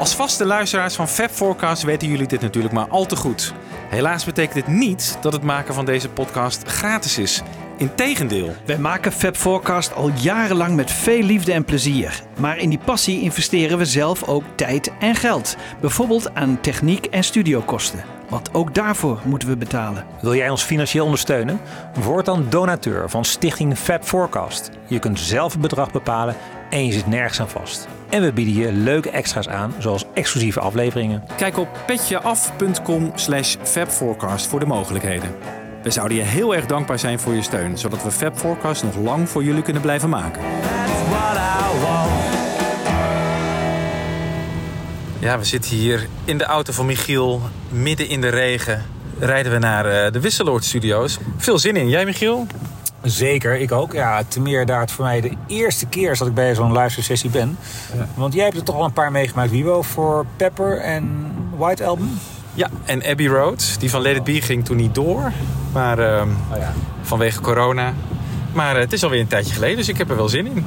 Als 0.00 0.14
vaste 0.14 0.44
luisteraars 0.46 0.94
van 0.94 1.08
Fab 1.08 1.30
Forecast 1.30 1.82
weten 1.82 2.08
jullie 2.08 2.26
dit 2.26 2.40
natuurlijk 2.40 2.74
maar 2.74 2.88
al 2.88 3.06
te 3.06 3.16
goed. 3.16 3.54
Helaas 3.88 4.24
betekent 4.24 4.54
dit 4.54 4.66
niet 4.66 5.18
dat 5.20 5.32
het 5.32 5.42
maken 5.42 5.74
van 5.74 5.84
deze 5.84 6.08
podcast 6.08 6.68
gratis 6.68 7.18
is. 7.18 7.42
Integendeel. 7.76 8.54
Wij 8.66 8.78
maken 8.78 9.12
Fab 9.12 9.36
Forecast 9.36 9.94
al 9.94 10.10
jarenlang 10.14 10.76
met 10.76 10.90
veel 10.90 11.22
liefde 11.22 11.52
en 11.52 11.64
plezier. 11.64 12.22
Maar 12.38 12.58
in 12.58 12.68
die 12.68 12.78
passie 12.78 13.20
investeren 13.20 13.78
we 13.78 13.84
zelf 13.84 14.28
ook 14.28 14.44
tijd 14.54 14.92
en 15.00 15.14
geld. 15.14 15.56
Bijvoorbeeld 15.80 16.34
aan 16.34 16.60
techniek 16.60 17.06
en 17.06 17.24
studiokosten. 17.24 18.04
Want 18.28 18.54
ook 18.54 18.74
daarvoor 18.74 19.20
moeten 19.24 19.48
we 19.48 19.56
betalen. 19.56 20.06
Wil 20.20 20.34
jij 20.34 20.50
ons 20.50 20.62
financieel 20.62 21.04
ondersteunen? 21.04 21.60
Word 21.94 22.24
dan 22.24 22.46
donateur 22.48 23.10
van 23.10 23.24
Stichting 23.24 23.78
Fab 23.78 24.04
Forecast. 24.04 24.70
Je 24.86 24.98
kunt 24.98 25.20
zelf 25.20 25.52
het 25.52 25.60
bedrag 25.60 25.90
bepalen 25.90 26.36
en 26.70 26.86
je 26.86 26.92
zit 26.92 27.06
nergens 27.06 27.40
aan 27.40 27.48
vast. 27.48 27.88
En 28.08 28.22
we 28.22 28.32
bieden 28.32 28.54
je 28.54 28.72
leuke 28.72 29.10
extra's 29.10 29.48
aan, 29.48 29.74
zoals 29.78 30.04
exclusieve 30.14 30.60
afleveringen. 30.60 31.24
Kijk 31.36 31.58
op 31.58 31.68
petjeaf.com 31.86 33.12
slash 33.14 33.56
fabforecast 33.62 34.46
voor 34.46 34.60
de 34.60 34.66
mogelijkheden. 34.66 35.34
We 35.82 35.90
zouden 35.90 36.16
je 36.16 36.22
heel 36.22 36.54
erg 36.54 36.66
dankbaar 36.66 36.98
zijn 36.98 37.18
voor 37.18 37.34
je 37.34 37.42
steun, 37.42 37.78
zodat 37.78 38.02
we 38.02 38.10
Fab 38.10 38.38
Forecast 38.38 38.82
nog 38.82 38.96
lang 38.96 39.28
voor 39.28 39.44
jullie 39.44 39.62
kunnen 39.62 39.82
blijven 39.82 40.08
maken. 40.08 40.42
Ja, 45.18 45.38
we 45.38 45.44
zitten 45.44 45.70
hier 45.70 46.06
in 46.24 46.38
de 46.38 46.44
auto 46.44 46.72
van 46.72 46.86
Michiel, 46.86 47.42
midden 47.68 48.08
in 48.08 48.20
de 48.20 48.28
regen. 48.28 48.84
Rijden 49.18 49.52
we 49.52 49.58
naar 49.58 49.86
eh, 49.86 50.12
de 50.12 50.20
Wisseloord 50.20 50.64
Studios. 50.64 51.18
Veel 51.36 51.58
zin 51.58 51.76
in. 51.76 51.88
Jij, 51.88 52.04
Michiel? 52.04 52.46
Zeker, 53.02 53.56
ik 53.60 53.72
ook. 53.72 53.92
Ja, 53.92 54.22
te 54.28 54.40
meer 54.40 54.66
daar 54.66 54.80
het 54.80 54.90
voor 54.92 55.04
mij 55.04 55.20
de 55.20 55.30
eerste 55.46 55.86
keer 55.86 56.10
is 56.10 56.18
dat 56.18 56.28
ik 56.28 56.34
bij 56.34 56.54
zo'n 56.54 56.78
live 56.78 57.02
sessie 57.02 57.30
ben. 57.30 57.58
Want 58.14 58.34
jij 58.34 58.44
hebt 58.44 58.56
er 58.56 58.62
toch 58.62 58.76
al 58.76 58.84
een 58.84 58.92
paar 58.92 59.12
meegemaakt, 59.12 59.50
Wibo, 59.50 59.82
voor 59.82 60.26
Pepper 60.36 60.78
en 60.78 61.32
White 61.56 61.84
Album. 61.84 62.18
Ja, 62.54 62.68
en 62.84 63.04
Abbey 63.06 63.26
Road. 63.26 63.76
Die 63.78 63.90
van 63.90 64.00
Let 64.02 64.16
It 64.16 64.24
Be 64.24 64.42
ging 64.42 64.64
toen 64.64 64.76
niet 64.76 64.94
door. 64.94 65.32
Maar 65.72 65.98
ehm, 65.98 66.28
Oh 66.52 66.56
ja. 66.58 66.72
vanwege 67.02 67.40
corona. 67.40 67.92
Maar 68.52 68.74
eh, 68.74 68.80
het 68.80 68.92
is 68.92 69.04
alweer 69.04 69.20
een 69.20 69.26
tijdje 69.26 69.54
geleden, 69.54 69.76
dus 69.76 69.88
ik 69.88 69.98
heb 69.98 70.10
er 70.10 70.16
wel 70.16 70.28
zin 70.28 70.46
in. 70.46 70.66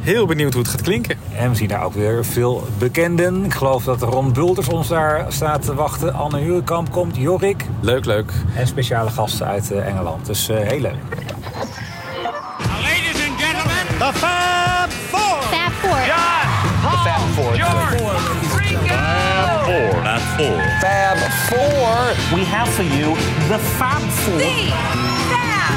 Heel 0.00 0.26
benieuwd 0.26 0.52
hoe 0.52 0.62
het 0.62 0.70
gaat 0.70 0.82
klinken. 0.82 1.18
En 1.36 1.50
we 1.50 1.56
zien 1.56 1.68
daar 1.68 1.84
ook 1.84 1.94
weer 1.94 2.24
veel 2.24 2.66
bekenden. 2.78 3.44
Ik 3.44 3.54
geloof 3.54 3.84
dat 3.84 4.02
Ron 4.02 4.32
Bulters 4.32 4.68
ons 4.68 4.88
daar 4.88 5.26
staat 5.28 5.62
te 5.62 5.74
wachten. 5.74 6.14
Anne 6.14 6.38
Hurekamp 6.38 6.92
komt, 6.92 7.16
Jorik. 7.16 7.64
Leuk, 7.80 8.04
leuk. 8.04 8.32
En 8.54 8.66
speciale 8.66 9.10
gasten 9.10 9.46
uit 9.46 9.70
eh, 9.70 9.86
Engeland. 9.86 10.26
Dus 10.26 10.48
eh, 10.48 10.56
heel 10.56 10.80
leuk. 10.80 10.94
Ladies 11.58 13.18
and 13.20 13.34
gentlemen, 13.38 13.86
The 13.98 14.12
Fab 14.18 14.90
Four. 14.90 15.42
Fab 15.50 15.72
Four. 15.82 15.98
John, 16.06 16.46
Paul, 16.82 17.56
George, 17.56 18.00
Ringo. 18.54 18.94
Not 20.02 20.22
four. 20.36 20.58
Fab 20.80 21.18
Four, 21.50 22.36
we 22.36 22.44
have 22.44 22.68
for 22.68 22.82
you 22.84 23.16
the 23.48 23.58
Fab 23.78 24.02
Four. 24.22 24.38
Fab 25.34 25.74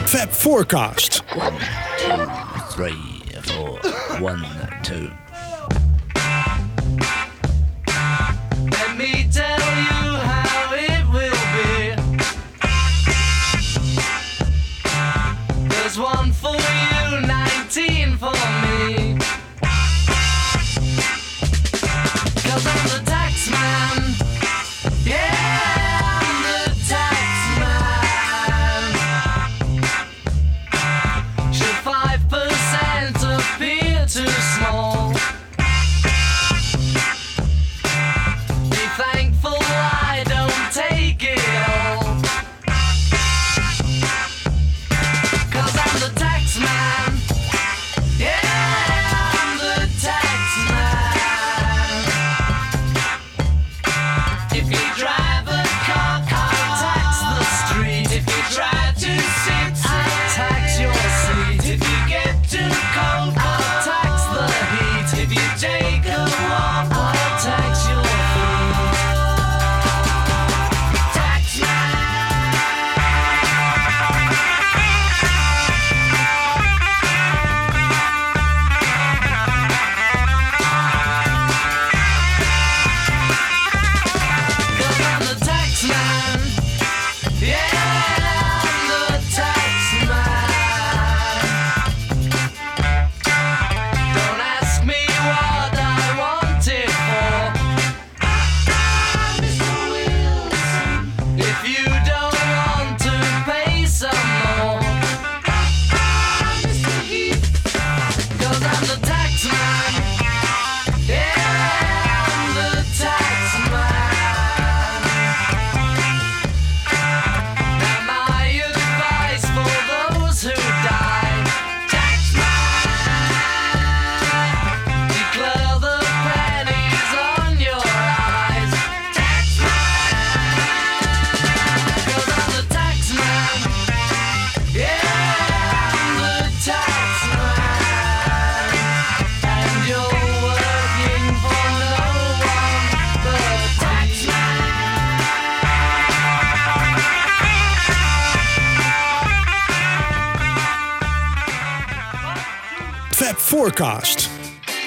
Four. 0.00 0.06
Fab 0.06 0.30
Forecast. 0.30 1.22
three, 2.70 3.22
four, 3.42 3.78
one, 4.20 4.42
two. 4.82 5.10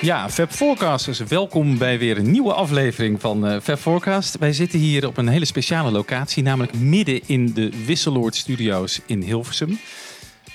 Ja, 0.03 0.29
Fab 0.29 0.51
Forecasters, 0.51 1.19
welkom 1.19 1.77
bij 1.77 1.99
weer 1.99 2.17
een 2.17 2.31
nieuwe 2.31 2.53
aflevering 2.53 3.21
van 3.21 3.61
Fab 3.61 3.79
Forecast. 3.79 4.37
Wij 4.37 4.53
zitten 4.53 4.79
hier 4.79 5.07
op 5.07 5.17
een 5.17 5.27
hele 5.27 5.45
speciale 5.45 5.91
locatie, 5.91 6.43
namelijk 6.43 6.73
midden 6.73 7.21
in 7.25 7.53
de 7.53 7.85
Wisseloord 7.85 8.35
Studios 8.35 8.99
in 9.05 9.21
Hilversum. 9.21 9.79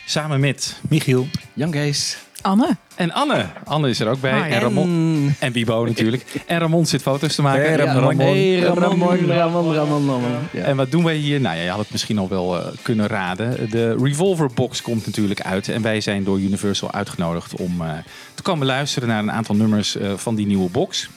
Samen 0.06 0.40
met 0.40 0.80
Michiel 0.88 1.26
Jan 1.52 1.70
Kees. 1.70 2.27
Anne. 2.40 2.76
en 2.94 3.12
Anne. 3.12 3.46
Anne 3.64 3.88
is 3.88 4.00
er 4.00 4.08
ook 4.08 4.20
bij. 4.20 4.32
Hi. 4.32 4.52
En 4.52 4.60
Ramon. 4.60 5.34
En 5.38 5.52
Bibo 5.52 5.84
natuurlijk. 5.84 6.24
En 6.46 6.58
Ramon 6.58 6.86
zit 6.86 7.02
foto's 7.02 7.34
te 7.34 7.42
maken. 7.42 7.62
Hey, 7.62 7.70
En 7.72 8.00
Ramon. 8.00 8.18
Hey, 8.18 8.58
Ramon, 8.58 8.82
Ramon, 8.82 9.74
Ramon, 9.74 9.74
Ramon. 9.74 10.22
Ja. 10.52 10.62
En 10.62 10.76
wat 10.76 10.90
doen 10.90 11.04
wij 11.04 11.16
hier? 11.16 11.40
Nou 11.40 11.56
ja, 11.56 11.62
je 11.62 11.68
had 11.68 11.78
het 11.78 11.90
misschien 11.90 12.18
al 12.18 12.28
wel 12.28 12.58
eh, 12.58 12.66
kunnen 12.82 13.06
raden. 13.06 13.70
De 13.70 13.96
Revolver 14.02 14.50
Box 14.54 14.82
komt 14.82 15.06
natuurlijk 15.06 15.40
uit. 15.40 15.68
En 15.68 15.82
wij 15.82 16.00
zijn 16.00 16.24
door 16.24 16.40
Universal 16.40 16.92
uitgenodigd 16.92 17.56
om 17.56 17.80
eh, 17.80 17.90
te 18.34 18.42
komen 18.42 18.66
luisteren 18.66 19.08
naar 19.08 19.22
een 19.22 19.32
aantal 19.32 19.54
nummers 19.54 19.96
eh, 19.96 20.12
van 20.16 20.34
die 20.34 20.46
nieuwe 20.46 20.70
box. 20.70 21.08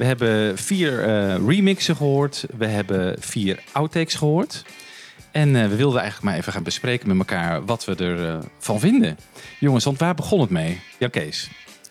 We 0.00 0.06
hebben 0.06 0.58
vier 0.58 1.04
eh, 1.04 1.36
remixen 1.46 1.96
gehoord. 1.96 2.44
We 2.56 2.66
hebben 2.66 3.16
vier 3.18 3.62
outtakes 3.72 4.14
gehoord. 4.14 4.64
En 5.32 5.56
eh, 5.56 5.68
we 5.68 5.76
wilden 5.76 6.00
eigenlijk 6.00 6.30
maar 6.30 6.40
even 6.40 6.52
gaan 6.52 6.62
bespreken 6.62 7.08
met 7.08 7.18
elkaar 7.18 7.64
wat 7.64 7.84
we 7.84 7.94
ervan 7.94 8.48
van 8.58 8.80
vinden. 8.80 9.18
Jongens, 9.58 9.84
want 9.84 9.98
waar 9.98 10.14
begon 10.14 10.40
het 10.40 10.50
mee? 10.50 10.80
Ja, 10.98 11.08
Kees. 11.08 11.50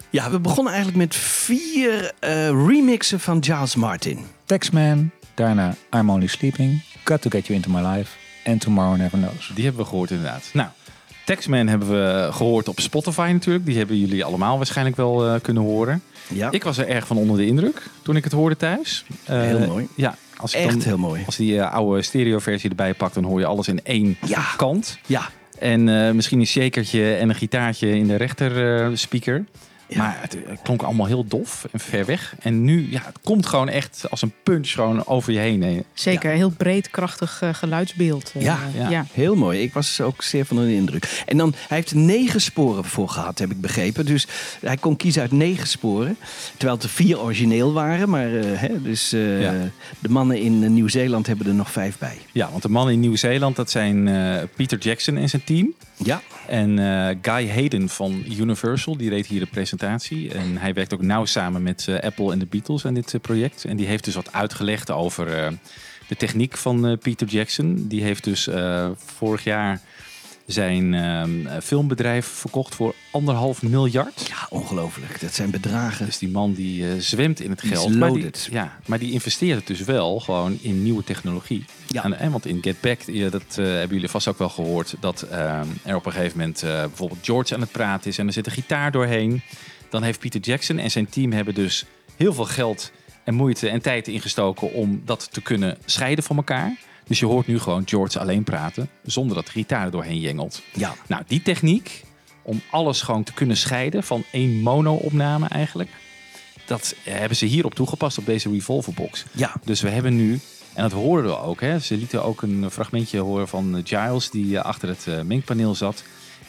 Ja, 0.10 0.32
we 0.32 0.40
begonnen 0.40 0.74
eigenlijk 0.74 1.04
met 1.04 1.16
vier 1.16 2.12
eh, 2.20 2.32
remixen 2.50 3.20
van 3.20 3.44
Giles 3.44 3.76
Martin. 3.76 4.26
Taxman, 4.46 5.12
daarna 5.34 5.76
I'm 5.96 6.10
Only 6.10 6.28
Sleeping, 6.28 6.82
Got 7.04 7.22
to 7.22 7.30
Get 7.30 7.48
You 7.48 7.60
Into 7.60 7.70
My 7.72 7.88
Life 7.88 8.12
en 8.44 8.58
Tomorrow 8.58 8.98
Never 8.98 9.18
Knows. 9.18 9.52
Die 9.56 9.64
hebben 9.64 9.82
we 9.84 9.90
gehoord 9.90 10.10
inderdaad. 10.12 10.50
Nou, 10.54 10.70
Taxman 11.26 11.68
hebben 11.68 11.90
we 11.90 12.28
gehoord 12.32 12.68
op 12.68 12.80
Spotify 12.80 13.30
natuurlijk. 13.34 13.66
Die 13.66 13.78
hebben 13.78 13.98
jullie 13.98 14.24
allemaal 14.26 14.58
waarschijnlijk 14.58 14.96
wel 14.98 15.26
eh, 15.28 15.42
kunnen 15.42 15.64
horen. 15.64 16.02
Ja, 16.28 16.52
Ik 16.52 16.64
was 16.64 16.78
er 16.78 16.88
erg 16.88 17.08
van 17.08 17.18
onder 17.18 17.38
de 17.38 17.46
indruk 17.46 17.82
toen 18.02 18.16
ik 18.16 18.24
het 18.24 18.34
hoorde 18.34 18.58
thuis. 18.58 19.06
Eh, 19.26 19.42
Heel 19.42 19.68
mooi. 19.68 19.88
Ja, 19.96 20.16
als 20.42 20.54
echt 20.54 20.70
dan, 20.70 20.82
heel 20.82 20.98
mooi. 20.98 21.24
Als 21.26 21.36
die 21.36 21.60
eh, 21.60 21.74
oude 21.74 22.02
stereoversie 22.02 22.70
erbij 22.70 22.94
pakt, 22.94 23.14
dan 23.14 23.24
hoor 23.24 23.40
je 23.40 23.46
alles 23.46 23.68
in 23.68 23.80
één 23.84 24.18
Ja. 24.26 24.44
kant. 24.58 24.98
Ja, 25.06 25.30
En 25.60 25.90
eh, 26.06 26.12
misschien 26.12 26.40
een 26.40 26.48
shakertje 26.48 27.16
en 27.16 27.30
een 27.30 27.36
gitaartje 27.36 27.90
in 27.90 28.08
de 28.08 28.16
rechter 28.16 28.82
eh, 28.84 28.90
speaker. 28.94 29.44
Maar 29.98 30.18
het, 30.22 30.38
klonk 30.64 30.82
allemaal 30.82 31.06
heel 31.06 31.26
dof 31.28 31.68
en 31.72 31.80
ver 31.80 32.06
weg. 32.06 32.36
En 32.40 32.64
nu, 32.64 32.92
ja, 32.92 33.02
het 33.06 33.18
komt 33.24 33.46
gewoon 33.46 33.70
echt 33.70 34.06
als 34.10 34.22
een 34.22 34.34
punch 34.44 34.70
gewoon 34.70 35.06
over 35.08 35.34
je 35.34 35.40
heen. 35.40 35.84
Zeker, 35.94 36.32
heel 36.32 36.50
breed, 36.50 36.90
krachtig 36.90 37.42
eh, 37.42 37.54
geluidsbeeld. 37.54 38.32
eh, 38.36 38.42
Ja, 38.42 38.60
ja. 38.78 38.90
ja. 38.90 39.06
heel 39.14 39.36
mooi. 39.36 39.62
Ik 39.62 39.74
was 39.74 40.02
ook 40.02 40.22
zeer 40.24 40.46
van 40.46 40.58
de 40.58 40.74
indruk. 40.74 41.24
En 41.26 41.38
dan, 41.38 41.54
hij 41.68 41.78
heeft 41.78 41.94
negen 41.94 42.42
sporen 42.42 42.86
voor 42.86 43.10
gehad, 43.10 43.40
heb 43.40 43.52
ik 43.52 43.62
begrepen. 43.62 44.06
Dus 44.06 44.28
hij 44.62 44.78
kon 44.78 44.96
kiezen 44.96 45.22
uit 45.22 45.32
negen 45.32 45.68
sporen. 45.68 46.18
Terwijl 46.58 46.74
het 46.74 46.84
er 46.84 46.90
vier 46.90 47.20
origineel 47.20 47.74
waren. 47.74 48.10
Maar 48.10 48.36
eh, 48.36 48.46
hè, 48.60 48.82
dus, 48.82 49.14
eh, 49.14 49.42
Ja. 49.42 49.54
de 50.00 50.10
mannen 50.10 50.38
in 50.42 50.74
Nieuw-Zeeland 50.74 51.28
hebben 51.28 51.48
er 51.48 51.54
nog 51.54 51.72
vijf 51.72 51.98
bij. 51.98 52.18
Ja, 52.32 52.50
want 52.52 52.62
de 52.62 52.70
mannen 52.70 52.94
in 52.94 53.00
Nieuw-Zeeland, 53.00 53.56
dat 53.56 53.72
zijn 53.72 54.08
eh, 54.08 54.36
Peter 54.56 54.78
Jackson 54.78 55.18
en 55.18 55.30
zijn 55.30 55.44
team. 55.44 55.74
Ja, 56.04 56.22
En 56.48 56.80
eh, 56.80 57.16
Guy 57.22 57.50
Hayden 57.50 57.90
van 57.90 58.24
Universal, 58.40 58.98
die 58.98 59.10
reed 59.10 59.26
hier 59.28 59.40
de 59.40 59.46
presentatie. 59.46 59.78
En 59.84 60.58
hij 60.58 60.74
werkt 60.74 60.94
ook 60.94 61.02
nauw 61.02 61.26
samen 61.26 61.64
met 61.64 61.88
eh, 61.88 62.00
Apple 62.00 62.31
en 62.31 62.40
de 62.40 62.46
Beatles 62.46 62.86
aan 62.86 62.94
dit 62.94 63.14
eh, 63.14 63.22
project. 63.22 63.66
En 63.66 63.78
die 63.78 63.88
heeft 63.88 64.04
dus 64.04 64.16
wat 64.16 64.34
uitgelegd 64.34 64.92
over 64.92 65.34
eh, 65.34 65.52
de 66.08 66.16
techniek 66.16 66.58
van 66.58 66.98
Peter 67.02 67.28
Jackson. 67.28 67.88
Die 67.88 68.04
heeft 68.04 68.24
dus 68.24 68.50
vorig 68.96 69.44
jaar 69.44 69.81
zijn 70.51 70.94
ehm, 70.94 71.62
filmbedrijf 71.62 72.25
verkocht 72.25 72.75
voor 72.75 72.96
anderhalf 73.12 73.62
miljard. 73.62 74.28
ja 74.28 74.48
ongelooflijk. 74.50 75.22
Dat 75.22 75.34
zijn 75.34 75.50
bedragen. 75.50 76.06
Dus 76.06 76.18
die 76.18 76.30
man 76.30 76.54
die 76.54 76.88
eh, 76.88 77.00
zwemt 77.00 77.40
in 77.40 77.50
het 77.50 77.60
Die 77.60 77.69
geld. 77.69 77.96
Maar 77.96 78.13
die, 78.13 78.31
ja, 78.51 78.78
maar 78.86 79.00
die 79.00 79.12
investeert 79.12 79.57
het 79.57 79.68
dus 79.68 79.81
wel 79.81 80.19
gewoon 80.19 80.57
in 80.62 80.84
nieuwe 80.84 81.04
technologie. 81.04 81.66
Ja. 81.88 82.12
En, 82.12 82.31
want 82.31 82.46
in 82.46 82.57
Get 82.62 82.81
Back, 82.81 83.31
dat 83.31 83.44
eh, 83.50 83.66
hebben 83.66 83.96
jullie 83.96 84.10
vast 84.10 84.28
ook 84.28 84.38
wel 84.38 84.50
gehoord, 84.50 84.96
dat 85.00 85.22
eh, 85.22 85.62
er 85.84 85.96
op 85.96 86.06
een 86.06 86.12
gegeven 86.12 86.38
moment 86.38 86.63
eh, 86.63 86.69
bijvoorbeeld 86.69 87.19
George 87.22 87.54
aan 87.54 87.62
het 87.62 87.72
praten 87.72 88.10
is 88.10 88.18
en 88.18 88.28
er 88.28 88.34
zit 88.34 88.45
een 88.45 88.52
gitaar 88.52 88.92
doorheen. 88.92 89.42
Dan 89.90 90.04
heeft 90.04 90.19
Peter 90.19 90.42
Jackson 90.42 90.78
en 90.78 90.92
zijn 90.92 91.10
team 91.10 91.31
hebben 91.31 91.54
dus 91.54 91.86
heel 92.16 92.34
veel 92.34 92.45
geld 92.45 92.92
en 93.24 93.34
moeite 93.34 93.69
en 93.69 93.81
tijd 93.81 94.07
ingestoken 94.07 94.74
om 94.74 95.02
dat 95.06 95.28
te 95.31 95.42
kunnen 95.42 95.78
scheiden 95.86 96.24
van 96.24 96.36
elkaar. 96.36 96.78
Dus 97.10 97.20
je 97.20 97.26
hoort 97.26 97.48
nu 97.48 97.60
gewoon 97.60 97.84
George 97.86 98.20
alleen 98.20 98.44
praten, 98.44 98.90
zonder 99.04 99.36
dat 99.36 99.46
de 99.46 99.52
gitaar 99.52 99.86
er 99.86 99.92
doorheen 99.92 100.20
jengelt. 100.20 100.62
Ja, 100.74 100.96
Nou, 101.08 101.24
die 101.28 101.42
techniek 101.42 102.04
om 102.42 102.62
alles 102.70 103.02
gewoon 103.02 103.24
te 103.24 103.34
kunnen 103.34 103.58
scheiden 103.58 104.04
van 104.04 104.24
één 104.32 104.62
mono-opname 104.62 105.48
eigenlijk. 105.48 105.90
Dat 106.66 106.96
hebben 107.04 107.38
ze 107.38 107.46
hierop 107.46 107.76
toegepast 107.76 108.18
op 108.18 108.26
deze 108.26 108.50
Revolverbox. 108.50 109.26
ja. 109.32 109.54
Dus 109.64 109.82
we 109.82 109.90
hebben 109.90 110.16
nu, 110.16 110.40
en 110.74 110.84
dat 110.84 110.92
hoorden 110.92 111.32
we 111.32 111.38
ook, 111.38 111.62
hè, 111.62 111.80
ze 111.80 111.98
lieten 111.98 112.24
ook 112.24 112.42
een 112.42 112.72
fragmentje 112.72 113.20
horen 113.20 113.48
van 113.48 113.82
Giles 113.84 114.30
die 114.30 114.58
eh, 114.58 114.64
achter 114.64 114.90
het 114.90 115.08
eh, 115.08 115.22
mengpaneel 115.22 115.76
zat. 115.76 116.04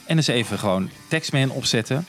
En 0.05 0.17
dus 0.17 0.27
even 0.27 0.59
gewoon 0.59 0.91
Taxman 1.09 1.51
opzetten. 1.51 2.07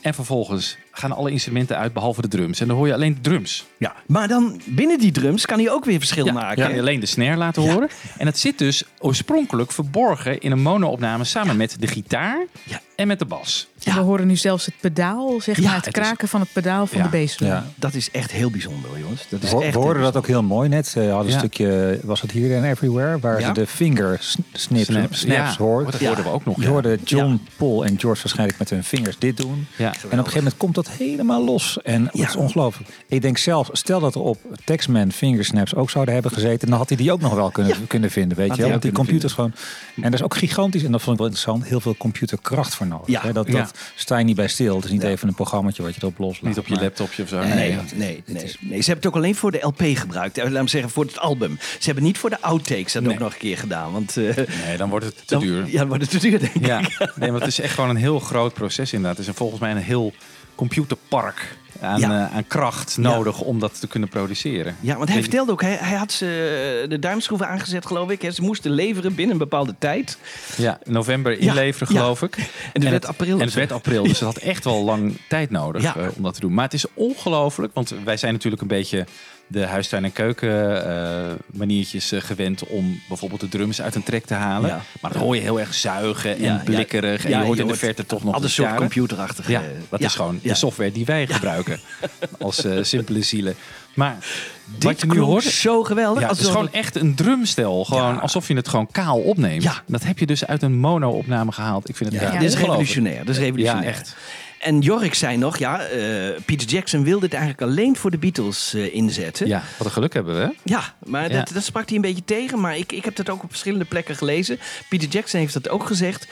En 0.00 0.14
vervolgens 0.14 0.76
gaan 0.94 1.12
alle 1.12 1.30
instrumenten 1.30 1.76
uit 1.78 1.92
behalve 1.92 2.20
de 2.22 2.28
drums. 2.28 2.60
En 2.60 2.66
dan 2.68 2.76
hoor 2.76 2.86
je 2.86 2.94
alleen 2.94 3.14
de 3.14 3.20
drums. 3.20 3.64
ja. 3.78 3.94
Maar 4.06 4.28
dan 4.28 4.60
binnen 4.64 4.98
die 4.98 5.12
drums 5.12 5.46
kan 5.46 5.58
hij 5.58 5.70
ook 5.70 5.84
weer 5.84 5.98
verschil 5.98 6.24
Ja, 6.24 6.32
maken. 6.32 6.62
kan 6.64 6.74
je 6.74 6.80
alleen 6.80 7.00
de 7.00 7.06
snare 7.06 7.36
laten 7.36 7.62
Ja. 7.62 7.72
horen. 7.72 7.88
En 8.18 8.26
het 8.26 8.38
zit 8.38 8.58
dus 8.58 8.84
oorspronkelijk 8.98 9.72
verborgen 9.72 10.40
in 10.40 10.52
een 10.52 10.62
mono-opname 10.62 11.24
samen 11.24 11.56
met 11.56 11.76
de 11.80 11.86
gitaar 11.86 12.46
Ja. 12.64 12.80
en 12.96 13.06
met 13.06 13.18
de 13.18 13.24
bas. 13.24 13.66
En 13.84 13.94
we 13.94 14.00
horen 14.00 14.26
nu 14.26 14.36
zelfs 14.36 14.66
het 14.66 14.74
pedaal, 14.80 15.40
zeg 15.40 15.56
Ja, 15.56 15.62
maar, 15.66 15.74
het 15.76 15.86
is- 15.86 15.92
kraken 15.92 16.28
van 16.28 16.40
het 16.40 16.52
pedaal 16.52 16.86
van 16.86 16.98
Ja. 16.98 17.08
de 17.08 17.18
bassdrum. 17.18 17.48
Ja. 17.48 17.66
Dat 17.76 17.94
is 17.94 18.10
echt 18.10 18.30
heel 18.32 18.50
bijzonder, 18.50 18.90
jongens. 18.98 19.26
Dat 19.28 19.42
is 19.42 19.50
We, 19.52 19.62
echt 19.64 19.74
we 19.74 19.80
hoorden 19.80 20.02
dat 20.02 20.16
ook 20.16 20.26
heel 20.26 20.42
mooi 20.42 20.68
net. 20.68 20.86
Ze 20.86 21.00
hadden 21.00 21.26
een 21.26 21.32
Ja. 21.32 21.38
stukje, 21.38 22.00
was 22.02 22.20
het 22.20 22.30
hier 22.30 22.56
en 22.56 22.64
everywhere, 22.64 23.18
waar 23.18 23.40
Ja. 23.40 23.46
ze 23.46 23.52
de 23.52 23.66
finger 23.66 24.18
snips, 24.52 24.86
snaps, 24.86 25.22
ja. 25.22 25.54
hoort. 25.58 25.92
Dat 25.92 26.00
Ja. 26.00 26.06
hoorden 26.06 26.24
we 26.24 26.30
ook 26.30 26.44
nog. 26.44 26.56
Je 26.56 26.62
ja. 26.62 26.68
hoorde 26.68 26.98
John, 27.04 27.40
Paul 27.56 27.84
en 27.84 27.98
George 28.00 28.22
waarschijnlijk 28.22 28.58
met 28.58 28.70
hun 28.70 28.84
vingers 28.84 29.18
dit 29.18 29.36
doen. 29.36 29.66
Ja. 29.76 29.86
En 29.86 29.90
op 29.90 30.02
een 30.02 30.18
gegeven 30.18 30.36
moment 30.36 30.56
komt 30.56 30.74
dat 30.74 30.83
helemaal 30.88 31.44
los. 31.44 31.78
En 31.82 32.04
dat 32.04 32.16
Ja. 32.16 32.28
is 32.28 32.36
ongelooflijk. 32.36 32.90
Ik 33.08 33.22
denk 33.22 33.38
zelf, 33.38 33.68
stel 33.72 34.00
dat 34.00 34.14
er 34.14 34.20
op 34.20 34.38
Taxman 34.64 35.12
fingersnaps 35.12 35.74
ook 35.74 35.90
zouden 35.90 36.14
hebben 36.14 36.32
gezeten, 36.32 36.68
dan 36.68 36.78
had 36.78 36.88
hij 36.88 36.96
die 36.98 37.12
ook 37.12 37.20
nog 37.20 37.34
wel 37.34 37.50
kunnen, 37.50 37.86
kunnen 37.86 38.10
vinden. 38.10 38.36
Weet 38.36 38.48
Had 38.48 38.56
je 38.58 38.68
Want 38.68 38.82
die 38.82 38.92
computers 38.92 39.32
gewoon. 39.32 39.52
En 39.96 40.02
er 40.04 40.12
is 40.12 40.22
ook 40.22 40.36
gigantisch, 40.36 40.82
en 40.84 40.92
dat 40.92 41.00
vond 41.02 41.12
ik 41.12 41.18
wel 41.22 41.26
interessant, 41.30 41.64
heel 41.68 41.80
veel 41.80 41.96
computerkracht 41.96 42.74
voor 42.74 42.86
nodig. 42.86 43.06
Ja. 43.06 43.20
hè? 43.22 43.32
Dat, 43.32 43.46
Ja. 43.46 43.52
dat 43.52 43.78
sta 43.94 44.18
je 44.18 44.24
niet 44.24 44.36
bij 44.36 44.48
stil. 44.48 44.76
Het 44.76 44.84
is 44.84 44.90
niet 44.90 45.02
Ja. 45.02 45.08
even 45.08 45.28
een 45.28 45.34
programmaatje 45.34 45.82
wat 45.82 45.94
je 45.94 46.00
erop 46.00 46.18
loslaat. 46.18 46.48
Niet 46.48 46.58
op 46.58 46.66
je 46.66 46.74
laptopje 46.80 47.22
of 47.22 47.28
zo. 47.28 47.38
Nee, 47.38 47.48
Nee. 47.54 47.78
nee, 47.94 48.22
nee, 48.26 48.42
nee. 48.60 48.82
Ze 48.82 48.90
hebben 48.90 48.94
het 48.94 49.06
ook 49.06 49.14
alleen 49.16 49.34
voor 49.34 49.50
de 49.50 49.58
LP 49.60 49.82
gebruikt. 49.94 50.38
Eh, 50.38 50.50
Laat 50.50 50.62
me 50.62 50.68
zeggen, 50.68 50.90
voor 50.90 51.04
het 51.04 51.18
album. 51.18 51.58
Ze 51.78 51.84
hebben 51.84 52.04
niet 52.04 52.18
voor 52.18 52.30
de 52.30 52.40
outtakes 52.40 52.92
dat 52.92 53.02
Nee. 53.02 53.12
ook 53.12 53.18
nog 53.18 53.32
een 53.32 53.38
keer 53.38 53.58
gedaan. 53.58 53.92
Want 53.92 54.16
eh, 54.16 54.24
Nee, 54.66 54.76
dan 54.76 54.88
wordt 54.90 55.04
het 55.04 55.16
te 55.16 55.22
dan- 55.26 55.40
duur. 55.42 55.66
Ja, 55.70 55.78
dan 55.78 55.88
wordt 55.88 56.02
het 56.02 56.10
te 56.10 56.18
duur, 56.28 56.38
denk 56.38 56.54
ik. 56.54 56.66
Ja, 56.66 56.80
nee, 57.16 57.30
want 57.30 57.42
het 57.42 57.46
is 57.52 57.60
echt 57.60 57.74
gewoon 57.74 57.90
een 57.90 57.96
heel 57.96 58.18
groot 58.18 58.54
proces 58.54 58.92
inderdaad. 58.92 59.18
Het 59.18 59.28
is 59.28 59.34
volgens 59.36 59.60
mij 59.60 59.70
een 59.70 59.76
heel 59.76 60.12
computerpark 60.54 61.56
aan, 61.80 62.00
Ja. 62.00 62.26
eh, 62.28 62.36
aan 62.36 62.46
kracht 62.46 62.96
nodig 62.98 63.40
om 63.40 63.58
dat 63.58 63.80
te 63.80 63.86
kunnen 63.86 64.08
produceren. 64.08 64.76
Ja, 64.80 64.96
want 64.96 65.08
hij 65.08 65.20
vertelde 65.20 65.52
ook, 65.52 65.62
hij, 65.62 65.76
hij 65.80 65.96
had 65.96 66.12
ze 66.12 66.86
de 66.88 66.98
duimschroeven 66.98 67.48
aangezet, 67.48 67.86
geloof 67.86 68.10
ik. 68.10 68.22
hè. 68.22 68.30
Ze 68.30 68.42
moesten 68.42 68.70
leveren 68.70 69.14
binnen 69.14 69.32
een 69.32 69.38
bepaalde 69.38 69.74
tijd. 69.78 70.18
Ja, 70.56 70.78
november 70.84 71.38
inleveren 71.38 71.94
ja. 71.94 72.00
geloof 72.00 72.22
ik. 72.22 72.36
En 72.36 72.44
het 72.72 72.82
werd 72.82 72.94
het, 72.94 73.06
april. 73.06 73.38
En 73.38 73.44
het 73.44 73.54
werd 73.54 73.72
april, 73.72 74.02
dus 74.02 74.20
het 74.20 74.28
had 74.34 74.36
echt 74.36 74.64
wel 74.64 74.84
lang 74.84 75.16
tijd 75.28 75.50
nodig 75.50 75.96
eh, 75.96 76.06
om 76.16 76.22
dat 76.22 76.34
te 76.34 76.40
doen. 76.40 76.54
Maar 76.54 76.64
het 76.64 76.74
is 76.74 76.84
ongelooflijk, 76.94 77.74
want 77.74 77.94
wij 78.04 78.16
zijn 78.16 78.32
natuurlijk 78.32 78.62
een 78.62 78.68
beetje 78.68 79.06
de 79.54 79.66
huistuin- 79.66 80.04
en 80.04 80.12
keuken 80.12 80.86
eh, 80.86 81.32
maniertjes 81.46 82.12
eh, 82.12 82.20
gewend 82.20 82.66
om 82.66 83.00
bijvoorbeeld 83.08 83.40
de 83.40 83.48
drums 83.48 83.82
uit 83.82 83.94
een 83.94 84.02
trek 84.02 84.24
te 84.26 84.34
halen. 84.34 84.68
Ja. 84.70 84.80
Maar 85.00 85.12
dan 85.12 85.22
hoor 85.22 85.34
je 85.34 85.40
heel 85.42 85.60
erg 85.60 85.74
zuigen 85.74 86.36
en 86.36 86.42
Ja, 86.42 86.54
ja. 86.54 86.60
blikkerig. 86.64 87.24
En 87.24 87.30
Ja, 87.30 87.38
je 87.38 87.44
hoort 87.44 87.56
je 87.56 87.62
in 87.62 87.68
de 87.68 87.72
hoort 87.74 87.84
verte 87.84 88.06
toch 88.06 88.24
nog 88.24 88.42
een 88.42 88.50
soort 88.50 88.74
computerachtige... 88.74 89.50
Ja, 89.50 89.60
eh, 89.60 89.66
dat 89.88 90.00
ja, 90.00 90.06
is 90.06 90.14
gewoon 90.14 90.38
ja. 90.42 90.48
de 90.48 90.54
software 90.58 90.92
die 90.92 91.04
wij 91.04 91.26
gebruiken 91.26 91.80
als 92.38 92.64
eh, 92.64 92.78
simpele 92.82 93.22
zielen. 93.22 93.54
Maar 93.94 94.16
Dit 94.64 94.82
wat 94.84 95.00
je 95.00 95.06
nu 95.06 95.12
klonk 95.12 95.28
hoort, 95.28 95.44
zo 95.44 95.82
geweldig. 95.84 96.22
ja, 96.22 96.28
het 96.28 96.38
is 96.40 96.46
gewoon 96.46 96.72
echt 96.72 96.96
een 96.96 97.14
drumstel. 97.14 97.84
Gewoon 97.84 98.14
Ja. 98.14 98.18
alsof 98.20 98.48
je 98.48 98.54
het 98.56 98.68
gewoon 98.68 98.88
kaal 98.90 99.18
opneemt. 99.18 99.62
Ja. 99.62 99.82
Dat 99.86 100.02
heb 100.04 100.18
je 100.18 100.26
dus 100.26 100.46
uit 100.46 100.62
een 100.62 100.74
mono-opname 100.78 101.52
gehaald. 101.52 101.88
Ik 101.88 101.96
vind 101.96 102.12
het 102.12 102.20
Ja, 102.20 102.32
ja, 102.32 102.38
dit 102.38 102.48
is 102.48 102.56
revolutionair. 102.58 103.18
Dat 103.24 103.28
is 103.34 103.38
revolutionair. 103.40 103.84
Ja, 103.84 103.90
echt. 103.90 104.16
En 104.64 104.78
Jorik 104.80 105.14
zei 105.14 105.36
nog, 105.36 105.56
ja, 105.58 105.80
eh, 105.82 106.40
Peter 106.44 106.68
Jackson 106.68 107.04
wilde 107.04 107.24
het 107.24 107.34
eigenlijk 107.34 107.62
alleen 107.62 107.96
voor 107.96 108.10
de 108.10 108.18
Beatles 108.18 108.74
eh, 108.74 108.94
inzetten. 108.94 109.46
Ja, 109.46 109.62
wat 109.78 109.86
een 109.86 109.92
geluk 109.92 110.12
hebben 110.14 110.34
we. 110.34 110.40
hè? 110.40 110.48
Ja, 110.62 110.94
maar 111.06 111.30
Ja. 111.30 111.36
Dat, 111.38 111.50
dat 111.54 111.64
sprak 111.64 111.86
hij 111.86 111.96
een 111.96 112.02
beetje 112.02 112.24
tegen. 112.24 112.60
Maar 112.60 112.76
ik, 112.76 112.92
ik 112.92 113.04
heb 113.04 113.16
dat 113.16 113.30
ook 113.30 113.42
op 113.42 113.50
verschillende 113.50 113.84
plekken 113.84 114.16
gelezen. 114.16 114.58
Peter 114.88 115.08
Jackson 115.08 115.40
heeft 115.40 115.52
dat 115.52 115.68
ook 115.68 115.86
gezegd. 115.86 116.26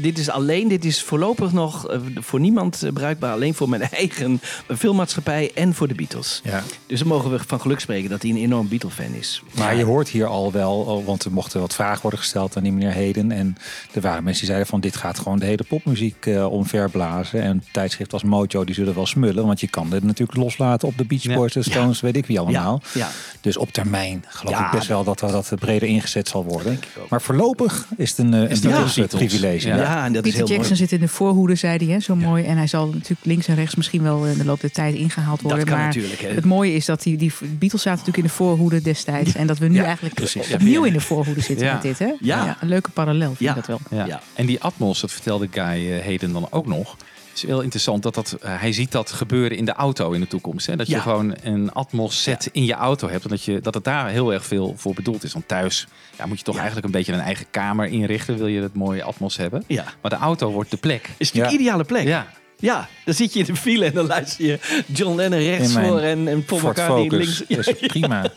Dit 0.00 0.18
is 0.18 0.30
alleen, 0.30 0.68
dit 0.68 0.84
is 0.84 1.02
voorlopig 1.02 1.52
nog 1.52 1.88
eh, 1.88 1.98
voor 2.14 2.40
niemand 2.40 2.82
eh, 2.82 2.92
bruikbaar. 2.92 3.32
Alleen 3.32 3.54
voor 3.54 3.68
mijn 3.68 3.82
eigen 3.90 4.40
filmmaatschappij 4.76 5.50
en 5.54 5.74
voor 5.74 5.88
de 5.88 5.94
Beatles. 5.94 6.40
Ja. 6.44 6.62
Dus 6.86 6.98
dan 6.98 7.08
mogen 7.08 7.30
we 7.30 7.38
van 7.46 7.60
geluk 7.60 7.80
spreken 7.80 8.10
dat 8.10 8.22
hij 8.22 8.30
een 8.30 8.36
enorm 8.36 8.68
Beatle-fan 8.68 9.14
is. 9.18 9.42
Maar 9.56 9.76
je 9.76 9.84
hoort 9.84 10.08
hier 10.08 10.26
al 10.26 10.52
wel, 10.52 10.80
oh, 10.80 11.06
want 11.06 11.24
er 11.24 11.32
mochten 11.32 11.60
wat 11.60 11.74
vragen 11.74 12.02
worden 12.02 12.20
gesteld 12.20 12.56
aan 12.56 12.62
die 12.62 12.72
meneer 12.72 12.92
Heden. 12.92 13.32
En 13.32 13.56
er 13.92 14.00
waren 14.00 14.22
mensen 14.22 14.40
die 14.40 14.50
zeiden 14.50 14.66
van 14.68 14.80
dit 14.80 14.96
gaat 14.96 15.18
gewoon 15.18 15.38
de 15.38 15.44
hele 15.44 15.64
popmuziek 15.68 16.26
eh 16.26 16.52
omverblazen. 16.52 17.42
En 17.42 17.64
tijdschrift 17.72 18.12
als 18.12 18.22
Mojo, 18.22 18.64
die 18.64 18.74
zullen 18.74 18.94
wel 18.94 19.06
smullen. 19.06 19.46
Want 19.46 19.60
je 19.60 19.68
kan 19.68 19.90
dit 19.90 20.02
natuurlijk 20.02 20.38
loslaten 20.38 20.88
op 20.88 20.98
de 20.98 21.04
Beach 21.04 21.22
Ja. 21.22 21.34
Boys, 21.34 21.52
de 21.52 21.62
Stones, 21.62 22.00
weet 22.00 22.16
ik 22.16 22.26
wie 22.26 22.38
allemaal. 22.40 22.82
Ja, 22.94 23.00
ja. 23.00 23.08
Dus 23.40 23.56
op 23.56 23.72
termijn 23.72 24.24
geloof 24.28 24.54
Ja, 24.54 24.64
ik 24.64 24.70
best 24.70 24.88
wel 24.88 25.04
dat 25.04 25.18
dat 25.18 25.52
breder 25.58 25.88
ingezet 25.88 26.28
zal 26.28 26.44
worden. 26.44 26.72
ik 26.72 26.88
ook. 26.98 27.08
Maar 27.08 27.22
voorlopig 27.22 27.86
is 27.96 28.10
het 28.10 28.18
een, 28.18 28.32
een 28.32 29.08
privilege. 29.08 29.77
Ja. 29.80 29.82
Ja, 29.82 30.04
en 30.04 30.12
dat 30.12 30.24
is 30.24 30.30
Pieter 30.30 30.46
heel 30.48 30.56
Jackson 30.56 30.76
mooi. 30.76 30.88
zit 30.88 30.92
in 31.00 31.06
de 31.06 31.12
voorhoede, 31.12 31.54
zei 31.54 31.84
hij, 31.84 31.94
hè, 31.94 32.00
zo 32.00 32.16
mooi. 32.16 32.44
En 32.44 32.56
hij 32.56 32.66
zal 32.66 32.86
natuurlijk 32.86 33.24
links 33.24 33.48
en 33.48 33.54
rechts 33.54 33.74
misschien 33.74 34.02
wel 34.02 34.24
in 34.26 34.38
de 34.38 34.44
loop 34.44 34.60
der 34.60 34.70
tijd 34.72 34.94
ingehaald 34.94 35.40
worden. 35.40 35.60
Dat 35.60 35.68
kan 35.68 35.78
maar 35.78 35.86
natuurlijk, 35.86 36.20
hè. 36.20 36.28
het 36.28 36.44
mooie 36.44 36.72
is 36.74 36.84
dat 36.84 37.02
die, 37.02 37.16
die 37.16 37.32
Beatles 37.40 37.82
zaten 37.82 37.90
natuurlijk 37.90 38.16
in 38.16 38.22
de 38.24 38.28
voorhoede 38.30 38.80
destijds. 38.82 39.34
En 39.34 39.46
dat 39.46 39.58
we 39.58 39.68
nu 39.68 39.74
Ja, 39.74 39.84
eigenlijk 39.84 40.14
precies. 40.14 40.52
opnieuw 40.52 40.84
in 40.84 40.92
de 40.92 41.00
voorhoede 41.00 41.40
zitten 41.40 41.66
Ja. 41.66 41.72
met 41.72 41.82
dit. 41.82 41.98
Hè? 41.98 42.12
Ja. 42.20 42.56
een 42.60 42.68
leuke 42.68 42.90
parallel 42.90 43.26
vind 43.26 43.38
Ja. 43.38 43.48
ik 43.50 43.56
dat 43.56 43.66
wel. 43.66 43.80
Ja. 43.98 44.06
Ja. 44.06 44.20
En 44.34 44.46
die 44.46 44.60
Atmos, 44.60 45.00
dat 45.00 45.12
vertelde 45.12 45.48
Guy 45.50 45.62
eh, 45.92 45.98
Heden 46.04 46.32
dan 46.32 46.46
ook 46.50 46.66
nog. 46.66 46.96
Is 47.42 47.48
heel 47.48 47.60
interessant 47.60 48.02
dat 48.02 48.14
dat, 48.14 48.36
eh, 48.40 48.60
hij 48.60 48.72
ziet 48.72 48.92
dat 48.92 49.12
gebeuren 49.12 49.56
in 49.56 49.64
de 49.64 49.72
auto 49.72 50.12
in 50.12 50.20
de 50.20 50.26
toekomst. 50.26 50.66
Hè? 50.66 50.76
Dat 50.76 50.86
je 50.86 51.00
gewoon 51.00 51.34
een 51.42 51.72
Atmos 51.72 52.22
set 52.22 52.48
in 52.52 52.64
je 52.64 52.72
auto 52.72 53.08
hebt. 53.08 53.24
En 53.24 53.30
dat, 53.30 53.44
je, 53.44 53.60
dat 53.60 53.74
het 53.74 53.84
daar 53.84 54.08
heel 54.08 54.32
erg 54.32 54.44
veel 54.44 54.74
voor 54.76 54.94
bedoeld 54.94 55.24
is. 55.24 55.32
Want 55.32 55.48
thuis 55.48 55.86
ja, 56.18 56.26
moet 56.26 56.38
je 56.38 56.44
toch 56.44 56.56
eigenlijk 56.56 56.86
een 56.86 56.92
beetje 56.92 57.12
een 57.12 57.20
eigen 57.20 57.46
kamer 57.50 57.86
inrichten. 57.86 58.36
Wil 58.36 58.46
je 58.46 58.62
het 58.62 58.74
mooie 58.74 59.02
Atmos 59.02 59.36
hebben. 59.36 59.64
Ja. 59.66 59.84
Maar 60.00 60.10
de 60.10 60.16
auto 60.16 60.50
wordt 60.50 60.70
de 60.70 60.76
plek. 60.76 61.10
Is 61.16 61.34
een 61.34 61.52
ideale 61.52 61.84
plek. 61.84 62.06
Ja. 62.06 62.26
Ja, 62.60 62.88
dan 63.04 63.14
zit 63.14 63.32
je 63.32 63.38
in 63.38 63.44
de 63.44 63.56
file 63.56 63.84
en 63.84 63.92
dan 63.92 64.06
luister 64.06 64.44
je 64.46 64.58
John 64.86 65.14
Lennon 65.16 65.38
rechts 65.40 65.72
voor 65.72 65.98
en, 66.00 66.28
en 66.28 66.44
Paul 66.44 66.60
Ford 66.60 66.76
McCartney 66.76 67.08
Focus. 67.10 67.44
links. 67.48 67.66
Dat 67.66 67.76
is 67.80 67.86
prima. 67.92 68.30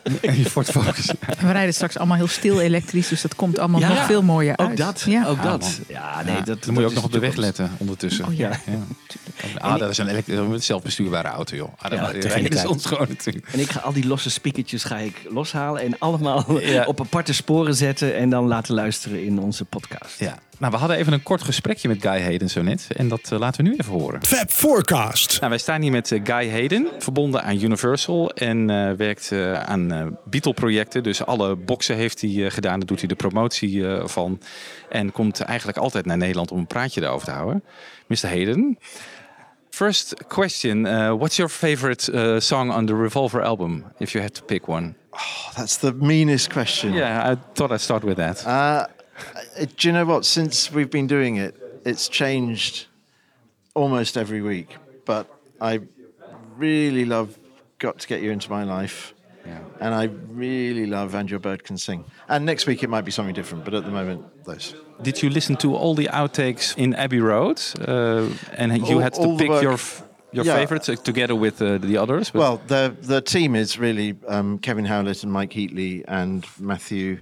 Ford 0.50 0.70
Focus. 0.72 1.12
We 1.40 1.52
rijden 1.52 1.74
straks 1.74 1.98
allemaal 1.98 2.18
heel 2.18 2.28
stil 2.28 2.60
elektrisch, 2.60 3.08
dus 3.08 3.22
dat 3.22 3.36
komt 3.36 3.60
allemaal 3.60 3.80
Ja. 3.80 3.88
nog 3.88 4.06
veel 4.06 4.22
mooier 4.24 4.54
Ook 4.58 4.68
uit. 4.68 4.78
dat, 4.78 5.04
Ja. 5.08 5.28
ook 5.28 5.38
Ja, 5.38 5.44
dat. 5.44 5.62
man. 5.62 5.72
Ja, 5.88 6.22
nee, 6.24 6.36
Ja, 6.36 6.42
dat, 6.42 6.64
dan 6.64 6.74
moet 6.74 6.84
je 6.84 6.90
ook 6.90 6.96
nog 6.96 7.04
op 7.04 7.10
is 7.10 7.16
de 7.16 7.20
weg 7.20 7.36
letten 7.36 7.72
ondertussen. 7.78 8.26
Oh 8.26 8.34
ja. 8.38 8.52
Ah, 9.58 9.78
dat 9.80 9.90
is 9.90 9.98
een 9.98 10.08
elekt- 10.08 10.28
een 10.28 10.62
zelfbestuurbare 10.64 11.28
auto, 11.28 11.56
joh. 11.56 11.70
Ah, 11.78 11.90
dat 11.92 12.24
Ja, 12.24 12.58
ze 12.62 12.70
ons 12.70 12.86
gewoon 12.86 13.08
natuurlijk. 13.10 13.48
En 13.52 13.60
ik 13.60 13.70
ga 13.72 13.80
al 13.80 13.94
die 13.94 14.08
losse 14.08 14.30
speakertjes 14.30 14.84
ga 14.84 14.98
ik 14.98 15.22
loshalen 15.30 15.82
en 15.82 15.96
allemaal 16.00 16.60
Ja. 16.60 16.86
op 16.86 17.00
aparte 17.02 17.34
sporen 17.34 17.76
zetten 17.76 18.16
en 18.16 18.30
dan 18.30 18.48
laten 18.48 18.74
luisteren 18.76 19.24
in 19.26 19.40
onze 19.40 19.66
podcast. 19.66 20.20
Ja. 20.20 20.38
Nou, 20.62 20.74
we 20.74 20.80
hadden 20.80 20.98
even 20.98 21.14
een 21.14 21.24
kort 21.24 21.42
gesprekje 21.42 21.88
met 21.88 22.02
Guy 22.02 22.22
Hayden 22.22 22.50
zo 22.50 22.62
net. 22.62 22.88
En 22.96 23.08
dat 23.08 23.32
eh, 23.32 23.40
laten 23.40 23.64
we 23.64 23.70
nu 23.70 23.76
even 23.78 23.92
horen. 23.94 24.24
Fab 24.24 24.52
Forecast. 24.52 25.38
Nou, 25.38 25.50
wij 25.50 25.58
staan 25.60 25.82
hier 25.82 25.92
met 25.92 26.12
eh, 26.12 26.20
Guy 26.24 26.50
Hayden, 26.50 26.88
verbonden 27.00 27.44
aan 27.44 27.62
Universal. 27.62 28.32
En 28.32 28.70
eh, 28.70 28.92
werkt 28.92 29.32
aan 29.66 29.92
eh 29.92 30.06
Beatle-projecten. 30.26 31.04
Dus 31.04 31.26
alle 31.26 31.56
boxen 31.56 31.96
heeft 31.96 32.22
hij 32.22 32.50
gedaan. 32.50 32.80
Daar 32.80 32.88
doet 32.88 33.00
hij 33.00 33.08
de 33.08 33.16
promotie 33.16 33.88
eh, 33.88 34.08
van. 34.08 34.40
En 34.90 35.12
komt 35.12 35.40
eigenlijk 35.40 35.78
altijd 35.78 36.06
naar 36.06 36.18
Nederland 36.18 36.52
om 36.52 36.58
een 36.58 36.68
praatje 36.68 37.02
daarover 37.02 37.28
te 37.28 37.34
houden. 37.34 37.64
Mr. 38.08 38.28
Hayden. 38.28 38.78
First 39.70 40.28
question. 40.28 40.86
uh, 40.86 41.14
what's 41.14 41.36
your 41.36 41.52
favorite 41.52 42.12
uh, 42.12 42.40
song 42.40 42.72
on 42.72 42.86
the 42.86 42.96
Revolver 42.96 43.44
album? 43.44 43.86
If 43.98 44.12
you 44.12 44.24
had 44.24 44.34
to 44.34 44.46
pick 44.46 44.68
one. 44.68 44.94
That's 45.56 45.78
the 45.78 45.94
meanest 45.94 46.54
question. 46.54 46.94
Yeah, 46.94 47.32
I 47.32 47.36
thought 47.54 47.72
I'd 47.72 47.82
start 47.82 48.04
with 48.04 48.16
that. 48.16 48.46
Do 49.66 49.88
you 49.88 49.94
know 49.94 50.06
what? 50.06 50.26
Since 50.26 50.72
we've 50.72 50.90
been 50.90 51.08
doing 51.08 51.36
it, 51.38 51.56
it's 51.86 52.08
changed 52.10 52.88
almost 53.74 54.18
every 54.18 54.42
week. 54.42 54.76
But 55.06 55.28
I 55.60 55.82
really 56.58 57.06
love 57.06 57.38
Got 57.80 58.00
to 58.00 58.08
Get 58.08 58.22
You 58.22 58.32
Into 58.32 58.50
My 58.50 58.64
Life. 58.64 59.14
And 59.80 59.96
I 59.96 60.04
really 60.30 60.86
love 60.86 61.16
And 61.16 61.28
Your 61.30 61.40
Bird 61.40 61.64
Can 61.64 61.76
Sing. 61.76 62.06
And 62.30 62.46
next 62.46 62.68
week 62.68 62.84
it 62.84 62.90
might 62.90 63.02
be 63.06 63.10
something 63.12 63.34
different, 63.34 63.66
but 63.66 63.74
at 63.74 63.84
the 63.84 63.90
moment, 63.90 64.46
those. 64.46 64.76
Did 65.02 65.24
you 65.24 65.32
listen 65.32 65.56
to 65.58 65.74
all 65.76 65.96
the 65.96 66.08
outtakes 66.14 66.78
in 66.78 66.94
Abbey 66.94 67.20
Road? 67.20 67.60
Uh, 67.80 68.28
and 68.56 68.78
you 68.88 68.96
All- 68.98 69.00
had 69.02 69.14
to 69.16 69.36
pick 69.38 69.50
your 69.64 69.74
f- 69.74 70.04
your 70.32 70.46
Yeah. 70.46 70.56
favorites 70.56 70.88
uh, 70.90 70.96
together 70.96 71.34
with 71.36 71.60
uh, 71.62 71.80
the 71.80 71.98
others? 71.98 72.32
Well, 72.34 72.62
the 72.68 72.96
the 73.02 73.20
team 73.22 73.56
is 73.56 73.80
really 73.80 74.16
um, 74.28 74.60
Kevin 74.60 74.86
Howlett 74.86 75.24
and 75.24 75.32
Mike 75.34 75.50
Heatley 75.54 76.04
and 76.08 76.46
Matthew 76.60 77.18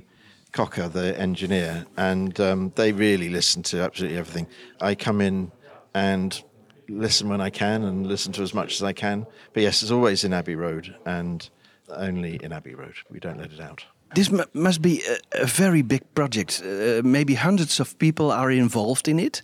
Cocker, 0.51 0.87
the 0.87 1.19
engineer, 1.19 1.85
and 1.95 2.39
um, 2.39 2.71
they 2.75 2.91
really 2.91 3.29
listen 3.29 3.63
to 3.63 3.81
absolutely 3.81 4.17
everything. 4.17 4.47
I 4.81 4.95
come 4.95 5.21
in 5.21 5.51
and 5.93 6.41
listen 6.87 7.29
when 7.29 7.41
I 7.41 7.49
can 7.49 7.83
and 7.83 8.07
listen 8.07 8.33
to 8.33 8.41
as 8.41 8.53
much 8.53 8.73
as 8.73 8.83
I 8.83 8.93
can. 8.93 9.27
But 9.53 9.63
yes, 9.63 9.81
it's 9.83 9.91
always 9.91 10.23
in 10.23 10.33
Abbey 10.33 10.55
Road 10.55 10.95
and 11.05 11.47
only 11.89 12.39
in 12.43 12.51
Abbey 12.51 12.75
Road. 12.75 12.95
We 13.09 13.19
don't 13.19 13.37
let 13.37 13.51
it 13.51 13.59
out. 13.59 13.85
This 14.15 14.31
mu- 14.31 14.43
must 14.53 14.81
be 14.81 15.03
a, 15.07 15.43
a 15.43 15.45
very 15.45 15.83
big 15.83 16.01
project. 16.15 16.63
Uh, 16.65 17.01
maybe 17.03 17.35
hundreds 17.35 17.79
of 17.79 17.97
people 17.99 18.31
are 18.31 18.49
involved 18.49 19.07
in 19.07 19.19
it. 19.19 19.41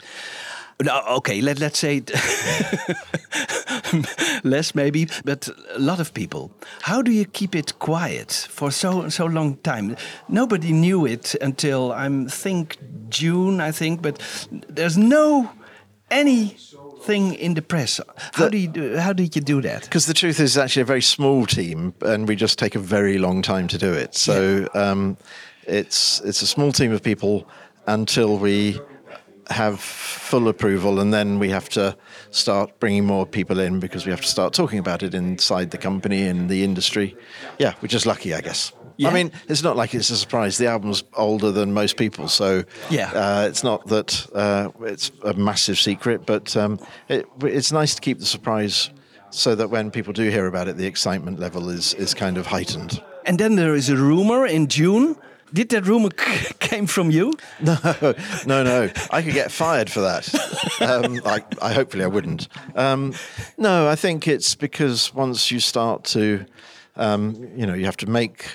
No, 0.84 1.02
okay, 1.18 1.42
let, 1.42 1.60
let's 1.60 1.80
say 1.80 2.02
less 4.44 4.76
maybe, 4.76 5.08
but 5.24 5.50
a 5.74 5.80
lot 5.80 6.00
of 6.00 6.14
people. 6.14 6.52
How 6.82 7.02
do 7.02 7.12
you 7.12 7.26
keep 7.26 7.56
it 7.56 7.80
quiet 7.80 8.48
for 8.50 8.72
so 8.72 9.10
so 9.10 9.26
long 9.26 9.58
time? 9.58 9.96
Nobody 10.28 10.74
knew 10.74 11.06
it 11.06 11.36
until 11.42 11.94
I 11.94 12.10
think 12.28 12.78
June, 13.10 13.62
I 13.62 13.72
think, 13.72 14.02
but 14.02 14.20
there's 14.52 14.98
no 14.98 15.50
any 16.12 16.58
thing 17.04 17.36
in 17.36 17.54
the 17.54 17.62
press. 17.62 18.02
How 18.34 18.50
do 18.50 18.58
you 18.58 18.68
do, 18.68 18.98
how 18.98 19.14
did 19.14 19.36
you 19.36 19.42
do 19.42 19.62
that? 19.62 19.84
Because 19.84 20.08
the 20.08 20.14
truth 20.14 20.40
is, 20.40 20.58
actually 20.58 20.82
a 20.82 20.86
very 20.86 21.02
small 21.02 21.46
team, 21.46 21.94
and 22.02 22.28
we 22.28 22.36
just 22.36 22.60
take 22.60 22.76
a 22.76 22.80
very 22.80 23.18
long 23.18 23.42
time 23.42 23.68
to 23.68 23.78
do 23.78 23.94
it. 23.94 24.16
So 24.16 24.68
um, 24.74 25.18
it's 25.68 26.22
it's 26.22 26.42
a 26.42 26.48
small 26.48 26.72
team 26.72 26.92
of 26.92 27.02
people 27.02 27.48
until 27.88 28.38
we 28.38 28.80
have 29.50 29.80
full 29.80 30.48
approval, 30.48 31.00
and 31.00 31.14
then 31.14 31.40
we 31.40 31.50
have 31.50 31.70
to 31.70 31.96
start 32.32 32.80
bringing 32.80 33.06
more 33.06 33.26
people 33.26 33.60
in 33.60 33.80
because 33.80 34.06
we 34.06 34.12
have 34.12 34.22
to 34.22 34.28
start 34.28 34.54
talking 34.54 34.80
about 34.80 35.04
it 35.04 35.14
inside 35.14 35.72
the 35.72 35.78
company 35.78 36.28
and 36.28 36.50
the 36.50 36.64
industry. 36.64 37.16
Yeah, 37.60 37.74
we're 37.82 37.88
just 37.88 38.06
lucky, 38.06 38.34
I 38.34 38.42
guess. 38.42 38.72
Yeah. 38.98 39.10
I 39.10 39.14
mean, 39.14 39.32
it's 39.50 39.62
not 39.62 39.76
like 39.76 39.94
it's 39.94 40.10
a 40.10 40.16
surprise. 40.18 40.58
The 40.58 40.68
album's 40.68 41.04
older 41.16 41.52
than 41.52 41.74
most 41.74 41.98
people, 41.98 42.28
so 42.30 42.64
Yeah. 42.90 43.12
uh, 43.12 43.46
it's 43.50 43.64
not 43.64 43.86
that 43.88 44.26
uh, 44.34 44.70
it's 44.82 45.12
a 45.24 45.34
massive 45.34 45.78
secret. 45.78 46.26
But 46.26 46.56
um, 46.56 46.80
it, 47.10 47.26
it's 47.42 47.72
nice 47.74 47.94
to 47.96 48.02
keep 48.02 48.20
the 48.20 48.26
surprise, 48.26 48.90
so 49.32 49.54
that 49.56 49.70
when 49.70 49.92
people 49.92 50.14
do 50.14 50.30
hear 50.30 50.48
about 50.48 50.68
it, 50.70 50.78
the 50.78 50.86
excitement 50.88 51.40
level 51.40 51.70
is 51.70 51.94
is 51.96 52.14
kind 52.14 52.38
of 52.38 52.48
heightened. 52.48 53.02
And 53.26 53.38
then 53.40 53.56
there 53.56 53.76
is 53.76 53.90
a 53.90 53.96
rumor 53.98 54.46
in 54.46 54.68
June. 54.68 55.18
Did 55.54 55.70
that 55.70 55.86
rumor 55.86 56.10
came 56.60 56.88
from 56.88 57.12
you? 57.12 57.34
No, 57.62 57.78
no, 58.46 58.64
no. 58.64 58.90
I 59.12 59.22
could 59.22 59.34
get 59.34 59.52
fired 59.52 59.90
for 59.90 60.02
that. 60.02 60.34
Um, 60.82 61.22
I, 61.26 61.44
I 61.62 61.74
hopefully 61.74 62.04
I 62.04 62.08
wouldn't. 62.08 62.48
Um, 62.76 63.14
no, 63.58 63.88
I 63.88 63.96
think 63.96 64.28
it's 64.28 64.56
because 64.56 65.14
once 65.14 65.52
you 65.52 65.60
start 65.60 66.04
to, 66.06 66.46
um, 66.96 67.50
you 67.56 67.66
know, 67.66 67.74
you 67.74 67.86
have 67.86 67.98
to 67.98 68.08
make 68.08 68.48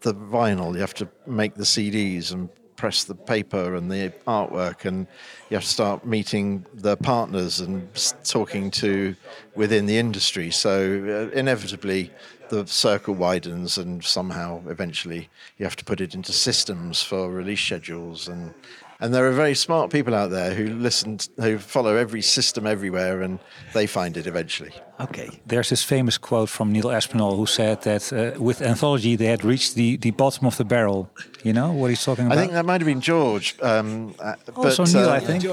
the 0.00 0.14
vinyl, 0.14 0.74
you 0.74 0.80
have 0.80 0.94
to 0.94 1.08
make 1.26 1.54
the 1.54 1.64
CDs 1.64 2.32
and 2.32 2.48
press 2.76 3.02
the 3.04 3.14
paper 3.14 3.74
and 3.74 3.90
the 3.90 4.12
artwork, 4.26 4.84
and 4.84 5.08
you 5.50 5.56
have 5.56 5.64
to 5.64 5.68
start 5.68 6.06
meeting 6.06 6.64
the 6.72 6.96
partners 6.96 7.58
and 7.58 7.88
talking 8.22 8.70
to 8.70 9.16
within 9.56 9.86
the 9.86 9.98
industry. 9.98 10.50
So 10.52 11.30
uh, 11.32 11.36
inevitably, 11.36 12.12
the 12.50 12.66
circle 12.66 13.14
widens, 13.14 13.78
and 13.78 14.04
somehow 14.04 14.62
eventually 14.68 15.28
you 15.58 15.64
have 15.64 15.76
to 15.76 15.84
put 15.84 16.00
it 16.00 16.14
into 16.14 16.32
systems 16.32 17.02
for 17.02 17.30
release 17.30 17.60
schedules 17.60 18.28
and. 18.28 18.54
And 19.00 19.14
there 19.14 19.28
are 19.28 19.32
very 19.32 19.54
smart 19.54 19.92
people 19.92 20.12
out 20.12 20.30
there 20.30 20.52
who 20.54 20.74
listen, 20.74 21.18
t- 21.18 21.30
who 21.36 21.58
follow 21.58 21.94
every 21.94 22.20
system 22.20 22.66
everywhere, 22.66 23.22
and 23.22 23.38
they 23.72 23.86
find 23.86 24.16
it 24.16 24.26
eventually. 24.26 24.72
Okay. 24.98 25.40
There's 25.46 25.68
this 25.68 25.84
famous 25.84 26.18
quote 26.18 26.48
from 26.48 26.72
Neil 26.72 26.90
Aspinall 26.90 27.36
who 27.36 27.46
said 27.46 27.82
that 27.82 28.12
uh, 28.12 28.42
with 28.42 28.60
Anthology 28.60 29.14
they 29.14 29.26
had 29.26 29.44
reached 29.44 29.76
the, 29.76 29.98
the 29.98 30.10
bottom 30.10 30.48
of 30.48 30.56
the 30.56 30.64
barrel. 30.64 31.08
You 31.44 31.52
know 31.52 31.70
what 31.70 31.90
he's 31.90 32.02
talking 32.02 32.26
about 32.26 32.38
I 32.38 32.40
think 32.40 32.52
that 32.54 32.66
might 32.66 32.80
have 32.80 32.86
been 32.86 33.00
George. 33.00 33.56
Um, 33.62 34.16
uh, 34.18 34.34
also 34.56 34.82
but, 34.82 34.92
Neil, 34.92 35.08
uh, 35.08 35.12
I 35.12 35.20
think. 35.20 35.44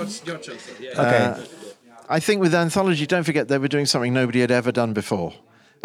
Uh, 0.97 1.39
I 2.09 2.19
think 2.19 2.41
with 2.41 2.53
Anthology, 2.53 3.05
don't 3.05 3.23
forget 3.23 3.47
they 3.47 3.59
were 3.59 3.67
doing 3.67 3.85
something 3.85 4.13
nobody 4.13 4.41
had 4.41 4.51
ever 4.51 4.71
done 4.71 4.93
before. 4.93 5.33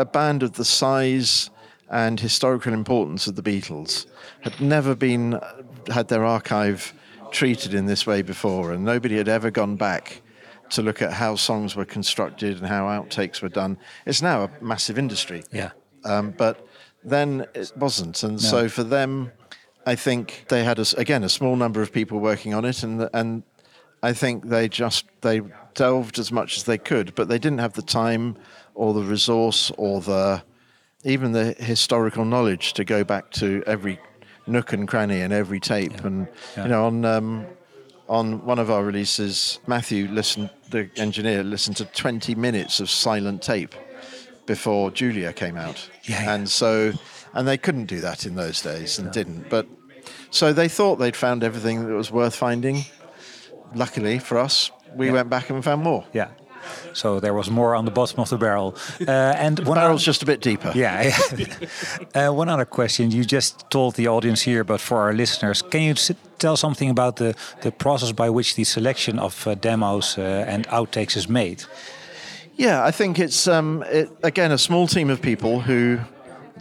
A 0.00 0.04
band 0.06 0.42
of 0.42 0.54
the 0.54 0.64
size 0.64 1.50
and 1.90 2.18
historical 2.18 2.72
importance 2.72 3.26
of 3.26 3.36
the 3.36 3.42
Beatles 3.42 4.06
had 4.40 4.58
never 4.58 4.94
been 4.94 5.38
had 5.88 6.08
their 6.08 6.24
archive 6.24 6.94
treated 7.32 7.74
in 7.74 7.84
this 7.84 8.06
way 8.06 8.22
before, 8.22 8.72
and 8.72 8.82
nobody 8.82 9.18
had 9.18 9.28
ever 9.28 9.50
gone 9.50 9.76
back 9.76 10.22
to 10.70 10.82
look 10.82 11.02
at 11.02 11.12
how 11.12 11.36
songs 11.36 11.76
were 11.76 11.84
constructed 11.84 12.56
and 12.58 12.66
how 12.66 12.86
outtakes 12.86 13.42
were 13.42 13.50
done. 13.50 13.76
It's 14.06 14.22
now 14.22 14.44
a 14.44 14.50
massive 14.64 14.98
industry. 14.98 15.42
Yeah. 15.52 15.72
Um, 16.04 16.30
but 16.30 16.66
then 17.04 17.46
it 17.54 17.72
wasn't, 17.76 18.22
and 18.22 18.40
so 18.40 18.68
for 18.68 18.84
them, 18.84 19.32
I 19.84 19.96
think 19.96 20.46
they 20.48 20.64
had 20.64 20.78
a 20.78 20.86
again 20.96 21.24
a 21.24 21.28
small 21.28 21.56
number 21.56 21.82
of 21.82 21.92
people 21.92 22.20
working 22.20 22.54
on 22.54 22.64
it, 22.64 22.82
and 22.82 23.06
and 23.12 23.42
I 24.02 24.14
think 24.14 24.48
they 24.48 24.68
just 24.68 25.04
they 25.20 25.42
delved 25.74 26.18
as 26.18 26.32
much 26.32 26.56
as 26.56 26.64
they 26.64 26.78
could, 26.78 27.14
but 27.14 27.28
they 27.28 27.38
didn't 27.38 27.58
have 27.58 27.74
the 27.74 27.82
time 27.82 28.36
or 28.80 28.94
the 28.94 29.02
resource 29.02 29.70
or 29.76 30.00
the 30.00 30.42
even 31.04 31.32
the 31.32 31.52
historical 31.58 32.24
knowledge 32.24 32.72
to 32.72 32.82
go 32.84 33.04
back 33.04 33.30
to 33.30 33.62
every 33.66 33.98
nook 34.46 34.72
and 34.72 34.88
cranny 34.88 35.20
and 35.20 35.32
every 35.34 35.60
tape. 35.60 36.02
And 36.04 36.26
Yeah. 36.56 36.62
you 36.64 36.68
know, 36.70 36.86
on 36.86 37.04
um, 37.04 37.46
on 38.08 38.44
one 38.46 38.58
of 38.58 38.70
our 38.70 38.82
releases, 38.82 39.58
Matthew 39.66 40.08
listened, 40.08 40.48
the 40.70 40.88
engineer 40.96 41.42
listened 41.44 41.76
to 41.76 41.84
20 41.84 42.34
minutes 42.34 42.80
of 42.80 42.88
silent 42.90 43.42
tape 43.42 43.74
before 44.46 44.90
Julia 44.90 45.32
came 45.32 45.56
out. 45.58 45.78
Yeah, 46.04 46.22
yeah. 46.24 46.34
And 46.34 46.48
so, 46.48 46.92
and 47.34 47.46
they 47.46 47.58
couldn't 47.58 47.86
do 47.86 48.00
that 48.00 48.24
in 48.26 48.34
those 48.34 48.62
days 48.62 48.98
and 48.98 49.12
didn't. 49.12 49.50
But 49.50 49.66
so 50.30 50.52
they 50.54 50.68
thought 50.68 50.96
they'd 50.96 51.16
found 51.16 51.44
everything 51.44 51.86
that 51.86 51.94
was 51.94 52.10
worth 52.10 52.34
finding. 52.34 52.84
Luckily 53.74 54.18
for 54.18 54.38
us, 54.38 54.70
we 54.96 55.10
went 55.10 55.28
back 55.28 55.50
and 55.50 55.62
found 55.62 55.82
more. 55.82 56.04
Yeah. 56.14 56.28
So 56.92 57.20
there 57.20 57.34
was 57.34 57.50
more 57.50 57.74
on 57.74 57.84
the 57.84 57.90
bottom 57.90 58.20
of 58.20 58.28
the 58.28 58.36
barrel. 58.36 58.74
Uh, 59.00 59.10
and 59.10 59.56
The 59.56 59.64
one 59.64 59.76
barrel's 59.76 60.04
just 60.04 60.22
a 60.22 60.26
bit 60.26 60.40
deeper. 60.40 60.72
Yeah. 60.74 61.16
uh, 62.14 62.30
one 62.30 62.48
other 62.48 62.64
question. 62.64 63.10
You 63.10 63.24
just 63.24 63.68
told 63.70 63.94
the 63.94 64.08
audience 64.08 64.42
here, 64.42 64.64
but 64.64 64.80
for 64.80 64.98
our 64.98 65.12
listeners, 65.12 65.62
can 65.62 65.82
you 65.82 65.94
tell 66.38 66.56
something 66.56 66.90
about 66.90 67.16
the, 67.16 67.34
the 67.62 67.70
process 67.70 68.12
by 68.12 68.30
which 68.30 68.54
the 68.54 68.64
selection 68.64 69.18
of 69.18 69.46
uh, 69.46 69.54
demos 69.54 70.18
uh, 70.18 70.44
and 70.48 70.66
outtakes 70.68 71.16
is 71.16 71.28
made? 71.28 71.64
Yeah, 72.56 72.84
I 72.84 72.90
think 72.90 73.18
it's 73.18 73.46
um, 73.48 73.82
it, 73.88 74.10
again 74.22 74.52
a 74.52 74.58
small 74.58 74.86
team 74.86 75.10
of 75.10 75.22
people 75.22 75.60
who 75.60 75.98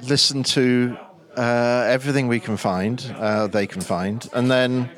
listen 0.08 0.44
to 0.44 0.98
uh, 1.36 1.84
everything 1.88 2.28
we 2.28 2.40
can 2.40 2.58
find, 2.58 3.14
uh, 3.18 3.48
they 3.48 3.68
can 3.68 3.82
find, 3.82 4.30
and 4.34 4.50
then 4.50 4.90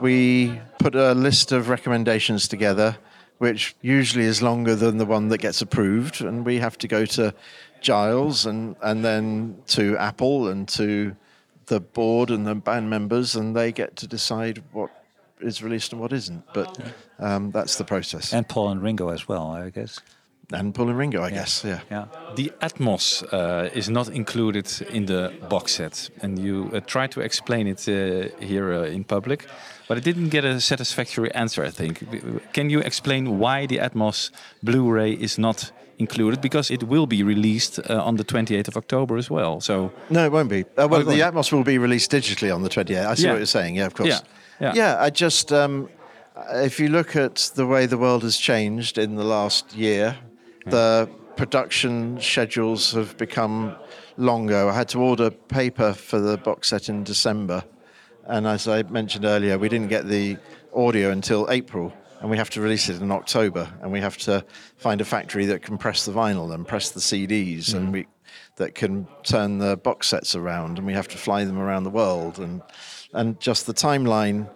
we 0.00 0.60
put 0.78 0.94
a 0.94 1.14
list 1.14 1.52
of 1.52 1.68
recommendations 1.68 2.48
together, 2.48 2.96
which 3.42 3.74
usually 3.82 4.24
is 4.24 4.40
longer 4.40 4.76
than 4.76 4.98
the 4.98 5.04
one 5.04 5.26
that 5.26 5.38
gets 5.38 5.60
approved, 5.60 6.20
and 6.20 6.46
we 6.46 6.60
have 6.60 6.78
to 6.78 6.86
go 6.86 7.04
to 7.04 7.34
Giles 7.80 8.46
and 8.46 8.76
and 8.80 9.04
then 9.04 9.56
to 9.66 9.96
Apple 9.98 10.46
and 10.46 10.68
to 10.68 11.16
the 11.66 11.80
board 11.80 12.30
and 12.30 12.46
the 12.46 12.54
band 12.54 12.88
members, 12.88 13.34
and 13.34 13.56
they 13.56 13.72
get 13.72 13.96
to 13.96 14.06
decide 14.06 14.62
what 14.70 14.90
is 15.40 15.60
released 15.60 15.92
and 15.92 16.00
what 16.00 16.12
isn't. 16.12 16.44
But 16.54 16.68
um, 17.18 17.50
that's 17.50 17.74
the 17.74 17.84
process. 17.84 18.32
And 18.32 18.46
Paul 18.46 18.68
and 18.68 18.80
Ringo 18.80 19.08
as 19.08 19.26
well, 19.26 19.50
I 19.50 19.70
guess. 19.70 20.00
And 20.52 20.72
Paul 20.72 20.90
and 20.90 20.98
Ringo, 20.98 21.22
I 21.24 21.30
guess. 21.30 21.64
Yeah. 21.64 21.80
Yeah. 21.90 22.06
The 22.36 22.52
Atmos 22.60 23.24
uh, 23.32 23.70
is 23.74 23.88
not 23.88 24.08
included 24.08 24.68
in 24.90 25.06
the 25.06 25.32
box 25.48 25.72
set, 25.72 26.10
and 26.22 26.38
you 26.38 26.70
uh, 26.72 26.80
tried 26.80 27.10
to 27.10 27.20
explain 27.20 27.66
it 27.66 27.88
uh, 27.88 28.28
here 28.38 28.72
uh, 28.72 28.84
in 28.84 29.02
public, 29.02 29.46
but 29.92 29.98
it 29.98 30.04
didn't 30.04 30.30
get 30.30 30.42
a 30.42 30.58
satisfactory 30.58 31.30
answer. 31.34 31.62
I 31.62 31.70
think. 31.70 31.98
Can 32.54 32.70
you 32.70 32.80
explain 32.80 33.38
why 33.38 33.66
the 33.66 33.76
Atmos 33.76 34.30
Blu-ray 34.62 35.12
is 35.12 35.36
not 35.36 35.70
included? 35.98 36.40
Because 36.40 36.70
it 36.70 36.82
will 36.84 37.06
be 37.06 37.22
released 37.22 37.78
uh, 37.78 38.02
on 38.08 38.16
the 38.16 38.24
28th 38.24 38.68
of 38.68 38.76
October 38.78 39.18
as 39.18 39.28
well. 39.28 39.60
So 39.60 39.92
No, 40.08 40.24
it 40.24 40.32
won't 40.32 40.48
be. 40.48 40.64
Uh, 40.78 40.88
well, 40.88 41.02
it 41.02 41.04
the? 41.04 41.20
Atmos 41.20 41.52
will 41.52 41.62
be 41.62 41.76
released 41.76 42.10
digitally 42.10 42.50
on 42.54 42.62
the 42.62 42.70
28th. 42.70 43.06
I 43.06 43.14
see 43.14 43.24
Yeah. 43.24 43.32
what 43.32 43.36
you're 43.36 43.46
saying. 43.58 43.76
Yeah, 43.76 43.86
of 43.86 43.94
course. 43.94 44.08
Yeah, 44.08 44.20
yeah. 44.60 44.72
yeah 44.74 45.06
I 45.06 45.10
just, 45.10 45.52
um, 45.52 45.90
if 46.54 46.80
you 46.80 46.88
look 46.88 47.14
at 47.14 47.52
the 47.54 47.66
way 47.66 47.84
the 47.84 47.98
world 47.98 48.22
has 48.22 48.38
changed 48.38 48.96
in 48.96 49.16
the 49.16 49.24
last 49.24 49.74
year, 49.76 50.16
the 50.64 51.06
production 51.36 52.18
schedules 52.18 52.92
have 52.94 53.18
become 53.18 53.76
longer. 54.16 54.70
I 54.70 54.74
had 54.74 54.88
to 54.88 55.00
order 55.00 55.30
paper 55.30 55.92
for 55.92 56.18
the 56.18 56.38
box 56.38 56.68
set 56.68 56.88
in 56.88 57.04
December. 57.04 57.62
And 58.26 58.46
as 58.46 58.68
I 58.68 58.82
mentioned 58.84 59.24
earlier, 59.24 59.58
we 59.58 59.68
didn't 59.68 59.88
get 59.88 60.06
the 60.06 60.36
audio 60.74 61.10
until 61.10 61.50
April, 61.50 61.92
and 62.20 62.30
we 62.30 62.36
have 62.36 62.50
to 62.50 62.60
release 62.60 62.88
it 62.88 63.00
in 63.00 63.10
October. 63.10 63.68
And 63.82 63.92
we 63.92 64.00
have 64.00 64.16
to 64.18 64.44
find 64.76 65.00
a 65.00 65.04
factory 65.04 65.46
that 65.46 65.62
can 65.62 65.78
press 65.78 66.04
the 66.04 66.12
vinyl 66.12 66.54
and 66.54 66.66
press 66.66 66.90
the 66.90 67.00
CDs, 67.00 67.74
and 67.74 67.92
we 67.92 68.06
that 68.56 68.74
can 68.74 69.06
turn 69.22 69.58
the 69.58 69.76
box 69.76 70.08
sets 70.08 70.34
around, 70.34 70.78
and 70.78 70.86
we 70.86 70.92
have 70.92 71.08
to 71.08 71.18
fly 71.18 71.44
them 71.44 71.58
around 71.58 71.84
the 71.84 71.90
world, 71.90 72.38
and 72.38 72.62
and 73.12 73.38
just 73.40 73.66
the 73.66 73.74
timeline 73.74 74.48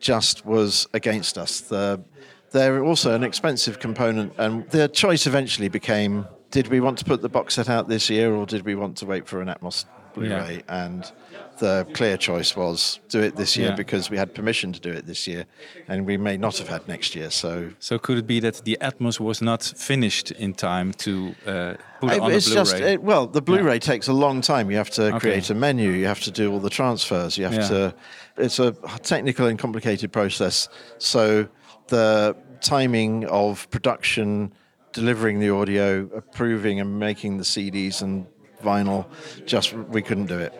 just 0.00 0.44
was 0.44 0.86
against 0.92 1.38
us. 1.38 1.60
The, 1.60 2.02
they're 2.50 2.84
also 2.84 3.14
an 3.14 3.24
expensive 3.24 3.78
component, 3.78 4.34
and 4.38 4.68
the 4.70 4.88
choice 4.88 5.26
eventually 5.26 5.68
became: 5.68 6.26
did 6.50 6.68
we 6.68 6.80
want 6.80 6.98
to 6.98 7.04
put 7.04 7.22
the 7.22 7.28
box 7.28 7.54
set 7.54 7.68
out 7.68 7.88
this 7.88 8.10
year, 8.10 8.34
or 8.34 8.46
did 8.46 8.64
we 8.64 8.74
want 8.74 8.96
to 8.98 9.06
wait 9.06 9.26
for 9.26 9.40
an 9.40 9.48
Atmos 9.48 9.86
Blu-ray? 10.14 10.62
And 10.68 11.10
the 11.58 11.86
clear 11.92 12.16
choice 12.16 12.56
was 12.56 13.00
do 13.08 13.20
it 13.20 13.36
this 13.36 13.56
year 13.56 13.68
Yeah. 13.68 13.74
because 13.76 14.10
we 14.10 14.16
had 14.18 14.34
permission 14.34 14.72
to 14.72 14.80
do 14.80 14.90
it 14.90 15.06
this 15.06 15.26
year, 15.26 15.44
and 15.88 16.06
we 16.06 16.16
may 16.16 16.36
not 16.36 16.58
have 16.58 16.68
had 16.68 16.86
next 16.88 17.14
year. 17.14 17.30
So 17.30 17.70
So 17.78 17.98
could 17.98 18.18
it 18.18 18.26
be 18.26 18.40
that 18.40 18.64
the 18.64 18.76
Atmos 18.80 19.20
was 19.20 19.40
not 19.42 19.62
finished 19.76 20.30
in 20.32 20.54
time 20.54 20.92
to 20.94 21.34
uh, 21.46 21.74
put 22.00 22.10
I- 22.12 22.18
on 22.18 22.32
it's 22.32 22.48
the 22.48 22.54
just 22.54 22.76
Blu-ray? 22.76 22.92
it, 22.94 23.02
well, 23.02 23.26
the 23.26 23.42
Blu-ray 23.42 23.78
takes 23.78 24.08
a 24.08 24.12
long 24.12 24.40
time. 24.40 24.70
You 24.70 24.76
have 24.78 24.90
to 24.90 25.04
Okay. 25.08 25.18
create 25.20 25.50
a 25.50 25.54
menu. 25.54 25.90
You 25.90 26.06
have 26.06 26.20
to 26.22 26.30
do 26.30 26.50
all 26.52 26.60
the 26.60 26.70
transfers. 26.70 27.36
You 27.38 27.44
have 27.44 27.54
Yeah. 27.54 27.68
to. 27.68 27.94
It's 28.38 28.58
a 28.58 28.72
technical 29.02 29.46
and 29.46 29.58
complicated 29.58 30.10
process. 30.12 30.68
So 30.98 31.46
the 31.88 32.34
timing 32.60 33.26
of 33.26 33.68
production, 33.70 34.52
delivering 34.92 35.40
the 35.40 35.50
audio, 35.50 36.08
approving 36.14 36.80
and 36.80 36.98
making 36.98 37.38
the 37.38 37.44
CDs 37.44 38.02
and 38.02 38.26
vinyl, 38.62 39.06
just 39.46 39.74
we 39.74 40.00
couldn't 40.02 40.26
do 40.26 40.38
it. 40.38 40.52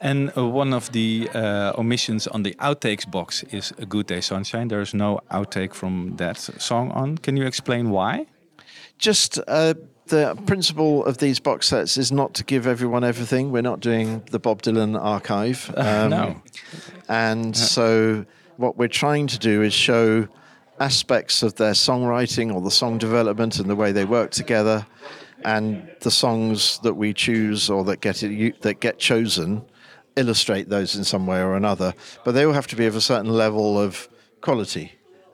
And 0.00 0.32
uh, 0.36 0.46
one 0.46 0.72
of 0.72 0.92
the 0.92 1.28
uh, 1.34 1.72
omissions 1.76 2.26
on 2.26 2.42
the 2.42 2.54
outtakes 2.54 3.10
box 3.10 3.42
is 3.50 3.72
"A 3.78 3.86
Good 3.86 4.06
Day 4.06 4.20
Sunshine." 4.20 4.68
There's 4.68 4.94
no 4.94 5.20
outtake 5.30 5.74
from 5.74 6.16
that 6.16 6.38
song 6.38 6.90
on. 6.92 7.18
Can 7.18 7.36
you 7.36 7.46
explain 7.46 7.90
why? 7.90 8.26
just 9.00 9.40
uh, 9.48 9.74
the 10.06 10.36
principle 10.46 11.04
of 11.04 11.18
these 11.18 11.40
box 11.40 11.68
sets 11.68 11.96
is 11.96 12.12
not 12.12 12.34
to 12.34 12.44
give 12.44 12.66
everyone 12.66 13.02
everything. 13.02 13.50
We're 13.50 13.62
not 13.62 13.80
doing 13.80 14.22
the 14.30 14.38
Bob 14.38 14.62
Dylan 14.62 15.00
archive. 15.00 15.74
Um, 15.80 16.10
no. 16.10 16.42
And 17.08 17.56
so, 17.56 18.26
what 18.56 18.76
we're 18.76 18.88
trying 18.88 19.26
to 19.28 19.38
do 19.38 19.62
is 19.62 19.72
show 19.72 20.28
aspects 20.78 21.42
of 21.42 21.54
their 21.54 21.72
songwriting 21.72 22.54
or 22.54 22.60
the 22.60 22.70
song 22.70 22.98
development 22.98 23.58
and 23.58 23.68
the 23.68 23.74
way 23.74 23.90
they 23.92 24.04
work 24.04 24.30
together, 24.30 24.86
and 25.44 25.90
the 26.00 26.10
songs 26.10 26.78
that 26.82 26.94
we 26.94 27.14
choose 27.14 27.70
or 27.70 27.82
that 27.84 28.00
get 28.00 28.22
it, 28.22 28.60
that 28.60 28.80
get 28.80 28.98
chosen 28.98 29.64
illustrate 30.20 30.68
those 30.68 30.94
in 30.94 31.04
some 31.04 31.26
way 31.26 31.40
or 31.40 31.56
another. 31.56 31.94
But 32.24 32.32
they 32.32 32.44
all 32.44 32.52
have 32.52 32.66
to 32.68 32.76
be 32.76 32.86
of 32.86 32.94
a 32.94 33.00
certain 33.00 33.32
level 33.32 33.80
of 33.80 34.08
quality. 34.40 34.92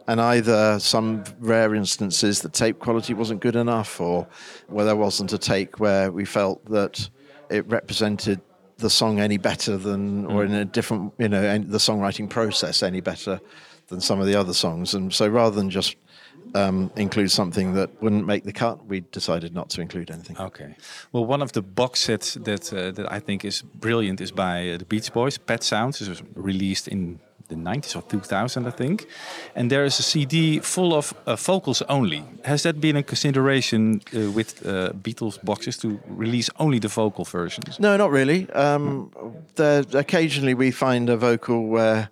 And 0.09 0.21
either 0.21 0.79
some 0.79 1.25
rare 1.41 1.75
instances 1.75 2.41
the 2.41 2.49
tape 2.49 2.79
quality 2.79 3.13
wasn't 3.13 3.41
good 3.41 3.57
enough, 3.57 4.01
or 4.01 4.27
where 4.69 4.85
there 4.85 4.97
wasn't 4.97 5.33
a 5.33 5.39
take 5.39 5.81
where 5.81 6.13
we 6.13 6.25
felt 6.25 6.65
that 6.67 7.11
it 7.51 7.67
represented 7.69 8.41
the 8.79 8.91
song 8.91 9.21
any 9.21 9.39
better 9.39 9.77
than, 9.77 10.27
or 10.27 10.45
mm. 10.45 10.47
in 10.47 10.55
a 10.55 10.65
different, 10.65 11.13
you 11.19 11.29
know, 11.29 11.59
the 11.59 11.79
songwriting 11.79 12.29
process 12.29 12.83
any 12.83 13.01
better 13.01 13.41
than 13.89 14.01
some 14.01 14.21
of 14.21 14.27
the 14.27 14.35
other 14.35 14.53
songs. 14.53 14.95
And 14.95 15.13
so 15.13 15.29
rather 15.29 15.57
than 15.57 15.71
just 15.71 15.97
um, 16.55 16.91
include 16.97 17.31
something 17.31 17.75
that 17.75 17.91
wouldn't 18.03 18.27
make 18.27 18.45
the 18.45 18.53
cut, 18.53 18.87
we 18.87 19.01
decided 19.13 19.55
not 19.55 19.71
to 19.71 19.81
include 19.81 20.11
anything. 20.11 20.39
Okay. 20.39 20.75
Well, 21.13 21.25
one 21.25 21.43
of 21.43 21.53
the 21.53 21.63
box 21.63 22.01
sets 22.01 22.35
that 22.35 22.73
uh, 22.73 22.91
that 22.93 23.13
I 23.13 23.21
think 23.21 23.45
is 23.45 23.63
brilliant 23.63 24.21
is 24.21 24.33
by 24.33 24.71
uh, 24.71 24.79
the 24.79 24.85
Beach 24.85 25.13
Boys. 25.13 25.39
Pet 25.39 25.63
Sounds 25.63 26.01
It 26.01 26.09
was 26.09 26.23
released 26.35 26.89
in 26.89 27.19
the 27.49 27.55
90s 27.55 27.97
or 27.97 28.03
2000, 28.03 28.67
I 28.67 28.71
think. 28.71 29.07
And 29.55 29.71
there 29.71 29.85
is 29.85 29.99
a 29.99 30.03
CD 30.03 30.61
full 30.61 30.93
of 30.95 31.15
uh, 31.27 31.37
vocals 31.37 31.83
only. 31.89 32.25
Has 32.45 32.63
that 32.63 32.81
been 32.81 32.97
a 32.97 33.03
consideration 33.03 34.01
uh, 34.15 34.31
with 34.31 34.67
uh, 34.67 34.93
Beatles 35.03 35.39
boxes 35.45 35.77
to 35.79 36.01
release 36.09 36.51
only 36.59 36.79
the 36.79 36.89
vocal 36.89 37.25
versions? 37.25 37.79
No, 37.79 37.97
not 37.97 38.11
really. 38.11 38.51
Um, 38.51 39.11
there, 39.55 39.85
occasionally 39.93 40.55
we 40.55 40.71
find 40.71 41.09
a 41.09 41.17
vocal 41.17 41.67
where, 41.67 42.11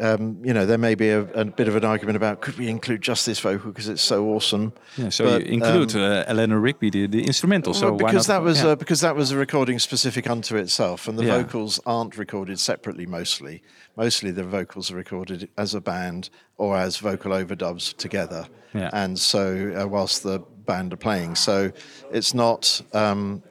um, 0.00 0.38
you 0.44 0.52
know, 0.52 0.66
there 0.66 0.78
may 0.78 0.94
be 0.94 1.08
a, 1.10 1.20
a 1.20 1.44
bit 1.44 1.68
of 1.68 1.76
an 1.76 1.84
argument 1.84 2.16
about 2.16 2.40
could 2.40 2.56
we 2.58 2.68
include 2.68 3.02
just 3.02 3.26
this 3.26 3.40
vocal 3.40 3.70
because 3.70 3.88
it's 3.88 4.02
so 4.02 4.26
awesome. 4.28 4.72
Yeah, 4.96 5.08
so 5.08 5.24
But, 5.24 5.46
you 5.46 5.52
include 5.52 5.94
um, 5.94 6.02
uh, 6.02 6.24
Eleanor 6.26 6.60
Rigby, 6.60 6.90
the, 6.90 7.06
the 7.06 7.24
instrumental. 7.24 7.74
So 7.74 7.86
well, 7.86 7.98
why 7.98 8.10
because 8.10 8.26
that 8.26 8.42
was 8.42 8.62
yeah. 8.62 8.70
uh, 8.70 8.76
because 8.76 9.00
that 9.00 9.16
was 9.16 9.30
a 9.30 9.36
recording 9.36 9.78
specific 9.78 10.28
unto 10.28 10.56
itself, 10.56 11.08
and 11.08 11.18
the 11.18 11.24
Yeah. 11.24 11.42
vocals 11.42 11.80
aren't 11.86 12.16
recorded 12.16 12.58
separately. 12.58 13.06
Mostly, 13.06 13.62
mostly 13.96 14.30
the 14.30 14.44
vocals 14.44 14.90
are 14.90 14.96
recorded 14.96 15.48
as 15.56 15.74
a 15.74 15.80
band 15.80 16.30
or 16.56 16.76
as 16.76 16.96
vocal 16.98 17.32
overdubs 17.32 17.96
together. 17.96 18.46
Yeah. 18.74 18.90
And 18.92 19.18
so, 19.18 19.72
uh, 19.76 19.86
whilst 19.86 20.22
the 20.22 20.40
band 20.40 20.92
are 20.92 20.96
playing, 20.98 21.34
so 21.36 21.72
it's 22.12 22.34
not. 22.34 22.82
Um, 22.92 23.42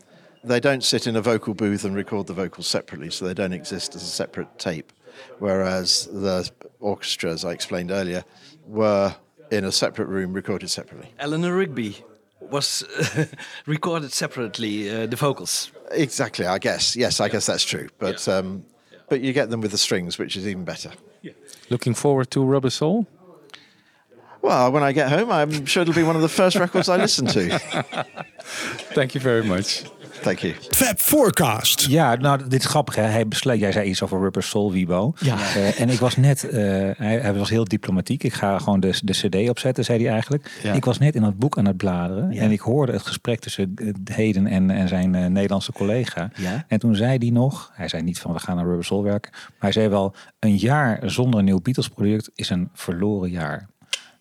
they 0.44 0.60
don't 0.62 0.84
sit 0.84 1.08
in 1.08 1.16
a 1.16 1.22
vocal 1.22 1.54
booth 1.54 1.84
and 1.84 1.94
record 1.96 2.28
the 2.28 2.34
vocals 2.34 2.68
separately, 2.68 3.10
so 3.10 3.26
they 3.26 3.34
don't 3.34 3.54
exist 3.54 3.96
as 3.96 4.04
a 4.04 4.06
separate 4.06 4.58
tape. 4.58 4.94
Whereas 5.40 6.08
the 6.08 6.50
orchestra, 6.80 7.32
as 7.32 7.46
I 7.46 7.52
explained 7.52 7.92
earlier, 7.92 8.24
were 8.66 9.16
in 9.52 9.64
a 9.66 9.72
separate 9.72 10.08
room 10.08 10.34
recorded 10.34 10.70
separately. 10.70 11.10
Eleanor 11.20 11.56
Rigby 11.56 11.98
was 12.40 12.84
recorded 13.66 14.12
separately, 14.14 14.90
uh, 14.90 15.06
the 15.06 15.16
vocals. 15.16 15.72
Exactly, 15.92 16.46
I 16.46 16.60
guess. 16.60 16.96
Yes, 16.96 17.20
I 17.20 17.30
guess 17.30 17.46
that's 17.46 17.64
true. 17.64 17.90
But 17.98 18.28
um, 18.28 18.66
but 19.10 19.22
you 19.22 19.34
get 19.34 19.50
them 19.50 19.62
with 19.62 19.72
the 19.72 19.78
strings, 19.78 20.18
which 20.18 20.36
is 20.36 20.48
even 20.48 20.66
better. 20.66 20.92
Looking 21.70 21.94
forward 21.94 22.32
to 22.32 22.44
Rubber 22.44 22.70
Soul? 22.70 23.08
Well, 24.42 24.72
when 24.72 24.84
I 24.84 24.94
get 24.94 25.10
home, 25.10 25.32
I'm 25.32 25.66
sure 25.66 25.82
it'll 25.82 25.94
be 25.94 26.04
one 26.04 26.16
of 26.16 26.22
the 26.22 26.30
first 26.30 26.56
records 26.56 26.88
I 26.88 26.96
listen 26.98 27.26
to. 27.28 27.60
Thank 28.94 29.16
you 29.16 29.20
very 29.20 29.44
much. 29.44 29.84
Thank 30.22 30.40
you. 30.40 30.54
Fab 30.70 31.00
Forecast. 31.00 31.86
Ja, 31.86 32.16
nou, 32.16 32.48
dit 32.48 32.60
is 32.60 32.66
grappig. 32.66 32.96
Hè? 32.96 33.02
Hij 33.02 33.28
besluit, 33.28 33.60
jij 33.60 33.72
zei 33.72 33.90
iets 33.90 34.04
over 34.04 34.20
Rubber 34.20 34.44
Soul, 34.44 34.72
Wibo. 34.72 35.14
Ja. 35.20 35.36
Eh, 35.36 35.80
en 35.80 35.90
ik 35.90 36.00
was 36.00 36.16
net, 36.16 36.50
eh, 36.50 36.62
hij, 36.98 37.20
hij 37.20 37.34
was 37.34 37.50
heel 37.50 37.64
diplomatiek. 37.64 38.24
Ik 38.24 38.34
ga 38.34 38.60
gewoon 38.60 38.80
de, 38.80 39.00
de 39.04 39.14
CD 39.14 39.50
opzetten, 39.50 39.84
zei 39.84 40.04
hij 40.04 40.12
eigenlijk. 40.12 40.60
Ja. 40.64 40.74
Ik 40.74 40.86
was 40.86 40.98
net 40.98 41.16
in 41.16 41.22
dat 41.22 41.38
boek 41.38 41.58
aan 41.58 41.66
het 41.66 41.78
bladeren. 41.78 42.32
En 42.32 42.52
ik 42.52 42.60
hoorde 42.60 42.92
het 42.92 43.02
gesprek 43.02 43.40
tussen 43.40 43.74
eh, 43.76 44.16
Heden 44.16 44.48
en, 44.48 44.70
en 44.70 44.88
zijn 44.88 45.16
eh, 45.16 45.26
Nederlandse 45.26 45.72
collega. 45.72 46.32
Ja. 46.36 46.66
En 46.68 46.80
toen 46.80 46.96
zei 46.96 47.18
hij 47.18 47.30
nog, 47.30 47.72
hij 47.74 47.88
zei 47.88 48.04
niet 48.04 48.20
van 48.20 48.34
we 48.34 48.40
gaan 48.40 48.56
naar 48.56 48.66
Rubber 48.66 48.86
Soul 48.86 49.04
werken. 49.04 49.32
Maar 49.32 49.52
hij 49.60 49.72
zei 49.72 49.88
wel, 49.88 50.16
een 50.40 50.56
jaar 50.56 51.00
zonder 51.06 51.40
een 51.40 51.46
nieuw 51.46 51.62
Beatles 51.62 51.88
product 51.88 52.32
is 52.36 52.50
een 52.50 52.70
verloren 52.74 53.30
jaar. 53.30 53.70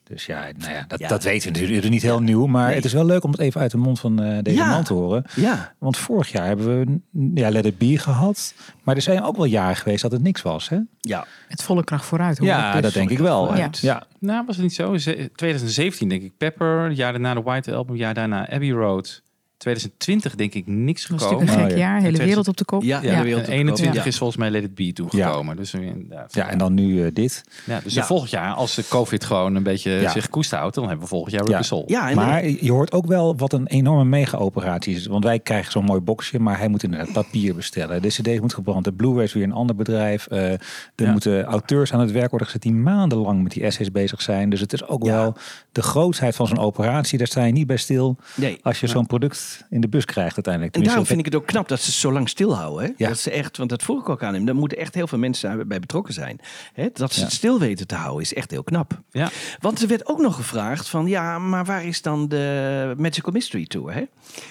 Dus 0.09 0.27
ja, 0.27 0.45
nou 0.59 0.73
ja, 0.73 0.85
dat, 0.89 0.99
Ja. 0.99 1.09
dat 1.09 1.23
weten 1.23 1.53
we 1.53 1.59
natuurlijk 1.61 1.89
niet 1.89 2.03
heel 2.03 2.21
nieuw. 2.23 2.47
Maar 2.47 2.67
Nee. 2.67 2.75
het 2.75 2.85
is 2.85 2.93
wel 2.93 3.05
leuk 3.05 3.25
om 3.25 3.31
het 3.31 3.41
even 3.41 3.61
uit 3.61 3.71
de 3.71 3.77
mond 3.77 4.01
van 4.01 4.23
eh, 4.23 4.39
deze 4.43 4.57
Ja. 4.57 4.71
man 4.71 4.85
te 4.85 4.93
horen. 4.93 5.25
Ja. 5.35 5.73
Want 5.79 5.97
vorig 5.97 6.33
jaar 6.33 6.47
hebben 6.47 6.79
we 6.81 6.99
mm, 7.11 7.31
ja, 7.35 7.51
Let 7.51 7.65
It 7.67 7.79
Be 7.79 7.99
gehad. 7.99 8.55
Maar 8.83 8.97
er 8.97 9.03
zijn 9.03 9.23
ook 9.23 9.37
wel 9.37 9.45
jaren 9.45 9.77
geweest 9.77 10.03
dat 10.03 10.13
het 10.13 10.23
niks 10.23 10.43
was. 10.43 10.69
Hè? 10.69 10.79
Ja. 11.01 11.27
Het 11.49 11.63
volle 11.63 11.85
kracht 11.85 12.05
vooruit. 12.05 12.39
hoor 12.39 12.47
Ja, 12.47 12.73
dus. 12.73 12.83
dat 12.83 12.93
denk 12.93 13.11
ik 13.11 13.19
wel. 13.19 13.47
vooruit. 13.47 13.79
Ja. 13.79 14.07
Nou, 14.21 14.47
was 14.47 14.55
het 14.57 14.65
niet 14.65 14.75
zo? 14.75 14.97
Ze- 14.97 15.31
2017 15.35 16.09
denk 16.09 16.23
ik 16.23 16.37
Pepper. 16.37 16.89
Het 16.89 16.97
jaar 16.97 17.13
daarna 17.13 17.35
de 17.35 17.43
White 17.43 17.75
Album. 17.75 17.93
Het 17.93 18.03
jaar 18.03 18.15
daarna 18.15 18.51
Abbey 18.51 18.71
Road. 18.71 19.23
2020 19.57 20.35
denk 20.35 20.55
ik 20.55 20.67
niks 20.67 21.03
Dat 21.07 21.11
was 21.11 21.23
gekomen. 21.23 21.47
natuurlijk 21.47 21.73
een 21.73 21.77
gek 21.77 21.85
Oh, 21.85 21.91
ja. 21.91 21.93
jaar. 21.95 22.03
Hele 22.13 22.25
wereld 22.25 22.49
op 22.49 22.57
de 22.57 22.65
kop. 22.65 22.83
Ja, 22.83 23.01
Ja, 23.03 23.11
hele 23.11 23.23
wereld 23.23 23.41
en 23.43 23.45
op 23.45 23.47
de 23.51 23.53
21 23.57 23.97
kop. 24.03 24.07
is 24.13 24.17
volgens 24.19 24.39
mij 24.39 24.51
Let 24.51 24.63
It 24.63 24.75
Be 24.75 24.93
toegekomen. 24.93 25.57
Dus, 25.57 25.73
eh, 25.75 25.81
inderdaad. 25.83 26.35
ja, 26.35 26.49
en 26.49 26.59
dan 26.59 26.75
nu 26.75 27.05
eh, 27.05 27.11
dit. 27.13 27.45
Ja, 27.67 27.81
dus 27.85 27.95
Ja. 27.95 28.05
volgend 28.05 28.31
jaar, 28.31 28.53
als 28.55 28.75
de 28.75 28.85
COVID 28.89 29.25
gewoon 29.25 29.55
een 29.55 29.63
beetje 29.63 29.91
Ja. 29.91 30.11
zich 30.11 30.29
koest 30.31 30.51
houdt, 30.51 30.75
dan 30.75 30.85
hebben 30.85 31.03
we 31.03 31.09
volgend 31.09 31.33
jaar 31.33 31.41
Ja. 31.43 31.49
Rubber 31.49 31.67
Soul. 31.67 31.85
Ja, 31.87 32.15
Maar 32.15 32.47
je 32.49 32.73
hoort 32.73 32.93
ook 32.93 33.07
wel 33.07 33.37
wat 33.37 33.53
een 33.53 33.67
enorme 33.67 34.05
mega-operatie 34.05 34.95
is. 34.95 35.07
Want 35.07 35.25
wij 35.25 35.39
krijgen 35.41 35.73
zo'n 35.73 35.85
mooi 35.85 36.01
boxje, 36.01 36.39
maar 36.39 36.59
hij 36.59 36.69
moet 36.69 36.83
inderdaad 36.83 37.13
papier 37.13 37.55
bestellen. 37.55 38.03
De 38.03 38.09
cd 38.09 38.41
moet 38.41 38.55
gebrand. 38.55 38.85
De 38.85 38.93
Blu-ray 38.93 39.25
is 39.25 39.33
weer 39.33 39.43
een 39.45 39.53
ander 39.53 39.77
bedrijf. 39.77 40.27
Eh, 40.27 40.51
er 40.53 40.59
Ja. 40.97 41.11
moeten 41.13 41.45
auteurs 41.45 41.93
aan 41.93 42.01
het 42.01 42.11
werk 42.13 42.31
worden 42.31 42.47
gezet 42.47 42.63
die 42.63 42.73
maandenlang 42.73 43.43
met 43.43 43.53
die 43.53 43.63
essays 43.63 43.91
bezig 43.93 44.23
zijn. 44.23 44.51
Dus 44.51 44.61
het 44.61 44.73
is 44.73 44.87
ook 44.89 45.05
Ja. 45.05 45.13
wel 45.13 45.37
de 45.73 45.83
grootheid 45.83 46.37
van 46.37 46.47
zo'n 46.47 46.59
operatie. 46.59 47.19
Daar 47.19 47.27
sta 47.27 47.45
je 47.45 47.53
niet 47.53 47.67
bij 47.67 47.77
stil 47.77 48.17
Nee. 48.35 48.59
als 48.63 48.81
je 48.81 48.87
zo'n 48.87 49.07
product 49.07 49.46
in 49.71 49.81
de 49.81 49.89
bus 49.89 50.05
krijgt 50.05 50.35
uiteindelijk. 50.35 50.75
En 50.77 50.83
daarom 50.83 51.07
vind 51.07 51.19
ik 51.19 51.25
het 51.25 51.35
ook 51.35 51.47
knap 51.47 51.69
dat 51.69 51.81
ze 51.81 51.93
zo 51.93 52.13
lang 52.13 52.29
stilhouden. 52.29 52.85
Hè? 52.87 52.93
Ja. 52.97 53.09
Dat 53.09 53.19
ze 53.19 53.31
echt, 53.31 53.57
want 53.57 53.71
dat 53.71 53.83
vroeg 53.83 54.01
ik 54.01 54.09
ook 54.09 54.23
aan 54.23 54.35
hem. 54.35 54.45
Daar 54.45 54.55
moeten 54.55 54.79
echt 54.79 54.95
heel 54.95 55.07
veel 55.07 55.19
mensen 55.19 55.69
bij 55.69 55.81
betrokken 55.81 56.15
zijn. 56.15 56.41
Hè? 56.73 56.89
Dat 56.93 57.13
ze 57.13 57.19
Ja. 57.21 57.25
het 57.27 57.35
stil 57.35 57.59
weten 57.59 57.87
te 57.87 57.95
houden 57.95 58.23
is 58.23 58.35
echt 58.35 58.51
heel 58.51 58.63
knap. 58.65 59.01
Ja. 59.11 59.31
Want 59.61 59.83
er 59.83 59.89
werd 59.89 60.07
ook 60.07 60.21
nog 60.21 60.35
gevraagd 60.37 60.89
van, 60.89 61.07
ja, 61.07 61.39
maar 61.39 61.65
waar 61.65 61.85
is 61.85 62.03
dan 62.03 62.29
de 62.29 62.95
Magical 62.97 63.33
Mystery 63.33 63.67
Tour? 63.67 63.93
Hè? 63.95 64.05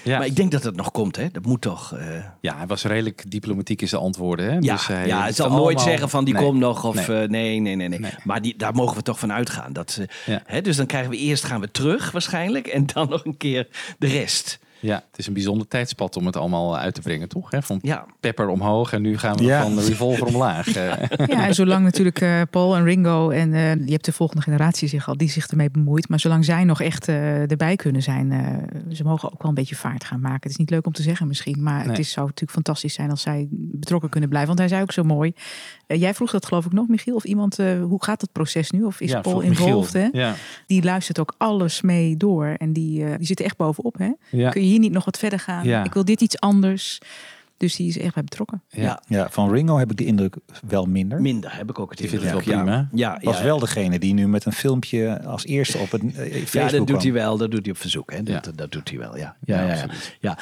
Ja. 0.04 0.18
Maar 0.18 0.28
ik 0.28 0.36
denk 0.36 0.52
dat 0.52 0.64
het 0.64 0.76
nog 0.76 0.92
komt, 0.92 1.16
hè? 1.16 1.28
Dat 1.32 1.46
moet 1.46 1.62
toch. 1.62 1.94
eh, 1.94 2.06
Ja, 2.42 2.58
hij 2.58 2.68
was 2.68 2.84
redelijk 2.84 3.24
diplomatiek 3.32 3.82
in 3.82 3.88
zijn 3.88 4.02
antwoorden. 4.02 4.46
Hè? 4.46 4.54
ja, 4.54 4.60
dus 4.74 4.88
hij 4.88 5.08
ja, 5.08 5.32
zal 5.32 5.46
allemaal- 5.46 5.64
nooit 5.64 5.82
zeggen 5.82 6.10
van 6.10 6.26
die 6.26 6.34
Nee. 6.34 6.44
komt 6.44 6.60
nog 6.60 6.84
of 6.84 6.96
Nee. 7.08 7.22
eh, 7.22 7.30
nee, 7.30 7.60
nee, 7.60 7.76
nee, 7.76 7.88
nee, 7.88 8.00
Nee. 8.00 8.12
Maar 8.24 8.42
die, 8.42 8.58
daar 8.58 8.74
mogen 8.74 8.98
we 8.98 9.02
toch 9.04 9.20
van 9.20 9.32
uitgaan. 9.34 9.74
Dat, 9.74 9.92
ze, 9.92 10.08
Ja. 10.26 10.42
hè, 10.46 10.62
dus 10.62 10.78
dan 10.78 10.86
krijgen 10.86 11.10
we 11.12 11.18
eerst 11.18 11.44
gaan 11.44 11.62
we 11.62 11.72
terug 11.72 12.12
waarschijnlijk 12.12 12.68
en 12.68 12.86
dan 12.94 13.10
nog 13.10 13.26
een 13.26 13.38
keer 13.38 13.68
de 13.98 14.08
rest. 14.08 14.60
Ja, 14.80 14.96
het 15.10 15.20
is 15.20 15.28
een 15.28 15.34
bijzonder 15.34 15.68
tijdspad 15.68 16.18
om 16.18 16.26
het 16.26 16.36
allemaal 16.36 16.78
uit 16.78 16.94
te 16.94 17.02
brengen, 17.02 17.28
toch? 17.30 17.52
Hè? 17.52 17.62
Van 17.62 17.80
Ja. 17.82 18.06
Pepper 18.20 18.48
omhoog 18.48 18.94
en 18.94 19.02
nu 19.02 19.18
gaan 19.18 19.36
we 19.38 19.44
Ja. 19.44 19.62
van 19.62 19.76
de 19.76 19.86
Revolver 19.86 20.26
omlaag. 20.28 20.68
Eh, 20.76 21.28
Ja, 21.28 21.48
en 21.48 21.56
zolang 21.56 21.84
natuurlijk 21.84 22.22
eh, 22.22 22.42
Paul 22.50 22.76
en 22.76 22.84
Ringo 22.84 23.30
en 23.30 23.54
eh, 23.54 23.76
je 23.86 23.92
hebt 23.92 24.06
de 24.06 24.12
volgende 24.12 24.42
generatie 24.42 24.88
zich 24.88 25.08
al, 25.08 25.18
die 25.18 25.30
zich 25.30 25.48
ermee 25.48 25.72
bemoeit. 25.72 26.10
Maar 26.10 26.20
zolang 26.20 26.46
zij 26.46 26.64
nog 26.64 26.82
echt 26.82 27.08
eh, 27.08 27.52
erbij 27.52 27.76
kunnen 27.76 28.02
zijn, 28.02 28.32
eh, 28.32 28.94
ze 28.96 29.04
mogen 29.04 29.32
ook 29.34 29.40
wel 29.42 29.50
een 29.50 29.54
beetje 29.58 29.76
vaart 29.76 30.04
gaan 30.04 30.20
maken. 30.20 30.40
Het 30.42 30.52
is 30.52 30.58
niet 30.58 30.70
leuk 30.70 30.86
om 30.86 30.94
te 30.94 31.02
zeggen 31.02 31.28
misschien, 31.28 31.64
maar 31.64 31.80
Nee. 31.80 31.88
het 31.90 32.00
is, 32.00 32.12
zou 32.12 32.26
natuurlijk 32.26 32.52
fantastisch 32.54 32.94
zijn 32.94 33.10
als 33.10 33.22
zij 33.22 33.48
betrokken 33.52 34.10
kunnen 34.10 34.30
blijven. 34.30 34.48
Want 34.56 34.60
hij 34.60 34.70
zei 34.70 34.82
ook 34.82 34.92
zo 34.92 35.04
mooi. 35.04 35.34
Eh, 35.88 36.00
jij 36.00 36.14
vroeg 36.14 36.32
dat 36.32 36.46
geloof 36.46 36.66
ik 36.66 36.72
nog, 36.72 36.88
Michiel, 36.88 37.16
of 37.16 37.24
iemand, 37.24 37.60
eh, 37.60 37.82
hoe 37.82 38.04
gaat 38.04 38.20
dat 38.20 38.32
proces 38.32 38.72
nu? 38.72 38.84
Of 38.84 39.00
is 39.02 39.12
ja, 39.12 39.22
Paul 39.22 39.42
involved? 39.42 39.94
Hè? 39.94 40.08
Ja. 40.12 40.34
Die 40.68 40.84
luistert 40.84 41.20
ook 41.20 41.34
alles 41.38 41.82
mee 41.82 42.18
door 42.18 42.46
en 42.58 42.74
die, 42.74 43.06
eh, 43.06 43.18
die 43.18 43.26
zit 43.28 43.40
er 43.40 43.46
echt 43.46 43.58
bovenop. 43.58 43.98
Hè? 43.98 44.10
Ja. 44.30 44.50
Kun 44.50 44.62
je 44.62 44.65
hier 44.66 44.80
niet 44.80 44.92
nog 44.92 45.06
wat 45.06 45.18
verder 45.18 45.40
gaan? 45.40 45.64
Ja. 45.66 45.84
Ik 45.84 45.94
wil 45.94 46.06
dit 46.06 46.22
iets 46.22 46.40
anders. 46.40 47.00
Dus 47.58 47.76
die 47.76 47.88
is 47.88 47.98
echt 47.98 48.14
bij 48.14 48.24
betrokken. 48.24 48.62
Ja. 48.70 49.02
ja, 49.08 49.28
van 49.30 49.52
Ringo 49.52 49.78
heb 49.78 49.92
ik 49.92 49.98
de 49.98 50.06
indruk 50.06 50.36
wel 50.68 50.86
minder. 50.86 51.22
Minder 51.22 51.56
heb 51.58 51.70
ik 51.70 51.80
ook 51.80 51.90
het 51.90 52.00
Die 52.00 52.10
vindt 52.10 52.24
indruk. 52.26 52.46
het 52.46 52.54
wel 52.54 52.64
ja. 52.66 52.72
prima. 52.72 52.90
Ja, 52.94 53.20
was 53.24 53.38
ja, 53.38 53.44
wel 53.44 53.60
degene 53.60 54.00
die 54.00 54.14
nu 54.14 54.28
met 54.28 54.46
een 54.46 54.52
filmpje 54.54 55.22
als 55.24 55.46
eerste 55.46 55.78
op 55.78 55.92
het 55.92 56.02
eh, 56.02 56.10
Facebook 56.32 56.52
Ja, 56.52 56.70
dat 56.78 56.88
doet 56.88 57.04
hij 57.04 57.12
wel. 57.12 57.38
Dat 57.38 57.52
doet 57.52 57.62
hij 57.62 57.72
op 57.72 57.78
verzoek. 57.80 58.12
Hè? 58.12 58.18
Ja. 58.18 58.40
Dat, 58.40 58.52
dat 58.56 58.72
doet 58.72 58.90
hij 58.90 58.98
wel, 58.98 59.18
ja. 59.18 59.36
Ja, 59.46 59.56
Ja, 59.56 59.62
ja, 59.62 59.68
ja, 59.68 59.82
absoluut. 59.82 60.18
ja. 60.20 60.38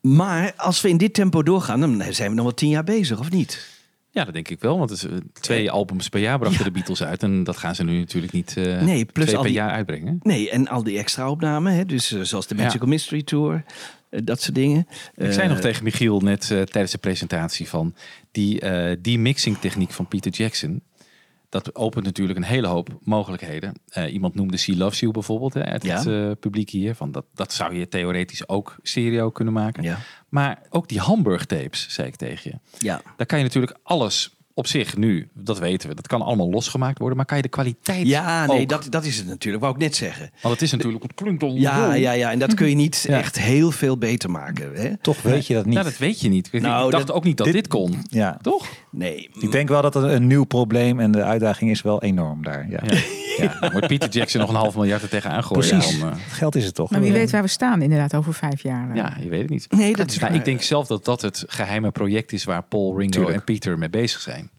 Maar 0.00 0.52
als 0.56 0.80
we 0.80 0.88
in 0.88 0.96
dit 0.96 1.14
tempo 1.14 1.42
doorgaan, 1.42 1.80
dan 1.80 2.02
zijn 2.10 2.28
we 2.28 2.34
nog 2.34 2.44
wel 2.44 2.54
tien 2.54 2.68
jaar 2.68 2.84
bezig, 2.84 3.18
of 3.18 3.30
niet? 3.30 3.73
Ja, 4.14 4.24
dat 4.24 4.34
denk 4.34 4.48
ik 4.48 4.60
wel. 4.60 4.78
Want 4.78 4.90
het 4.90 4.98
is, 4.98 5.04
eh, 5.10 5.16
twee 5.32 5.70
albums 5.70 6.08
per 6.08 6.20
jaar 6.20 6.38
brachten 6.38 6.64
de 6.64 6.70
Beatles 6.70 7.02
uit. 7.02 7.22
En 7.22 7.44
dat 7.44 7.56
gaan 7.56 7.74
ze 7.74 7.84
nu 7.84 7.98
natuurlijk 7.98 8.32
niet 8.32 8.56
eh 8.56 8.82
Nee, 8.82 9.04
plus 9.04 9.24
twee 9.24 9.36
al 9.36 9.42
per 9.42 9.50
die- 9.50 9.60
jaar 9.60 9.70
uitbrengen. 9.70 10.18
Nee, 10.22 10.50
en 10.50 10.68
al 10.68 10.82
die 10.82 10.98
extra 10.98 11.30
opnamen, 11.30 11.72
hè? 11.74 11.84
Dus, 11.84 12.12
eh, 12.12 12.20
zoals 12.20 12.46
de 12.46 12.56
Ja. 12.56 12.62
Magical 12.62 12.88
Mystery 12.88 13.22
Tour, 13.22 13.64
eh, 14.10 14.20
dat 14.24 14.42
soort 14.42 14.54
dingen. 14.54 14.86
Ik 15.16 15.32
zei 15.32 15.48
nog 15.48 15.56
Eh, 15.56 15.62
tegen 15.62 15.84
Michiel 15.84 16.20
net 16.20 16.42
eh, 16.50 16.62
tijdens 16.62 16.92
de 16.92 16.98
presentatie 16.98 17.68
van 17.68 17.94
die, 18.32 18.60
eh 18.60 18.96
die 19.00 19.18
mixing 19.18 19.58
techniek 19.58 19.90
van 19.90 20.08
Peter 20.08 20.32
Jackson. 20.32 20.80
Dat 21.54 21.74
opent 21.74 22.04
natuurlijk 22.04 22.38
een 22.38 22.44
hele 22.44 22.66
hoop 22.66 22.88
mogelijkheden. 23.02 23.74
Eh, 23.88 24.12
iemand 24.12 24.34
noemde 24.34 24.56
She 24.56 24.76
Loves 24.76 25.00
You 25.00 25.12
bijvoorbeeld 25.12 25.54
hè, 25.54 25.64
uit 25.64 25.84
Ja. 25.84 25.96
het 25.96 26.06
eh, 26.06 26.30
publiek 26.40 26.70
hier. 26.70 26.94
Van 26.94 27.12
dat, 27.12 27.24
dat 27.34 27.52
zou 27.52 27.74
je 27.74 27.88
theoretisch 27.88 28.48
ook 28.48 28.76
stereo 28.82 29.30
kunnen 29.30 29.54
maken. 29.54 29.82
Ja. 29.82 29.98
Maar 30.28 30.62
ook 30.70 30.88
die 30.88 30.98
Hamburg 31.00 31.44
tapes, 31.44 31.86
zei 31.90 32.08
ik 32.08 32.16
tegen 32.16 32.50
je. 32.50 32.84
Ja. 32.86 33.02
Daar 33.16 33.26
kan 33.26 33.38
je 33.38 33.44
natuurlijk 33.44 33.78
alles 33.82 34.36
op 34.54 34.66
zich 34.66 34.96
nu, 34.96 35.28
dat 35.34 35.58
weten 35.58 35.88
we, 35.88 35.94
dat 35.94 36.06
kan 36.06 36.22
allemaal 36.22 36.50
losgemaakt 36.50 36.98
worden. 36.98 37.16
Maar 37.16 37.26
kan 37.26 37.36
je 37.36 37.42
de 37.42 37.48
kwaliteit 37.48 38.06
Ja, 38.06 38.46
nee, 38.46 38.60
ook? 38.60 38.68
dat, 38.68 38.86
dat 38.90 39.04
is 39.04 39.16
het 39.16 39.26
natuurlijk. 39.26 39.62
Wou 39.62 39.74
ik 39.74 39.80
net 39.80 39.96
zeggen. 39.96 40.30
Want 40.42 40.54
het 40.54 40.62
is 40.62 40.70
natuurlijk, 40.72 41.02
het 41.02 41.14
klinkt 41.14 41.42
al 41.42 41.54
Ja, 41.54 41.94
ja, 41.94 42.12
ja. 42.12 42.30
En 42.30 42.38
dat 42.38 42.54
kun 42.54 42.68
je 42.68 42.74
niet 42.74 43.04
Ja. 43.08 43.18
echt 43.18 43.38
heel 43.38 43.70
veel 43.70 43.98
beter 43.98 44.30
maken. 44.30 44.70
Hè? 44.74 44.96
Toch 44.96 45.22
weet 45.22 45.46
je 45.46 45.54
dat 45.54 45.64
niet. 45.64 45.74
Nou, 45.74 45.86
dat 45.86 45.98
weet 45.98 46.20
je 46.20 46.28
niet. 46.28 46.48
Ik 46.52 46.60
Nou, 46.62 46.90
dacht 46.90 47.06
dat- 47.06 47.16
ook 47.16 47.24
niet 47.24 47.36
dat 47.36 47.46
dit, 47.46 47.54
dit- 47.54 47.68
kon. 47.68 48.04
Ja. 48.08 48.38
Toch? 48.42 48.66
Nee. 48.90 49.30
Ik 49.40 49.52
denk 49.52 49.68
wel 49.68 49.82
dat 49.82 49.94
het 49.94 50.04
een 50.04 50.26
nieuw 50.26 50.44
probleem 50.44 51.00
en 51.00 51.10
de 51.12 51.22
uitdaging 51.22 51.70
is 51.70 51.82
wel 51.82 52.02
enorm 52.02 52.42
daar. 52.42 52.66
Ja. 52.70 52.80
Ja. 52.86 52.98
Ja. 53.36 53.58
Dan 53.70 53.80
Peter 53.86 54.08
Jackson 54.10 54.40
nog 54.40 54.48
een 54.50 54.54
half 54.56 54.74
miljard 54.74 55.02
er 55.02 55.08
tegenaan 55.08 55.44
gooien. 55.44 55.68
Precies. 55.68 56.00
om, 56.02 56.08
eh, 56.08 56.14
Geld 56.28 56.54
is 56.54 56.64
het 56.64 56.74
toch? 56.74 56.90
Maar 56.90 57.00
wie 57.00 57.12
weet 57.12 57.30
waar 57.30 57.42
we 57.42 57.48
staan 57.48 57.82
inderdaad 57.82 58.14
over 58.14 58.34
vijf 58.34 58.62
jaar. 58.62 58.90
eh. 58.90 58.96
ja, 58.96 59.16
je 59.20 59.28
weet 59.28 59.40
het 59.40 59.50
niet. 59.50 59.66
Nee, 59.70 59.96
dat 59.96 60.10
is 60.10 60.18
Nou, 60.18 60.34
ik 60.34 60.44
denk 60.44 60.62
zelf 60.62 60.86
dat 60.86 61.04
dat 61.04 61.22
het 61.22 61.44
geheime 61.46 61.90
project 61.90 62.32
is 62.32 62.44
waar 62.44 62.62
Paul, 62.62 62.98
Ringo 62.98 63.10
Tuurlijk. 63.12 63.36
en 63.36 63.44
Peter 63.44 63.78
mee 63.78 63.90
bezig 63.90 64.20
zijn. 64.20 64.50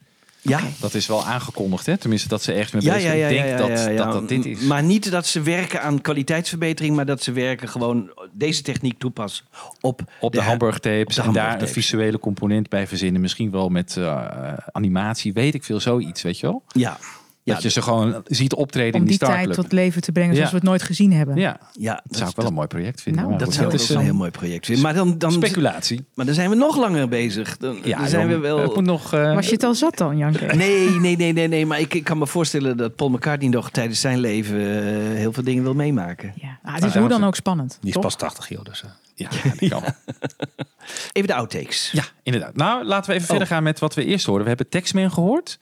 Ja. 0.42 0.60
Dat 0.80 0.94
is 0.94 1.08
wel 1.08 1.26
aangekondigd, 1.26 1.86
hè? 1.86 1.98
Tenminste, 1.98 2.28
dat 2.28 2.44
ze 2.44 2.54
ergens 2.54 2.72
mee 2.72 2.82
Ja, 2.82 2.94
bezig 2.94 3.04
ja, 3.04 3.16
zijn. 3.18 3.20
ja, 3.22 3.28
Ik 3.30 3.36
ja, 3.36 3.44
denk 3.44 3.60
ja, 3.60 3.68
dat, 3.68 3.86
ja, 3.86 3.90
ja. 3.90 4.04
dat 4.04 4.14
dat 4.14 4.30
dit 4.30 4.46
is. 4.46 4.60
Maar 4.60 4.84
niet 4.84 5.12
dat 5.12 5.26
ze 5.28 5.42
werken 5.42 5.82
aan 5.82 6.02
kwaliteitsverbetering, 6.02 6.96
maar 6.96 7.06
dat 7.06 7.24
ze 7.24 7.32
werken 7.32 7.70
gewoon 7.70 8.12
deze 8.34 8.62
techniek 8.62 9.00
toepassen 9.00 9.46
op, 9.82 10.02
op 10.20 10.34
de, 10.34 10.42
Hamburg 10.42 10.80
tapes 10.80 11.02
op 11.04 11.10
de 11.14 11.16
en 11.20 11.24
Hamburg 11.24 11.46
daar 11.46 11.62
een 11.62 11.68
visuele 11.68 12.20
component 12.20 12.70
bij 12.70 12.88
verzinnen. 12.88 13.22
Misschien 13.22 13.52
wel 13.52 13.70
met 13.70 13.98
eh, 13.98 14.54
animatie, 14.72 15.34
weet 15.34 15.54
ik 15.54 15.64
veel, 15.64 15.80
zoiets, 15.80 16.22
weet 16.22 16.40
je 16.40 16.48
wel? 16.48 16.64
Ja. 16.68 16.98
Ja, 17.46 17.54
dat 17.54 17.64
je 17.64 17.70
ze 17.70 17.82
gewoon 17.82 18.22
ziet 18.26 18.54
optreden 18.54 18.94
in 19.00 19.08
die 19.08 19.18
die 19.18 19.28
tijd 19.28 19.54
tot 19.54 19.72
leven 19.72 20.02
te 20.02 20.12
brengen 20.12 20.36
zoals 20.36 20.50
Ja. 20.50 20.56
we 20.56 20.60
het 20.62 20.70
nooit 20.70 20.82
gezien 20.84 21.14
hebben. 21.14 21.36
Ja, 21.36 21.60
ja, 21.74 22.02
dat 22.06 22.18
zou 22.18 22.30
ik 22.30 22.36
wel 22.36 22.46
een 22.46 22.54
mooi 22.54 22.68
project 22.68 23.02
vinden. 23.02 23.24
Nou, 23.26 23.38
Dat 23.38 23.54
zou 23.54 23.68
ik 23.68 23.74
is 23.74 23.84
ook 23.84 23.90
een 23.90 23.96
een 23.98 24.04
heel 24.04 24.14
mooi 24.14 24.32
project 24.32 24.66
vinden. 24.66 24.84
Maar 24.84 24.94
dan, 24.94 25.18
dan, 25.18 25.32
speculatie. 25.32 26.06
maar 26.14 26.26
dan 26.26 26.36
zijn 26.36 26.50
we 26.50 26.56
nog 26.56 26.78
langer 26.78 27.08
bezig. 27.08 27.58
Dan, 27.58 27.78
Ja, 27.84 27.98
dan 27.98 28.08
zijn 28.08 28.28
we 28.28 28.38
wel. 28.38 28.82
Nog... 28.82 29.14
eh, 29.14 29.34
Was 29.36 29.46
je 29.46 29.52
het 29.52 29.64
al 29.64 29.74
zat 29.76 29.98
dan, 29.98 30.18
Janke? 30.18 30.46
Nee, 30.56 30.90
nee, 30.90 31.16
nee, 31.18 31.34
nee, 31.34 31.48
nee. 31.48 31.66
Maar 31.66 31.80
ik, 31.80 31.94
ik 31.94 32.04
kan 32.04 32.18
me 32.18 32.28
voorstellen 32.28 32.78
dat 32.78 32.96
Paul 32.96 33.10
McCartney 33.10 33.50
nog 33.50 33.70
tijdens 33.72 34.00
zijn 34.00 34.20
leven 34.20 34.56
eh, 34.60 35.18
heel 35.18 35.34
veel 35.34 35.44
dingen 35.44 35.64
wil 35.64 35.74
meemaken. 35.74 36.34
Ja. 36.42 36.60
Ah, 36.64 36.74
het 36.76 36.84
is 36.84 36.94
hoe 36.96 37.08
dan 37.08 37.24
ook 37.24 37.36
spannend. 37.36 37.78
Die 37.80 37.88
is 37.88 37.94
toch? 37.94 38.04
pas 38.04 38.16
80 38.16 38.50
joh, 38.50 38.64
dus... 38.64 38.84
eh. 38.84 38.90
Ja, 39.18 39.30
die 39.60 39.70
kan. 39.70 39.84
Even 41.12 41.28
de 41.28 41.34
outtakes. 41.36 41.90
Ja, 41.92 42.04
inderdaad. 42.24 42.56
Nou, 42.56 42.84
laten 42.86 43.10
we 43.10 43.16
even 43.16 43.28
verder 43.28 43.48
gaan 43.48 43.64
met 43.64 43.80
wat 43.80 43.94
we 43.94 44.06
eerst 44.06 44.26
hoorden. 44.26 44.44
We 44.44 44.48
hebben 44.50 44.70
Taxman 44.70 45.12
gehoord. 45.12 45.60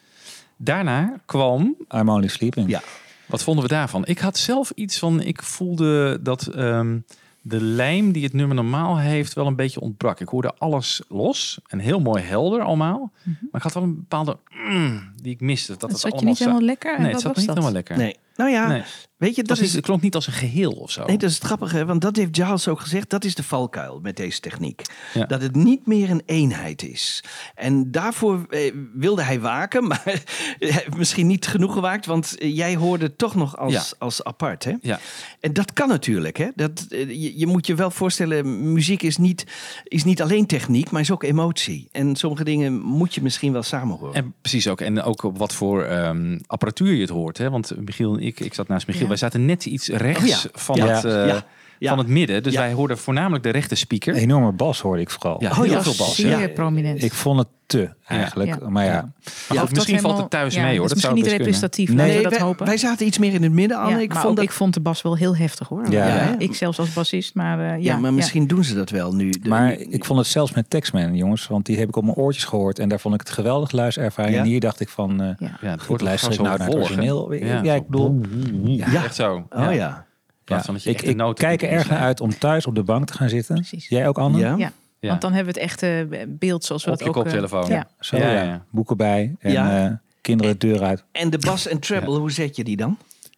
Daarna 0.58 1.20
kwam... 1.26 1.76
I'm 1.96 2.10
only 2.10 2.28
sleeping. 2.28 2.70
Ja. 2.70 2.82
Wat 3.26 3.44
vonden 3.44 3.64
we 3.64 3.70
daarvan? 3.70 4.06
Ik 4.06 4.20
had 4.20 4.38
zelf 4.38 4.72
iets 4.76 5.00
van... 5.00 5.22
Ik 5.22 5.42
voelde 5.44 6.20
dat 6.22 6.48
ehm, 6.48 6.98
de 7.42 7.62
lijm 7.62 8.12
die 8.12 8.24
het 8.24 8.34
nummer 8.34 8.56
normaal 8.56 9.00
heeft 9.00 9.34
wel 9.34 9.48
een 9.48 9.56
beetje 9.56 9.80
ontbrak. 9.80 10.20
Ik 10.20 10.28
hoorde 10.28 10.54
alles 10.58 11.02
los 11.10 11.60
en 11.68 11.80
heel 11.80 12.00
mooi 12.00 12.24
helder 12.24 12.62
allemaal. 12.62 13.12
Maar 13.24 13.36
ik 13.54 13.62
had 13.62 13.74
wel 13.74 13.84
een 13.84 13.96
bepaalde... 13.96 14.38
mm, 14.68 15.12
die 15.22 15.34
ik 15.34 15.40
miste. 15.42 15.72
Dat 15.72 15.80
Dat 15.80 15.92
het 15.92 16.00
zat 16.00 16.20
je 16.20 16.26
niet 16.26 16.40
helemaal 16.40 16.62
lekker? 16.62 16.96
En 16.96 17.02
Nee, 17.02 17.14
het 17.14 17.24
wat 17.24 17.36
zat 17.36 17.46
me 17.46 17.46
was 17.46 17.46
niet 17.46 17.48
dat? 17.48 17.56
helemaal 17.56 17.74
lekker. 17.74 17.98
Nee. 17.98 18.18
Nou 18.36 18.50
ja, 18.52 18.68
Nee. 18.68 18.84
Weet 19.24 19.36
je, 19.36 19.44
Dat 19.44 19.60
is, 19.60 19.74
het 19.74 19.86
klonk 19.86 20.02
niet 20.02 20.16
als 20.16 20.28
een 20.28 20.34
geheel 20.34 20.72
of 20.72 20.92
zo. 20.92 21.06
Nee, 21.06 21.18
dat 21.18 21.30
is 21.30 21.36
het 21.36 21.44
grappige, 21.44 21.86
want 21.86 22.02
dat 22.02 22.16
heeft 22.16 22.38
Giles 22.38 22.68
ook 22.68 22.80
gezegd. 22.80 23.10
Dat 23.10 23.24
is 23.24 23.36
de 23.36 23.44
valkuil 23.44 24.00
met 24.02 24.18
deze 24.18 24.40
techniek. 24.40 24.82
Ja. 25.14 25.26
Dat 25.26 25.42
het 25.42 25.56
niet 25.56 25.88
meer 25.88 26.10
een 26.10 26.22
eenheid 26.26 26.84
is. 26.84 27.24
En 27.56 27.92
daarvoor 27.92 28.46
eh, 28.50 28.74
wilde 28.94 29.24
hij 29.24 29.40
waken, 29.40 29.88
maar 29.88 30.24
heeft 30.60 30.98
misschien 30.98 31.28
niet 31.28 31.48
genoeg 31.48 31.74
gewaakt, 31.74 32.06
want 32.06 32.38
eh, 32.38 32.56
jij 32.56 32.76
hoorde 32.76 33.06
het 33.06 33.18
toch 33.18 33.36
nog 33.36 33.58
als, 33.58 33.74
Ja. 33.74 33.84
als 33.98 34.24
apart. 34.24 34.64
Hè? 34.64 34.74
Ja. 34.82 35.00
En 35.40 35.54
dat 35.54 35.74
kan 35.74 35.88
natuurlijk. 35.88 36.38
Hè? 36.38 36.48
Dat, 36.56 36.86
eh, 36.90 37.10
je, 37.10 37.40
je 37.40 37.48
moet 37.48 37.68
je 37.68 37.76
wel 37.76 37.92
voorstellen, 37.92 38.74
muziek 38.74 39.02
is 39.02 39.18
niet, 39.18 39.46
is 39.84 40.04
niet 40.04 40.22
alleen 40.22 40.46
techniek, 40.46 40.92
maar 40.92 41.02
is 41.02 41.12
ook 41.12 41.24
emotie. 41.24 41.88
En 41.92 42.16
sommige 42.16 42.44
dingen 42.44 42.82
moet 42.82 43.16
je 43.16 43.22
misschien 43.22 43.52
wel 43.52 43.64
samen 43.64 43.98
horen. 43.98 44.14
En 44.16 44.34
precies 44.42 44.68
ook. 44.68 44.82
En 44.82 45.02
ook 45.02 45.24
op 45.24 45.38
wat 45.38 45.54
voor 45.54 45.84
ehm, 45.84 46.40
apparatuur 46.48 46.94
je 46.94 47.02
het 47.02 47.10
hoort. 47.10 47.38
Hè? 47.38 47.50
Want 47.50 47.72
Michiel 47.86 48.14
en 48.14 48.24
ik, 48.24 48.40
ik 48.40 48.54
zat 48.54 48.68
naast 48.68 48.88
Michiel. 48.88 49.04
Ja. 49.04 49.10
Wij 49.14 49.22
zaten 49.22 49.46
net 49.46 49.66
iets 49.66 49.88
rechts 49.88 50.22
Oh 50.24 50.28
ja. 50.28 50.60
van 50.60 50.76
Ja. 50.76 50.88
het... 50.88 51.06
eh, 51.06 51.42
Ja. 51.84 51.90
Van 51.90 51.98
het 51.98 52.08
midden. 52.08 52.44
Dus 52.44 52.54
Ja. 52.54 52.60
wij 52.60 52.74
hoorden 52.74 52.98
voornamelijk 52.98 53.44
de 53.44 53.50
rechte 53.50 53.76
speaker. 53.76 54.14
Een 54.14 54.20
enorme 54.20 54.52
bas 54.52 54.82
hoorde 54.82 55.02
ik 55.02 55.10
vooral. 55.10 55.36
Ja, 55.42 55.50
Oh, 55.50 55.56
heel 55.56 55.66
ja, 55.66 55.82
veel 55.84 55.94
bas. 55.98 56.16
Zeer 56.16 56.40
Ja. 56.40 56.48
prominent. 56.48 57.04
Ik 57.04 57.14
vond 57.14 57.40
het 57.40 57.48
te 57.66 57.90
eigenlijk. 58.08 58.50
Ja. 58.60 58.70
Maar 58.70 58.86
ja, 58.86 58.92
Maar 58.92 59.58
goed, 59.60 59.72
misschien 59.74 59.76
valt 59.76 59.88
helemaal- 59.96 60.18
het 60.18 60.30
thuis 60.30 60.54
ja, 60.56 60.64
mee 60.64 60.78
hoor. 60.80 60.88
Dat 60.88 60.98
zou 61.00 61.14
niet 61.14 61.28
representatief, 61.28 61.94
Nee, 61.94 62.22
dat 62.24 62.32
wij, 62.32 62.42
hopen. 62.42 62.66
wij 62.66 62.78
zaten 62.78 63.06
iets 63.06 63.18
meer 63.18 63.34
in 63.34 63.44
het 63.44 63.52
midden, 63.52 63.78
Anne. 63.78 63.92
Ja, 63.92 63.98
ik, 64.00 64.08
maar 64.10 64.18
vond 64.18 64.30
ook 64.30 64.36
dat, 64.36 64.46
ik 64.46 64.52
vond 64.52 64.74
de 64.74 64.80
bas 64.80 65.02
wel 65.02 65.18
heel 65.18 65.36
heftig 65.36 65.68
hoor. 65.68 65.92
Ja, 65.92 66.36
ik 66.38 66.56
zelfs 66.56 66.80
als 66.80 66.94
bassist, 66.94 67.36
maar 67.36 67.60
eh, 67.60 67.66
ja. 67.70 67.76
ja, 67.94 67.98
maar 67.98 68.14
misschien 68.14 68.48
doen 68.48 68.64
ze 68.64 68.76
dat 68.76 68.90
wel 68.90 69.14
nu. 69.16 69.30
De- 69.30 69.50
maar 69.50 69.72
ik 69.74 70.06
vond 70.06 70.20
het 70.20 70.28
zelfs 70.28 70.54
met 70.54 70.70
Texman, 70.70 71.16
jongens. 71.16 71.48
Want 71.48 71.66
die 71.66 71.78
heb 71.78 71.88
ik 71.88 71.96
op 71.96 72.04
mijn 72.04 72.16
oortjes 72.16 72.44
gehoord. 72.46 72.80
En 72.80 72.90
daar 72.90 73.00
vond 73.00 73.14
ik 73.14 73.20
het 73.20 73.30
geweldig 73.30 73.72
luisterervaring. 73.72 74.38
En 74.38 74.44
hier 74.46 74.60
dacht 74.60 74.80
ik 74.80 74.90
van... 74.90 75.22
eh 75.22 75.28
Ja. 75.40 75.48
Het 75.60 75.80
goed, 75.80 75.88
wordt 75.88 76.04
luister 76.04 76.30
ik 76.32 76.36
gewoon 76.38 76.52
nou 76.58 76.64
zo 76.64 76.70
naar 76.70 76.80
het 76.82 76.90
origineel? 76.90 77.34
Ja, 77.64 77.74
ik 77.74 77.88
bedoel... 77.88 78.22
Ja, 78.64 78.86
Ja. 78.92 79.04
echt 79.04 79.16
zo. 79.16 79.48
Oh 79.50 79.74
ja. 79.74 80.06
In 80.46 80.50
Ja. 80.50 80.62
plaats 80.62 80.66
van 80.66 80.74
dat 80.74 80.84
je 80.84 80.90
Ik, 80.90 81.02
ik 81.02 81.16
noten 81.16 81.46
kijk 81.46 81.62
er 81.62 81.70
erg 81.70 81.90
naar 81.90 82.00
uit 82.00 82.22
om 82.22 82.38
thuis 82.38 82.66
op 82.66 82.76
de 82.76 82.84
bank 82.84 83.06
te 83.08 83.14
gaan 83.14 83.30
zitten. 83.30 83.56
Precies. 83.56 83.88
Jij 83.88 84.08
ook, 84.08 84.18
Anne? 84.18 84.38
Ja? 84.38 84.56
Ja. 84.58 84.72
Ja. 85.00 85.10
Want 85.10 85.22
dan 85.22 85.34
hebben 85.34 85.54
we 85.54 85.60
het 85.60 85.70
echte 85.70 86.08
beeld 86.30 86.64
zoals 86.64 86.84
we 86.86 86.92
Op 86.92 86.98
dat 86.98 87.08
je 87.08 87.14
ook... 87.14 87.26
eh, 87.26 87.32
koptelefoon. 87.32 87.70
ja. 87.70 87.88
Zo, 88.00 88.18
Ja. 88.18 88.66
Boeken 88.70 88.98
bij 88.98 89.36
en 89.40 89.52
Ja. 89.52 89.86
eh, 89.86 89.92
kinderen 90.22 90.60
de 90.60 90.68
deur 90.68 90.82
uit. 90.84 91.04
En 91.12 91.30
de 91.30 91.38
bas 91.38 91.68
en 91.68 91.80
treble, 91.80 92.18
hoe 92.20 92.32
zet 92.32 92.56
je 92.56 92.64
die 92.64 92.78
dan? 92.78 92.90
In 92.90 92.98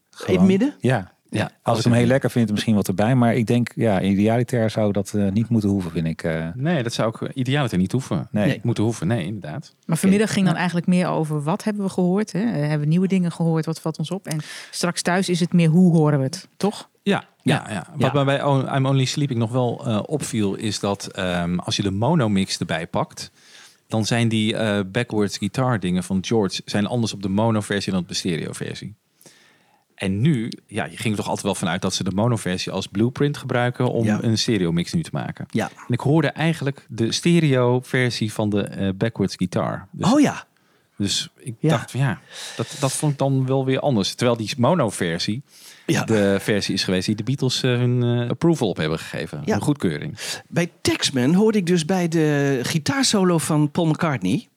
Gewoon. 0.10 0.36
het 0.40 0.48
midden? 0.48 0.74
Ja. 0.80 1.14
Ja, 1.30 1.52
Als 1.62 1.78
ik 1.78 1.84
hem 1.84 1.94
heel 1.94 2.06
lekker 2.06 2.32
vind, 2.32 2.52
misschien 2.52 2.76
wat 2.76 2.88
erbij. 2.88 3.16
Maar 3.16 3.36
ik 3.36 3.48
denk, 3.48 3.72
ja, 3.76 4.02
idealiter 4.02 4.70
zou 4.70 4.92
dat 4.92 5.14
eh, 5.14 5.32
niet 5.32 5.50
moeten 5.50 5.70
hoeven, 5.70 5.92
vind 5.92 6.08
ik. 6.08 6.24
eh. 6.24 6.48
Nee, 6.54 6.84
dat 6.84 6.94
zou 6.94 7.08
ook 7.08 7.30
idealiter 7.34 7.78
niet 7.78 7.92
hoeven. 7.92 8.28
Nee. 8.32 8.46
Nee. 8.48 8.60
Moeten 8.64 8.84
hoeven, 8.84 9.08
nee, 9.08 9.26
inderdaad. 9.26 9.74
Maar 9.86 9.98
vanmiddag 9.98 10.34
ging 10.34 10.46
dan 10.46 10.56
eigenlijk 10.56 10.88
meer 10.88 11.08
over 11.08 11.44
wat 11.44 11.64
hebben 11.64 11.84
we 11.84 11.90
gehoord. 11.90 12.32
Hè? 12.32 12.40
Eh, 12.40 12.46
Hebben 12.60 12.80
we 12.80 12.86
nieuwe 12.86 13.08
dingen 13.08 13.32
gehoord, 13.32 13.66
wat 13.66 13.80
valt 13.80 13.98
ons 14.00 14.12
op. 14.12 14.28
En 14.28 14.40
straks 14.72 15.02
thuis 15.02 15.30
is 15.30 15.40
het 15.40 15.54
meer 15.54 15.70
hoe 15.70 15.96
horen 15.96 16.18
we 16.18 16.24
het, 16.24 16.48
toch? 16.58 16.90
Ja, 17.06 17.24
ja, 17.42 17.66
ja. 17.70 17.88
Wat 17.96 18.12
Ja. 18.14 18.24
mij 18.24 18.38
bij 18.38 18.76
I'm 18.78 18.86
Only 18.86 19.06
Sleeping 19.06 19.40
nog 19.40 19.52
wel 19.52 19.84
eh, 19.86 20.00
opviel, 20.06 20.56
is 20.56 20.80
dat 20.80 21.06
ehm, 21.08 21.58
als 21.60 21.76
je 21.76 21.82
de 21.82 21.92
monomix 21.92 22.58
erbij 22.58 22.88
pakt, 22.88 23.32
dan 23.88 24.06
zijn 24.06 24.28
die 24.28 24.56
eh, 24.56 24.80
backwards 24.92 25.38
guitar 25.38 25.80
dingen 25.80 26.04
van 26.04 26.18
George 26.22 26.62
zijn 26.66 26.86
anders 26.86 27.14
op 27.14 27.22
de 27.22 27.30
mono-versie 27.30 27.92
dan 27.92 28.02
op 28.02 28.08
de 28.08 28.14
stereo-versie. 28.14 28.96
En 29.96 30.22
nu, 30.22 30.52
ja, 30.68 30.86
je 30.86 30.98
ging 30.98 31.10
er 31.10 31.16
toch 31.20 31.28
altijd 31.28 31.46
wel 31.46 31.56
vanuit 31.56 31.82
dat 31.82 31.94
ze 31.94 32.04
de 32.04 32.12
mono-versie 32.12 32.72
als 32.72 32.88
blueprint 32.88 33.38
gebruiken 33.38 33.92
om 33.92 34.06
Ja. 34.06 34.20
een 34.24 34.38
stereo-mix 34.38 34.94
nu 34.94 35.04
te 35.04 35.10
maken. 35.14 35.46
Ja. 35.50 35.70
En 35.88 35.94
ik 35.94 36.00
hoorde 36.00 36.28
eigenlijk 36.28 36.86
de 36.90 37.12
stereo-versie 37.12 38.34
van 38.34 38.50
de 38.50 38.62
eh, 38.64 38.90
backwards 38.96 39.36
guitar. 39.36 39.88
Dus, 39.92 40.12
Oh 40.14 40.20
ja. 40.20 40.46
Dus 40.98 41.30
ik 41.38 41.56
Ja. 41.60 41.70
dacht 41.70 41.92
van 41.92 42.00
ja, 42.00 42.20
dat, 42.56 42.76
dat 42.80 42.92
vond 42.92 43.12
ik 43.12 43.18
dan 43.18 43.46
wel 43.46 43.66
weer 43.66 43.80
anders. 43.80 44.14
Terwijl 44.14 44.38
die 44.38 44.54
mono-versie 44.58 45.42
ja. 45.86 46.04
de 46.04 46.38
versie 46.40 46.74
is 46.74 46.84
geweest 46.84 47.06
die 47.06 47.16
de 47.16 47.24
Beatles 47.24 47.64
eh, 47.64 47.72
hun 47.72 48.04
eh, 48.04 48.30
approval 48.30 48.70
op 48.70 48.78
hebben 48.78 49.00
gegeven. 49.00 49.42
Ja. 49.46 49.56
Een 49.56 49.62
goedkeuring. 49.62 50.18
Bij 50.48 50.72
Taxman 50.82 51.34
hoorde 51.34 51.58
ik 51.58 51.66
dus 51.66 51.86
bij 51.86 52.08
de 52.08 52.60
gitaarsolo 52.64 53.38
van 53.38 53.72
Paul 53.72 53.88
McCartney... 53.88 54.48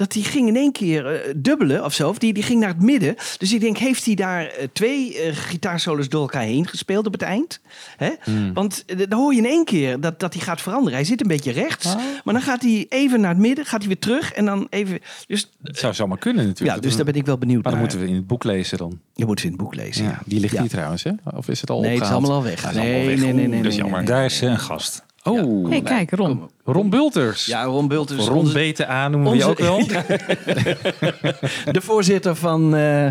dat 0.00 0.12
die 0.12 0.24
ging 0.24 0.48
in 0.48 0.56
één 0.56 0.72
keer 0.72 1.06
eh, 1.06 1.34
dubbelen 1.36 1.84
of 1.84 1.92
zo. 1.94 2.08
Of 2.08 2.18
die, 2.18 2.32
die 2.32 2.42
ging 2.42 2.60
naar 2.60 2.68
het 2.68 2.82
midden. 2.82 3.14
Dus 3.38 3.52
ik 3.52 3.60
denk, 3.60 3.78
heeft 3.78 4.04
hij 4.04 4.14
daar 4.14 4.46
eh, 4.46 4.66
twee 4.72 5.18
eh, 5.18 5.36
gitaarsolos 5.36 6.08
door 6.08 6.20
elkaar 6.20 6.42
heen 6.42 6.66
gespeeld 6.66 7.06
op 7.06 7.12
het 7.12 7.22
eind? 7.22 7.60
Hè? 7.96 8.10
Hmm. 8.24 8.52
Want 8.54 8.84
dan 9.08 9.18
hoor 9.18 9.32
je 9.32 9.38
in 9.38 9.46
één 9.46 9.64
keer 9.64 10.00
dat, 10.00 10.20
dat 10.20 10.34
hij 10.34 10.42
gaat 10.42 10.60
veranderen. 10.60 10.94
Hij 10.94 11.04
zit 11.04 11.20
een 11.20 11.26
beetje 11.26 11.52
rechts. 11.52 11.86
Oh. 11.86 11.94
Maar 12.24 12.34
dan 12.34 12.42
gaat 12.42 12.62
hij 12.62 12.86
even 12.88 13.20
naar 13.20 13.30
het 13.30 13.38
midden. 13.38 13.64
Gaat 13.66 13.78
hij 13.78 13.88
weer 13.88 13.98
terug. 13.98 14.32
En 14.32 14.44
dan 14.44 14.66
even... 14.70 14.98
Dus, 15.26 15.50
Dat 15.58 15.76
zou 15.76 15.94
zomaar 15.94 16.18
kunnen 16.18 16.46
natuurlijk. 16.46 16.76
ja, 16.76 16.82
dus 16.82 16.96
daar 16.96 17.04
ben 17.04 17.14
ik 17.14 17.26
wel 17.26 17.38
benieuwd 17.38 17.62
Maar 17.62 17.72
dan 17.72 17.80
naar. 17.80 17.90
moeten 17.90 18.06
we 18.06 18.12
in 18.12 18.18
het 18.18 18.26
boek 18.26 18.44
lezen 18.44 18.78
dan. 18.78 18.98
Je 19.14 19.26
moet 19.26 19.34
het 19.36 19.44
in 19.44 19.52
het 19.52 19.60
boek 19.62 19.74
lezen. 19.74 20.04
Ja, 20.04 20.20
die 20.26 20.40
ligt 20.40 20.52
Ja. 20.54 20.60
hier 20.60 20.70
trouwens, 20.70 21.02
hè? 21.02 21.10
Of 21.36 21.48
is 21.48 21.60
het 21.60 21.70
al 21.70 21.80
Nee, 21.80 21.90
het 21.90 22.00
is 22.00 22.06
opgehaald? 22.06 22.24
allemaal 22.24 22.42
al 22.44 22.50
weg. 22.50 22.58
Ah, 22.58 22.64
het 22.64 22.74
is 22.74 22.80
allemaal 22.80 22.98
Nee, 22.98 23.06
weg. 23.08 23.18
nee, 23.24 23.32
nee, 23.32 23.46
nee, 23.48 23.56
Dat 23.62 23.66
is 23.66 23.72
nee, 23.72 23.78
jammer. 23.82 23.98
nee, 23.98 24.08
Daar 24.08 24.24
is 24.24 24.40
een 24.40 24.58
gast. 24.58 25.02
Oh, 25.22 25.68
hey, 25.68 25.82
kijk, 25.82 26.10
Ron. 26.10 26.50
Ron 26.64 26.90
Bulters. 26.90 27.46
Ja, 27.46 27.64
Ron 27.64 27.88
Bult 27.88 28.10
is 28.10 28.26
Ron 28.26 28.36
onze- 28.38 28.72
BTA 28.72 29.08
noemen 29.08 29.30
we 29.30 29.36
onze- 29.36 29.48
ook 29.48 29.58
wel. 29.58 29.78
de 31.72 31.80
voorzitter 31.80 32.36
van 32.36 32.62
eh, 32.74 33.06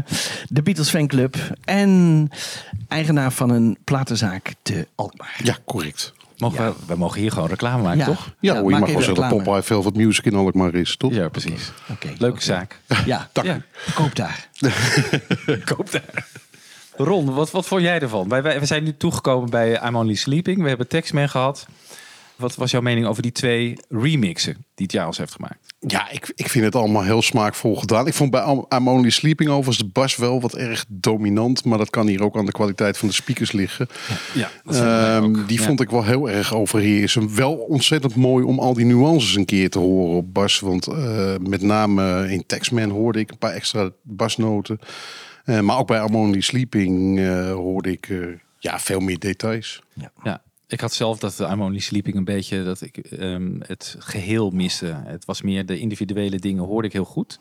de 0.48 0.62
Beatles 0.64 0.90
fanclub 0.90 1.36
en 1.64 2.30
eigenaar 2.88 3.32
van 3.32 3.50
een 3.50 3.78
platenzaak 3.84 4.54
te 4.62 4.88
Alkmaar. 4.96 5.40
Ja, 5.44 5.58
correct. 5.66 6.14
Mogen 6.38 6.66
we, 6.66 6.74
we 6.88 6.96
mogen 6.96 7.20
hier 7.22 7.32
gewoon 7.32 7.48
reclame 7.50 7.84
maken, 7.84 8.00
Ja. 8.00 8.06
toch? 8.06 8.26
Ja, 8.40 8.54
Ja, 8.54 8.60
je 8.60 8.64
mag 8.70 8.80
wel 8.92 9.02
zeggen 9.02 9.16
dat. 9.16 9.30
Popeye 9.30 9.62
Velvet 9.64 9.96
Music 9.96 10.26
in 10.26 10.36
Alkmaar 10.36 10.74
is, 10.74 10.98
toch? 10.98 11.14
Ja, 11.14 11.30
precies. 11.30 11.72
Oké, 11.92 12.08
Leuke 12.18 12.42
zaak. 12.44 12.80
Ja, 13.06 13.30
Ja, 13.44 13.62
koop 13.96 14.16
daar. 14.16 14.50
koop 15.66 15.92
daar. 15.92 16.28
Ron, 16.96 17.34
wat, 17.34 17.52
wat 17.52 17.66
vond 17.66 17.82
jij 17.82 18.00
ervan? 18.00 18.30
Wij, 18.30 18.42
wij, 18.44 18.60
we 18.60 18.66
zijn 18.66 18.84
nu 18.84 18.98
toegekomen 18.98 19.50
bij 19.50 19.82
I'm 19.86 19.96
Only 19.96 20.16
Sleeping. 20.16 20.62
We 20.62 20.68
hebben 20.68 20.88
Textman 20.88 21.30
gehad. 21.30 21.66
Wat 22.40 22.56
was 22.56 22.72
jouw 22.72 22.82
mening 22.82 23.06
over 23.06 23.22
die 23.22 23.32
twee 23.32 23.78
remixen 23.90 24.66
die 24.76 24.90
Giles 24.90 25.18
heeft 25.18 25.32
gemaakt? 25.34 25.74
Ja, 25.88 26.10
ik, 26.10 26.32
ik 26.36 26.50
vind 26.50 26.66
het 26.66 26.76
allemaal 26.76 27.04
heel 27.04 27.22
smaakvol 27.22 27.76
gedaan. 27.76 28.08
Ik 28.08 28.14
vond 28.14 28.32
bij 28.32 28.42
Am- 28.42 28.66
I'm 28.70 28.88
Only 28.88 29.10
Sleeping 29.10 29.50
overigens 29.50 29.78
de 29.78 29.86
bas 29.94 30.16
wel 30.16 30.42
wat 30.42 30.54
erg 30.56 30.86
dominant. 30.88 31.66
Maar 31.66 31.78
dat 31.78 31.90
kan 31.90 32.08
hier 32.08 32.24
ook 32.24 32.38
aan 32.38 32.46
de 32.46 32.52
kwaliteit 32.52 32.98
van 32.98 33.08
de 33.08 33.14
speakers 33.14 33.52
liggen. 33.52 33.88
Ja, 34.34 34.50
Ehm, 34.66 35.46
die 35.48 35.62
vond 35.62 35.82
ik 35.82 35.90
wel 35.90 36.04
heel 36.04 36.30
erg 36.30 36.54
overheersend. 36.54 37.34
Wel 37.34 37.54
ontzettend 37.54 38.16
mooi 38.16 38.46
om 38.46 38.60
al 38.60 38.74
die 38.74 38.86
nuances 38.86 39.36
een 39.36 39.46
keer 39.46 39.70
te 39.70 39.80
horen 39.80 40.18
op 40.18 40.34
bas. 40.34 40.60
Want 40.60 40.88
eh, 40.88 41.34
met 41.42 41.62
name 41.62 42.32
in 42.32 42.46
Texman 42.46 42.90
hoorde 42.90 43.20
ik 43.20 43.32
een 43.32 43.38
paar 43.38 43.54
extra 43.54 43.90
basnoten. 44.04 44.80
Eh, 45.46 45.60
maar 45.60 45.78
ook 45.78 45.88
bij 45.88 46.06
I'm 46.06 46.16
Only 46.16 46.42
Sleeping 46.42 47.20
eh, 47.20 47.52
hoorde 47.52 47.92
ik 47.92 48.10
eh, 48.10 48.18
ja, 48.60 48.80
veel 48.80 49.00
meer 49.00 49.20
details. 49.20 49.82
Ja, 50.24 50.42
ik 50.70 50.80
had 50.80 50.94
zelf 50.94 51.20
dat 51.20 51.40
I'm 51.40 51.62
Only 51.62 51.80
Sleeping 51.80 52.16
een 52.16 52.24
beetje 52.24 52.64
dat 52.64 52.82
ik 52.82 52.98
ehm, 52.98 53.60
het 53.60 53.96
geheel 54.00 54.50
miste. 54.50 54.86
Het 54.86 55.26
was 55.26 55.42
meer 55.42 55.66
de 55.66 55.80
individuele 55.80 56.40
dingen 56.40 56.64
hoorde 56.64 56.88
ik 56.88 56.94
heel 56.94 57.06
goed. 57.06 57.40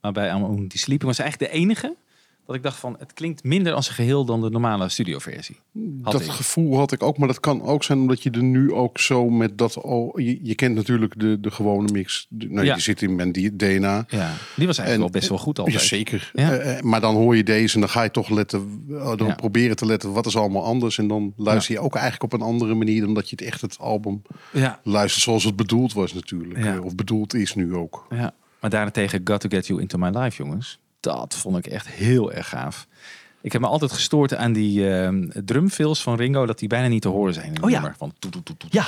Maar 0.00 0.12
bij 0.12 0.30
I'm 0.30 0.42
Only 0.42 0.68
Sleeping 0.68 1.04
was 1.10 1.18
eigenlijk 1.18 1.52
de 1.52 1.58
enige 1.58 1.96
dat 2.46 2.56
ik 2.56 2.62
dacht 2.62 2.76
van 2.76 2.96
het 2.98 3.12
klinkt 3.12 3.44
minder 3.44 3.72
als 3.72 3.88
een 3.88 3.94
geheel 3.94 4.24
dan 4.24 4.40
de 4.42 4.50
normale 4.50 4.88
studioversie. 4.88 5.56
Had 6.02 6.12
dat 6.12 6.20
ik. 6.22 6.30
gevoel 6.30 6.76
had 6.76 6.92
ik 6.92 7.02
ook, 7.02 7.18
maar 7.18 7.28
dat 7.28 7.40
kan 7.40 7.62
ook 7.62 7.84
zijn 7.84 7.98
omdat 7.98 8.22
je 8.22 8.30
er 8.30 8.42
nu 8.42 8.72
ook 8.72 8.98
zo 8.98 9.28
met 9.28 9.58
dat. 9.58 9.80
Oh, 9.80 10.20
je, 10.20 10.38
je 10.42 10.54
kent 10.54 10.74
natuurlijk 10.74 11.20
de, 11.20 11.40
de 11.40 11.50
gewone 11.50 11.92
mix. 11.92 12.26
De, 12.28 12.46
nou, 12.50 12.66
Ja. 12.66 12.72
Die 12.74 12.82
zit 12.82 13.02
in 13.02 13.14
mijn 13.14 13.32
die 13.32 13.56
DNA. 13.56 14.04
Ja, 14.08 14.32
die 14.56 14.66
was 14.66 14.78
eigenlijk 14.78 14.98
wel 14.98 15.20
best 15.20 15.28
wel 15.28 15.38
goed 15.38 15.58
altijd. 15.58 15.76
Jazeker. 15.80 16.30
Ja. 16.34 16.52
Eh, 16.52 16.76
eh, 16.78 16.82
maar 16.82 17.00
dan 17.00 17.14
hoor 17.14 17.36
je 17.36 17.44
deze 17.44 17.74
en 17.74 17.80
dan 17.80 17.88
ga 17.90 18.02
je 18.02 18.10
toch 18.10 18.28
letten, 18.28 18.84
uh, 18.88 19.16
dan 19.16 19.34
proberen 19.34 19.76
te 19.76 19.86
letten 19.86 20.12
wat 20.12 20.26
is 20.26 20.36
allemaal 20.36 20.64
anders. 20.64 20.98
En 20.98 21.08
dan 21.08 21.32
luister 21.36 21.74
je 21.74 21.80
ook 21.80 21.94
eigenlijk 21.94 22.32
op 22.32 22.40
een 22.40 22.46
andere 22.46 22.74
manier 22.74 23.00
dan 23.00 23.14
dat 23.14 23.30
je 23.30 23.36
het 23.38 23.44
echt 23.44 23.60
het 23.60 23.78
album 23.78 24.22
Ja. 24.52 24.80
luistert 24.82 25.22
zoals 25.24 25.44
het 25.44 25.56
bedoeld 25.56 25.92
was 25.92 26.12
natuurlijk. 26.14 26.64
Eh, 26.64 26.84
Of 26.84 26.94
bedoeld 26.94 27.34
is 27.34 27.54
nu 27.54 27.74
ook. 27.74 28.06
Ja, 28.10 28.34
maar 28.60 28.70
daarentegen 28.70 29.20
Got 29.24 29.40
to 29.40 29.48
Get 29.48 29.66
You 29.66 29.80
Into 29.80 29.98
My 29.98 30.08
Life, 30.08 30.42
jongens. 30.42 30.78
Dat 31.04 31.34
vond 31.34 31.56
ik 31.56 31.66
echt 31.66 31.88
heel 31.88 32.32
erg 32.32 32.48
gaaf. 32.48 32.86
Ik 33.40 33.52
heb 33.52 33.60
me 33.60 33.66
altijd 33.66 33.92
gestoord 33.92 34.34
aan 34.34 34.52
die 34.52 34.90
ehm 34.90 35.28
drumfills 35.44 36.02
van 36.02 36.16
Ringo, 36.16 36.46
dat 36.46 36.58
die 36.58 36.68
bijna 36.68 36.88
niet 36.88 37.02
te 37.02 37.08
horen 37.08 37.34
zijn 37.34 37.46
in 37.46 37.52
het 37.54 37.62
Oh 37.62 37.70
ja. 37.70 37.80
nummer. 37.80 37.96
Van 37.98 38.12
Ja. 38.70 38.86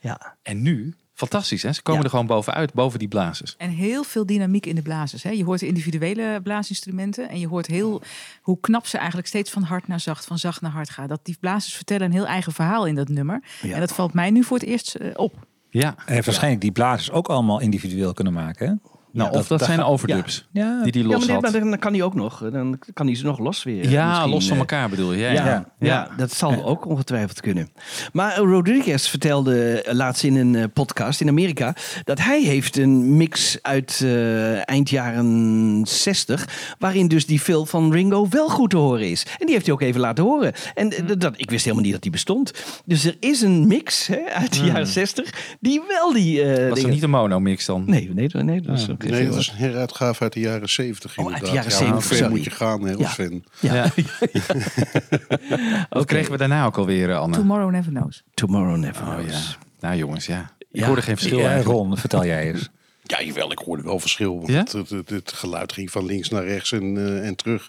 Ja. 0.00 0.36
En 0.42 0.62
nu, 0.62 0.94
fantastisch 1.14 1.62
hè, 1.62 1.72
ze 1.72 1.82
komen 1.82 2.00
Ja. 2.00 2.04
er 2.06 2.10
gewoon 2.12 2.26
bovenuit, 2.26 2.72
boven 2.74 2.98
die 2.98 3.08
blazers. 3.08 3.54
En 3.58 3.70
heel 3.70 4.02
veel 4.04 4.26
dynamiek 4.26 4.66
in 4.66 4.74
de 4.74 4.82
blazers. 4.82 5.22
Hè? 5.22 5.30
Je 5.30 5.44
hoort 5.44 5.60
de 5.60 5.66
individuele 5.66 6.40
blaasinstrumenten. 6.42 7.28
En 7.28 7.38
je 7.40 7.48
hoort 7.48 7.66
heel 7.66 8.02
hoe 8.42 8.60
knap 8.60 8.86
ze 8.86 8.96
eigenlijk 8.98 9.28
steeds 9.28 9.50
van 9.50 9.62
hard 9.62 9.88
naar 9.88 10.00
zacht, 10.00 10.24
van 10.26 10.38
zacht 10.38 10.60
naar 10.60 10.70
hard 10.70 10.90
gaan. 10.90 11.08
Dat 11.08 11.20
die 11.22 11.36
blazers 11.40 11.74
vertellen 11.74 12.06
een 12.06 12.12
heel 12.12 12.26
eigen 12.26 12.52
verhaal 12.52 12.86
in 12.86 12.94
dat 12.94 13.08
nummer. 13.08 13.42
Ja. 13.62 13.74
En 13.74 13.80
dat 13.80 13.92
valt 13.92 14.12
mij 14.12 14.30
nu 14.30 14.44
voor 14.44 14.58
het 14.58 14.66
eerst 14.66 14.94
eh, 14.94 15.10
op. 15.16 15.46
Ja, 15.70 15.94
En 16.06 16.24
waarschijnlijk 16.24 16.60
die 16.60 16.72
blazers 16.72 17.10
ook 17.10 17.28
allemaal 17.28 17.60
individueel 17.60 18.12
kunnen 18.12 18.32
maken. 18.32 18.66
Hè? 18.68 18.74
Nou, 19.12 19.30
Ja, 19.32 19.38
of 19.38 19.46
dat, 19.46 19.58
dat- 19.58 19.66
zijn 19.68 19.78
dat- 19.78 19.86
overdubs 19.88 20.48
Ja, 20.52 20.82
die 20.82 20.92
die 20.92 21.02
Ja, 21.02 21.08
los 21.08 21.16
maar, 21.18 21.26
dit- 21.26 21.44
had. 21.44 21.52
maar 21.62 21.70
dan 21.70 21.78
kan 21.78 21.92
hij 21.92 22.02
ook 22.02 22.14
nog. 22.14 22.48
Dan 22.52 22.78
kan 22.94 23.06
hij 23.06 23.16
ze 23.16 23.24
nog 23.24 23.38
los 23.38 23.62
weer. 23.62 23.88
ja, 23.90 24.08
misschien, 24.08 24.30
los 24.30 24.44
van 24.44 24.52
eh, 24.52 24.58
elkaar 24.58 24.88
bedoel 24.88 25.12
je. 25.12 25.20
Ja, 25.20 25.30
Ja, 25.32 25.44
ja. 25.44 25.64
ja. 25.78 26.08
dat 26.16 26.32
zal 26.32 26.64
ook 26.64 26.86
ongetwijfeld 26.86 27.40
kunnen. 27.40 27.68
Maar 28.12 28.36
Rodriguez 28.36 29.08
vertelde 29.08 29.82
eh, 29.82 29.94
laatst 29.94 30.24
in 30.24 30.36
een 30.36 30.54
eh, 30.54 30.64
podcast 30.72 31.20
in 31.20 31.28
Amerika 31.28 31.74
dat 32.04 32.18
hij 32.18 32.42
heeft 32.42 32.76
een 32.76 33.16
mix 33.16 33.58
uit 33.62 34.00
eh, 34.02 34.68
eind 34.68 34.90
jaren 34.90 35.80
60, 35.86 36.74
waarin 36.78 37.08
dus 37.08 37.26
die 37.26 37.40
film 37.40 37.66
van 37.66 37.92
Ringo 37.92 38.26
wel 38.30 38.48
goed 38.48 38.70
te 38.70 38.76
horen 38.76 39.10
is. 39.10 39.22
En 39.38 39.46
die 39.46 39.54
heeft 39.54 39.64
hij 39.66 39.74
ook 39.74 39.80
even 39.82 40.00
laten 40.00 40.24
horen. 40.24 40.52
En 40.74 40.90
eh, 40.90 41.16
dat, 41.18 41.34
ik 41.36 41.50
wist 41.50 41.62
helemaal 41.64 41.84
niet 41.84 41.92
dat 41.92 42.02
die 42.02 42.10
bestond. 42.10 42.52
Dus 42.84 43.04
er 43.04 43.16
is 43.20 43.40
een 43.40 43.66
mix 43.66 44.06
hè, 44.06 44.20
uit 44.34 44.58
de 44.58 44.64
jaren 44.64 44.86
60 44.86 45.56
die 45.60 45.82
wel 45.88 46.12
die. 46.12 46.42
eh, 46.42 46.48
Was 46.48 46.68
er 46.68 46.74
dingen- 46.74 46.90
niet 46.90 47.02
een 47.02 47.10
mono-mix 47.10 47.64
dan? 47.66 47.82
Nee, 47.86 48.10
nee, 48.14 48.28
nee, 48.32 48.60
dat 48.60 48.78
is 48.78 48.88
ook 49.04 49.10
Nee, 49.10 49.28
dat 49.28 49.38
is 49.38 49.48
een 49.48 49.54
heruitgave 49.56 50.22
uit 50.22 50.32
de 50.32 50.40
jaren 50.40 50.68
70 50.68 51.18
Oh, 51.18 51.24
uit 51.32 51.40
de 51.40 51.46
inderdaad. 51.46 51.64
jaren 51.64 51.70
Ja, 51.70 51.76
70, 51.76 51.94
hoe 51.98 52.02
ver 52.08 52.16
sorry. 52.16 52.32
moet 52.32 52.44
je 52.44 52.50
gaan, 52.50 52.82
hè, 52.86 52.94
als 52.94 53.16
Ja. 53.60 53.72
Ja. 53.72 53.90
Wat 55.88 56.04
kregen 56.06 56.32
we 56.32 56.38
daarna 56.38 56.64
ook 56.64 56.76
alweer, 56.76 57.10
eh, 57.10 57.18
Anne? 57.18 57.36
Tomorrow 57.36 57.70
Never 57.70 57.92
Knows. 57.92 58.22
Tomorrow 58.34 58.76
Never 58.76 59.06
Oh 59.06 59.14
Knows. 59.14 59.30
ja. 59.30 59.56
Nou 59.80 59.96
jongens, 59.96 60.26
ja. 60.26 60.50
Ik 60.58 60.66
Ja. 60.80 60.86
hoorde 60.86 61.02
geen 61.02 61.16
verschil 61.16 61.38
Ja. 61.38 61.60
Ron, 61.62 61.96
vertel 61.96 62.24
jij 62.24 62.52
eens. 62.52 62.68
Ja, 63.04 63.22
jawel, 63.22 63.52
ik 63.52 63.58
hoorde 63.58 63.82
wel 63.82 63.98
verschil. 63.98 64.36
Want 64.36 64.48
Ja? 64.48 64.58
het, 64.58 64.72
het, 64.72 64.90
het, 64.90 65.08
het 65.10 65.32
geluid 65.32 65.72
ging 65.72 65.90
van 65.90 66.04
links 66.06 66.28
naar 66.28 66.44
rechts 66.44 66.72
en, 66.72 66.96
eh, 66.96 67.26
en 67.26 67.36
terug. 67.36 67.68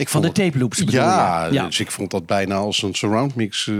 Ik 0.00 0.08
Van 0.08 0.20
de 0.20 0.26
vond 0.26 0.38
tape 0.38 0.58
loops 0.58 0.78
bedoel 0.78 1.00
ja, 1.00 1.46
je? 1.46 1.52
Ja. 1.52 1.64
dus 1.66 1.80
ik 1.80 1.90
vond 1.90 2.10
dat 2.10 2.26
bijna 2.26 2.54
als 2.56 2.82
een 2.82 2.94
surround 2.94 3.34
mix 3.34 3.66
eh, 3.66 3.74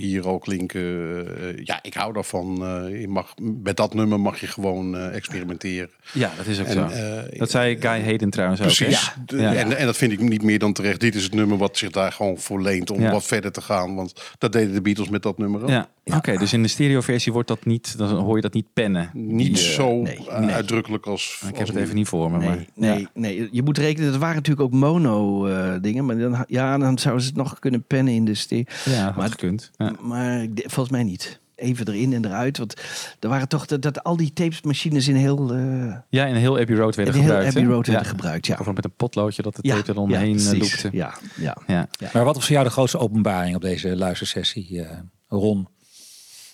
hier 0.00 0.26
al 0.26 0.38
klinken. 0.38 0.80
Eh, 0.80 1.64
ja, 1.64 1.78
ik 1.82 1.94
hou 1.94 2.12
daarvan. 2.12 2.64
Eh, 2.64 3.00
je 3.00 3.08
mag, 3.08 3.34
met 3.62 3.76
dat 3.76 3.94
nummer 3.94 4.20
mag 4.20 4.40
je 4.40 4.46
gewoon 4.46 4.96
eh, 4.96 5.14
experimenteren. 5.14 5.90
Ja, 6.12 6.32
dat 6.36 6.46
is 6.46 6.60
ook 6.60 6.66
En, 6.66 6.72
zo. 6.72 7.38
dat 7.38 7.50
zei 7.50 7.76
Guy 7.80 8.02
Hayden 8.02 8.30
trouwens 8.30 8.60
ook. 8.60 8.66
Precies. 8.66 9.12
Ja. 9.26 9.54
En, 9.54 9.76
en 9.76 9.86
dat 9.86 9.96
vind 9.96 10.12
ik 10.12 10.20
niet 10.20 10.42
meer 10.42 10.58
dan 10.58 10.72
terecht. 10.72 11.00
Dit 11.00 11.14
is 11.14 11.22
het 11.22 11.34
nummer 11.34 11.58
wat 11.58 11.76
zich 11.76 11.90
daar 11.90 12.12
gewoon 12.12 12.38
voor 12.38 12.62
leent 12.62 12.90
om 12.90 13.00
Ja. 13.00 13.10
wat 13.10 13.24
verder 13.24 13.52
te 13.52 13.60
gaan. 13.60 13.94
Want 13.94 14.34
dat 14.38 14.52
deden 14.52 14.74
de 14.74 14.82
Beatles 14.82 15.08
met 15.08 15.22
dat 15.22 15.38
nummer 15.38 15.62
ook. 15.62 15.68
Ja, 15.68 15.88
oké. 16.04 16.36
dus 16.36 16.52
in 16.52 16.62
de 16.62 16.68
stereoversie 16.68 17.32
wordt 17.32 17.48
dat 17.48 17.64
niet, 17.64 17.98
dan 17.98 18.08
hoor 18.08 18.36
je 18.36 18.42
dat 18.42 18.52
niet 18.52 18.66
pennen. 18.72 19.10
Niet 19.12 19.54
Die, 19.54 19.56
zo 19.56 20.02
nee, 20.02 20.28
eh, 20.28 20.38
nee. 20.38 20.54
uitdrukkelijk 20.54 21.06
als... 21.06 21.42
Ik 21.48 21.58
heb 21.58 21.66
het 21.66 21.76
even 21.76 21.94
niet 21.94 22.08
voor 22.08 22.30
me, 22.30 22.38
maar... 22.38 22.56
Nee, 22.56 22.66
nee, 22.74 23.08
nee, 23.14 23.48
je 23.52 23.62
moet 23.62 23.78
rekenen, 23.78 24.10
dat 24.10 24.20
waren 24.20 24.36
natuurlijk 24.36 24.66
ook 24.66 24.80
mono 24.80 25.37
dingen. 25.80 26.06
Maar 26.06 26.18
dan, 26.18 26.44
ja, 26.48 26.78
dan 26.78 26.98
zouden 26.98 27.22
ze 27.22 27.28
het 27.28 27.38
nog 27.38 27.58
kunnen 27.58 27.82
pennen 27.82 28.14
in 28.14 28.24
de 28.24 28.34
stereo. 28.34 28.64
Ja, 28.84 29.04
had 29.04 29.16
Maar- 29.16 29.30
gekund. 29.30 29.70
Ja. 29.76 29.92
Maar 30.00 30.46
volgens 30.54 30.90
mij 30.90 31.02
niet. 31.02 31.40
Even 31.54 31.88
erin 31.88 32.12
en 32.12 32.24
eruit. 32.24 32.58
Want 32.58 32.74
er 33.20 33.28
waren 33.28 33.48
toch 33.48 33.66
dat, 33.66 33.82
dat 33.82 34.02
al 34.04 34.16
die 34.16 34.32
tapesmachines 34.32 35.08
in 35.08 35.14
heel, 35.14 35.54
eh 35.54 35.94
Ja, 36.08 36.26
in 36.26 36.34
heel 36.34 36.58
Abbey 36.58 36.76
Road 36.76 36.94
werden 36.94 37.14
in 37.14 37.20
heel 37.20 37.30
gebruikt. 37.30 37.56
Abbey? 37.56 37.72
Road 37.72 37.86
ja. 37.86 37.92
werden 37.92 38.10
gebruikt. 38.10 38.46
Ja. 38.46 38.56
Of 38.60 38.72
met 38.72 38.84
een 38.84 38.92
potloodje 38.96 39.42
dat 39.42 39.54
de 39.56 39.60
Ja, 39.62 39.74
tape 39.76 39.92
er 39.92 39.98
omheen 39.98 40.38
ja, 40.38 40.50
eh, 40.50 40.58
loopte. 40.58 40.88
Ja, 40.92 41.14
ja. 41.36 41.56
Ja. 41.66 41.88
Maar 42.12 42.24
wat 42.24 42.34
was 42.34 42.44
voor 42.44 42.52
jou 42.52 42.64
de 42.66 42.70
grootste 42.72 42.98
openbaring 42.98 43.56
op 43.56 43.62
deze 43.62 43.96
luistersessie, 43.96 44.82
eh, 44.84 44.98
Ron? 45.28 45.68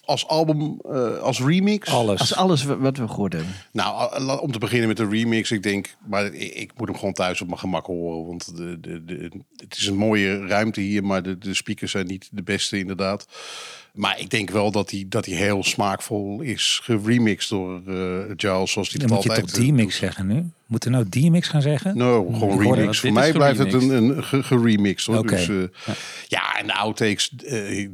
Als 0.07 0.27
album, 0.29 0.81
eh, 0.91 1.19
als 1.19 1.41
remix? 1.41 1.89
Alles. 1.89 2.21
Als 2.21 2.35
alles 2.35 2.65
wa- 2.65 2.79
wat 2.79 2.97
we 2.97 3.09
gehoord 3.09 3.33
hebben. 3.33 3.53
Nou, 3.73 4.39
om 4.41 4.53
te 4.53 4.59
beginnen 4.59 4.89
met 4.89 4.97
de 4.97 5.09
remix. 5.09 5.51
Ik 5.51 5.63
denk, 5.63 5.97
maar 6.07 6.25
ik, 6.25 6.55
ik 6.55 6.73
moet 6.77 6.89
hem 6.89 6.97
gewoon 6.99 7.13
thuis 7.15 7.41
op 7.41 7.47
mijn 7.47 7.59
gemak 7.59 7.87
horen. 7.87 8.27
Want 8.27 8.57
de, 8.57 8.81
de, 8.81 9.05
de, 9.05 9.31
het 9.57 9.77
is 9.77 9.87
een 9.87 9.97
mooie 9.97 10.47
ruimte 10.47 10.81
hier, 10.81 11.05
maar 11.05 11.23
de, 11.23 11.39
de 11.39 11.55
speakers 11.55 11.91
zijn 11.91 12.07
niet 12.07 12.29
de 12.33 12.43
beste 12.43 12.79
inderdaad. 12.79 13.27
Maar 13.95 14.21
ik 14.21 14.31
denk 14.31 14.51
wel 14.51 14.71
dat 14.71 14.91
hij 14.91 15.05
dat 15.09 15.27
hij 15.27 15.35
heel 15.37 15.65
smaakvol 15.65 16.41
is 16.41 16.81
geremixed 16.83 17.49
door 17.51 17.81
eh 17.87 17.95
Giles, 18.37 18.73
zoals 18.73 18.89
hij 18.91 18.99
Dan 18.99 19.09
dat 19.09 19.11
moet 19.11 19.23
je 19.23 19.29
altijd 19.29 19.55
toch 19.55 19.65
D-mix 19.65 19.97
zeggen 19.97 20.27
nu? 20.27 20.45
Moeten 20.67 20.91
nou 20.91 21.09
D-mix 21.09 21.49
gaan 21.49 21.63
zeggen? 21.63 21.97
No, 21.97 22.25
gewoon 22.33 22.63
remix. 22.63 23.01
Voor 23.01 23.13
mij 23.13 23.33
blijft 23.33 23.59
het 23.59 23.73
een, 23.73 23.91
een 23.91 24.25
ge- 24.25 24.43
geremixed 24.43 25.15
hoor. 25.15 25.27
Dus, 25.27 25.49
eh, 25.49 25.55
ja. 26.29 26.57
en 26.59 26.67
de 26.67 26.75
outtakes, 26.75 27.33
eh, 27.47 27.89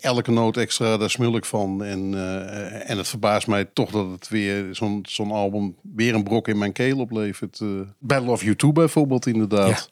elke 0.00 0.30
noot 0.30 0.56
extra, 0.56 0.96
daar 0.96 1.10
smul 1.10 1.36
ik 1.36 1.44
van. 1.44 1.84
En, 1.84 2.14
eh, 2.14 2.90
en 2.90 2.96
het 2.98 3.08
verbaast 3.08 3.46
mij 3.46 3.64
toch 3.72 3.90
dat 3.90 4.10
het 4.10 4.28
weer 4.28 4.64
zo'n 4.74 5.04
zo'n 5.08 5.30
album 5.30 5.74
weer 5.94 6.14
een 6.14 6.22
brok 6.24 6.48
in 6.48 6.58
mijn 6.58 6.72
keel 6.72 6.98
oplevert. 6.98 7.60
eh 7.60 7.68
Battle 7.98 8.30
of 8.30 8.42
You 8.42 8.56
2 8.56 8.72
bijvoorbeeld 8.72 9.26
inderdaad. 9.26 9.88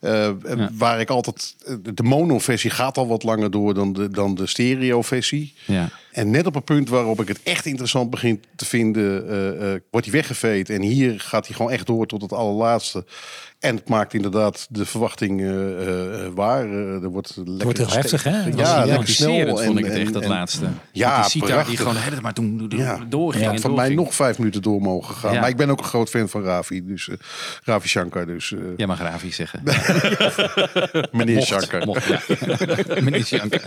Eh, 0.00 0.30
Waar 0.72 1.00
ik 1.00 1.08
altijd, 1.10 1.56
de 1.94 2.02
mono-versie 2.02 2.70
gaat 2.70 2.98
al 2.98 3.06
wat 3.08 3.22
langer 3.22 3.50
door 3.50 3.74
dan 3.74 3.92
de, 3.92 4.08
dan 4.08 4.34
de 4.34 4.46
stereo-versie. 4.88 5.52
Ja. 5.66 5.90
En 6.18 6.30
net 6.30 6.46
op 6.46 6.54
het 6.54 6.64
punt 6.64 6.88
waarop 6.88 7.20
ik 7.20 7.28
het 7.28 7.40
echt 7.42 7.66
interessant 7.66 8.10
begin 8.10 8.42
te 8.56 8.64
vinden, 8.64 9.28
eh, 9.28 9.72
eh, 9.74 9.80
wordt 9.90 10.06
hij 10.06 10.14
weggeveed. 10.16 10.70
En 10.70 10.82
hier 10.82 11.20
gaat 11.20 11.46
hij 11.46 11.56
gewoon 11.56 11.70
echt 11.72 11.86
door 11.86 12.06
tot 12.06 12.22
het 12.22 12.32
allerlaatste. 12.32 13.04
En 13.58 13.76
het 13.76 13.88
maakt 13.88 14.14
inderdaad 14.14 14.66
de 14.70 14.86
verwachting 14.86 15.40
eh, 15.40 16.24
eh, 16.24 16.32
waar. 16.34 16.68
Er 16.70 17.08
wordt 17.08 17.32
lekker 17.36 17.64
wordt 17.64 17.78
heel 17.78 17.88
heftig, 17.90 18.22
hè? 18.22 18.30
Het 18.30 18.58
Ja, 18.58 18.78
heel 18.78 18.86
lekker 18.86 19.08
snel. 19.08 19.56
Vond 19.56 19.78
ik 19.78 19.84
en- 19.84 19.90
het 19.90 19.98
echt, 19.98 20.06
en- 20.06 20.12
dat 20.12 20.22
en- 20.22 20.28
laatste. 20.28 20.64
Ja, 20.92 21.18
Met 21.20 21.30
die 21.32 21.40
sitar 21.42 21.64
die 21.66 21.76
gewoon 21.76 21.96
hele 21.96 22.20
tijd 22.20 22.22
maar 22.22 22.78
Ja. 22.78 22.98
doorging 23.08 23.44
Ja, 23.44 23.52
en 23.52 23.60
van 23.60 23.70
mij 23.70 23.78
doorging. 23.78 24.00
nog 24.06 24.14
vijf 24.14 24.38
minuten 24.38 24.62
door 24.62 24.80
mogen 24.80 25.14
gaan. 25.14 25.32
Ja. 25.32 25.40
Maar 25.40 25.48
ik 25.48 25.56
ben 25.56 25.70
ook 25.70 25.78
een 25.78 25.84
groot 25.84 26.08
fan 26.10 26.28
van 26.28 26.42
Ravi. 26.42 26.84
Dus 26.86 27.08
Ravi 27.64 27.88
Shankar. 27.88 28.26
Dus 28.26 28.52
eh, 28.52 28.58
Ja, 28.76 28.86
maar 28.86 28.96
grafisch 28.96 29.36
zeggen. 29.36 29.62
meneer 31.12 31.34
Mocht, 31.34 31.46
Shankar. 31.46 31.86
mocht, 31.86 32.04
ja. 32.06 32.20
Meneer 33.04 33.24
Shankar. 33.24 33.60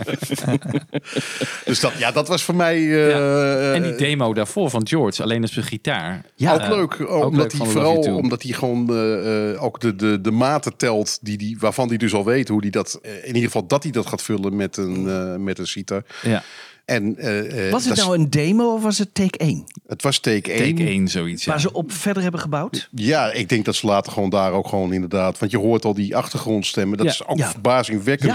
Dus 1.64 1.80
dat, 1.80 1.92
ja, 1.98 2.10
dat 2.12 2.28
was 2.28 2.41
voor 2.42 2.54
mij... 2.56 2.76
eh, 2.76 3.74
En 3.74 3.82
die 3.82 3.94
demo 3.94 4.34
daarvoor 4.34 4.70
van 4.70 4.86
George, 4.88 5.22
alleen 5.22 5.42
op 5.42 5.48
zijn 5.50 5.64
gitaar. 5.64 6.24
Ja, 6.34 6.54
ook 6.54 6.60
Eh, 6.60 6.68
leuk. 6.68 7.00
ook 7.00 7.24
omdat 7.24 7.52
leuk 7.52 7.62
hij 7.62 7.70
vooral 7.70 7.96
omdat 8.16 8.42
hij 8.42 8.52
gewoon 8.52 8.90
eh, 8.90 9.50
eh, 9.52 9.62
ook 9.62 9.80
de, 9.80 9.96
de, 9.96 10.20
de 10.20 10.30
maten 10.30 10.76
telt 10.76 11.18
die 11.22 11.38
die, 11.38 11.56
waarvan 11.60 11.88
hij 11.88 11.96
dus 11.96 12.14
al 12.14 12.24
weet 12.24 12.48
hoe 12.48 12.60
hij 12.60 12.70
dat. 12.70 12.98
eh, 13.02 13.12
in 13.18 13.26
ieder 13.26 13.42
geval 13.42 13.66
dat 13.66 13.82
hij 13.82 13.92
dat 13.92 14.06
gaat 14.06 14.22
vullen 14.22 14.56
met 14.56 14.76
een, 14.76 15.08
eh, 15.08 15.36
met 15.36 15.58
een 15.58 15.66
sitar. 15.66 16.02
Ja. 16.22 16.42
En, 16.84 17.16
eh, 17.18 17.66
eh, 17.66 17.72
Was 17.72 17.84
het 17.84 17.96
nou 17.96 18.18
een 18.18 18.30
demo 18.30 18.74
of 18.74 18.82
was 18.82 18.98
het 18.98 19.14
take 19.14 19.38
1? 19.38 19.64
Het 19.86 20.02
was 20.02 20.18
take 20.18 20.52
1. 20.52 20.74
Take 20.76 20.88
1 20.90 21.08
zoiets. 21.08 21.44
Ja. 21.44 21.50
Waar 21.50 21.60
ze 21.60 21.72
op 21.72 21.92
verder 21.92 22.22
hebben 22.22 22.40
gebouwd? 22.40 22.88
Ja, 22.94 23.32
ik 23.32 23.48
denk 23.48 23.64
dat 23.64 23.74
ze 23.74 23.86
later 23.86 24.12
gewoon 24.12 24.30
daar 24.30 24.52
ook 24.52 24.68
gewoon 24.68 24.92
inderdaad. 24.92 25.38
Want 25.38 25.50
je 25.52 25.58
hoort 25.58 25.84
al 25.84 25.94
die 25.94 26.16
achtergrondstemmen. 26.16 26.96
Dat 26.98 27.06
Ja, 27.06 27.12
is 27.12 27.26
ook 27.26 27.38
ja. 27.38 27.50
verbazingwekkend. 27.50 28.34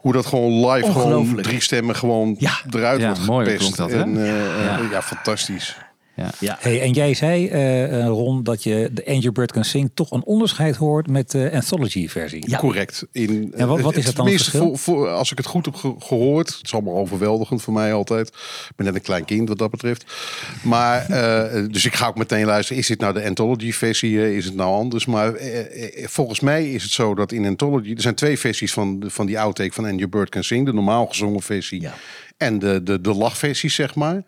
Hoe 0.00 0.12
dat 0.12 0.26
gewoon 0.26 0.70
live 0.70 0.92
gewoon 0.92 1.36
drie 1.36 1.60
stemmen 1.60 1.96
gewoon 1.96 2.34
Ja. 2.38 2.52
eruit 2.70 3.00
Ja, 3.00 3.06
wordt 3.06 3.26
mooi 3.26 3.46
gepest. 3.50 3.76
dat, 3.76 3.90
en, 3.90 4.16
eh, 4.24 4.64
Ja. 4.64 4.78
eh, 4.78 4.90
ja, 4.90 5.02
fantastisch. 5.02 5.76
Ja. 6.16 6.30
Ja. 6.40 6.56
Hey, 6.60 6.80
en 6.80 6.92
jij 6.92 7.14
zei, 7.14 7.48
eh, 7.48 8.00
eh, 8.00 8.06
Ron, 8.06 8.42
dat 8.42 8.62
je 8.62 8.90
de 8.92 9.06
Angel 9.06 9.32
Bird 9.32 9.52
Can 9.52 9.64
Sing 9.64 9.90
toch 9.94 10.10
een 10.10 10.24
onderscheid 10.24 10.76
hoort 10.76 11.08
met 11.08 11.30
de 11.30 11.50
anthology-versie. 11.54 12.50
Ja. 12.50 12.58
Correct. 12.58 13.06
In, 13.12 13.52
En 13.56 13.68
wat- 13.68 13.80
wat 13.80 13.96
is 13.96 14.04
dat 14.04 14.16
dan 14.16 14.26
het 14.28 14.42
voor, 14.48 14.78
voor, 14.78 15.08
als 15.08 15.30
ik 15.30 15.36
het 15.38 15.46
goed 15.46 15.64
heb 15.64 15.74
ge- 15.74 15.94
gehoord, 15.98 16.48
het 16.56 16.60
is 16.66 16.72
allemaal 16.72 16.96
overweldigend 16.96 17.62
voor 17.62 17.72
mij 17.72 17.92
altijd. 17.92 18.28
Ik 18.28 18.72
ben 18.76 18.86
net 18.86 18.94
een 18.94 19.00
klein 19.00 19.24
kind 19.24 19.48
wat 19.48 19.58
dat 19.58 19.70
betreft. 19.70 20.04
Maar, 20.62 21.06
eh, 21.10 21.64
dus 21.70 21.84
ik 21.84 21.94
ga 21.94 22.06
ook 22.06 22.16
meteen 22.18 22.44
luisteren, 22.46 22.82
is 22.82 22.88
dit 22.88 23.00
nou 23.00 23.12
de 23.14 23.24
anthology-versie? 23.24 24.20
eh, 24.20 24.36
Is 24.36 24.44
het 24.44 24.54
nou 24.54 24.70
anders? 24.74 25.06
Maar 25.06 25.34
eh, 25.34 26.02
eh, 26.02 26.08
volgens 26.08 26.40
mij 26.40 26.70
is 26.70 26.82
het 26.82 26.92
zo 26.92 27.14
dat 27.14 27.32
in 27.32 27.46
anthology, 27.46 27.92
er 27.94 28.00
zijn 28.02 28.14
twee 28.14 28.38
versies 28.38 28.72
van, 28.72 29.02
van 29.06 29.26
die 29.26 29.38
outtake 29.40 29.72
van 29.72 29.84
Your 29.84 30.08
Bird 30.08 30.28
Can 30.28 30.44
Sing. 30.44 30.66
De 30.66 30.72
normaal 30.72 31.06
gezongen 31.06 31.42
versie 31.42 31.80
Ja. 31.80 31.94
en 32.36 32.58
de, 32.58 32.82
de, 32.82 33.00
de 33.00 33.14
lachversie, 33.14 33.70
zeg 33.70 33.94
maar. 33.94 34.22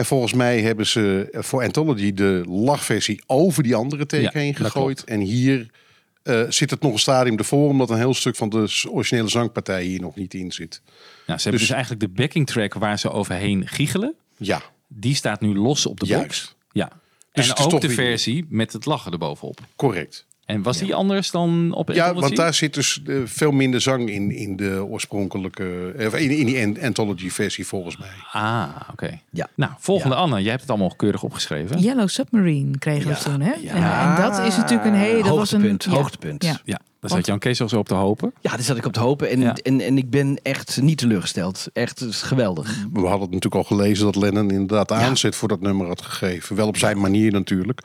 En 0.00 0.06
volgens 0.06 0.32
mij 0.32 0.60
hebben 0.60 0.86
ze 0.86 1.28
voor 1.32 1.62
Anthology 1.62 2.12
de 2.14 2.42
lachversie 2.48 3.22
over 3.26 3.62
die 3.62 3.74
andere 3.74 4.06
take 4.06 4.22
Ja, 4.22 4.30
heen 4.32 4.54
gegooid. 4.54 5.04
En 5.04 5.20
hier 5.20 5.70
eh, 6.22 6.42
zit 6.48 6.70
het 6.70 6.80
nog 6.80 6.92
een 6.92 6.98
stadium 6.98 7.38
ervoor, 7.38 7.68
omdat 7.68 7.90
een 7.90 7.96
heel 7.96 8.14
stuk 8.14 8.36
van 8.36 8.48
de 8.48 8.84
originele 8.90 9.28
zangpartij 9.28 9.82
hier 9.84 10.00
nog 10.00 10.14
niet 10.16 10.34
in 10.34 10.52
zit. 10.52 10.82
Nou, 10.84 10.98
ze 11.24 11.32
hebben 11.32 11.50
dus, 11.50 11.60
Dus- 11.60 11.70
eigenlijk 11.70 12.00
de 12.00 12.08
backing 12.08 12.46
track 12.46 12.74
waar 12.74 12.98
ze 12.98 13.10
overheen 13.10 13.68
giechelen. 13.68 14.14
Ja, 14.36 14.62
Die 14.88 15.14
staat 15.14 15.40
nu 15.40 15.54
los 15.54 15.86
op 15.86 16.00
de 16.00 16.06
Juist. 16.06 16.26
box. 16.26 16.54
Ja. 16.72 16.90
Dus 17.32 17.52
en 17.52 17.56
ook 17.72 17.80
de 17.80 17.90
versie 17.90 18.46
met 18.48 18.72
het 18.72 18.84
lachen 18.86 19.12
erbovenop. 19.12 19.60
correct. 19.76 20.26
En 20.50 20.62
was 20.62 20.78
die 20.78 20.94
anders 20.94 21.30
dan 21.30 21.72
op 21.72 21.88
Ja, 21.88 21.94
Anthology? 21.94 22.20
want 22.20 22.36
daar 22.36 22.54
zit 22.54 22.74
dus 22.74 23.02
eh, 23.06 23.16
veel 23.24 23.50
minder 23.50 23.80
zang 23.80 24.10
in, 24.10 24.30
in 24.30 24.56
de 24.56 24.84
oorspronkelijke, 24.88 25.92
eh, 25.96 26.22
in, 26.22 26.30
in 26.30 26.46
die 26.46 26.62
an- 26.64 26.80
anthology-versie 26.82 27.66
volgens 27.66 27.96
mij. 27.96 28.08
Ah, 28.32 28.68
oké. 28.90 29.20
Ja. 29.30 29.48
Nou, 29.54 29.72
volgende 29.78 30.14
Anne. 30.14 30.40
Jij 30.40 30.50
hebt 30.50 30.60
het 30.60 30.70
allemaal 30.70 30.94
keurig 30.96 31.22
opgeschreven. 31.22 31.78
Yellow 31.78 32.08
Submarine 32.08 32.78
kregen 32.78 33.10
we 33.10 33.16
toen, 33.18 33.40
hè? 33.40 33.52
ja. 33.60 33.74
En, 33.74 34.16
en 34.16 34.22
dat 34.22 34.46
is 34.46 34.56
natuurlijk 34.56 34.88
een 34.88 34.94
hele... 34.94 35.22
Dat 35.22 35.36
was 35.36 35.52
een, 35.52 35.80
Hoogtepunt, 35.88 36.60
ja. 36.64 36.80
Daar 37.00 37.10
zat 37.10 37.26
Jan 37.26 37.38
Kees 37.38 37.60
al 37.60 37.68
zo 37.68 37.78
op 37.78 37.88
te 37.88 37.94
hopen. 37.94 38.32
Ja, 38.40 38.50
daar 38.50 38.62
zat 38.62 38.76
ik 38.76 38.86
op 38.86 38.92
te 38.92 39.00
hopen. 39.00 39.30
En, 39.30 39.40
Ja. 39.40 39.54
en, 39.54 39.80
en 39.80 39.98
ik 39.98 40.10
ben 40.10 40.38
echt 40.42 40.80
niet 40.82 40.98
teleurgesteld. 40.98 41.66
Echt 41.72 41.98
het 41.98 42.08
is 42.08 42.22
geweldig. 42.22 42.78
We 42.92 43.00
hadden 43.00 43.20
natuurlijk 43.30 43.54
al 43.54 43.64
gelezen 43.64 44.04
dat 44.04 44.16
Lennon 44.16 44.50
inderdaad 44.50 44.92
aanzet 44.92 45.36
voor 45.36 45.48
dat 45.48 45.60
nummer 45.60 45.86
had 45.86 46.02
gegeven. 46.02 46.56
Wel 46.56 46.66
op 46.68 46.76
zijn 46.76 47.00
manier 47.00 47.32
natuurlijk. 47.32 47.80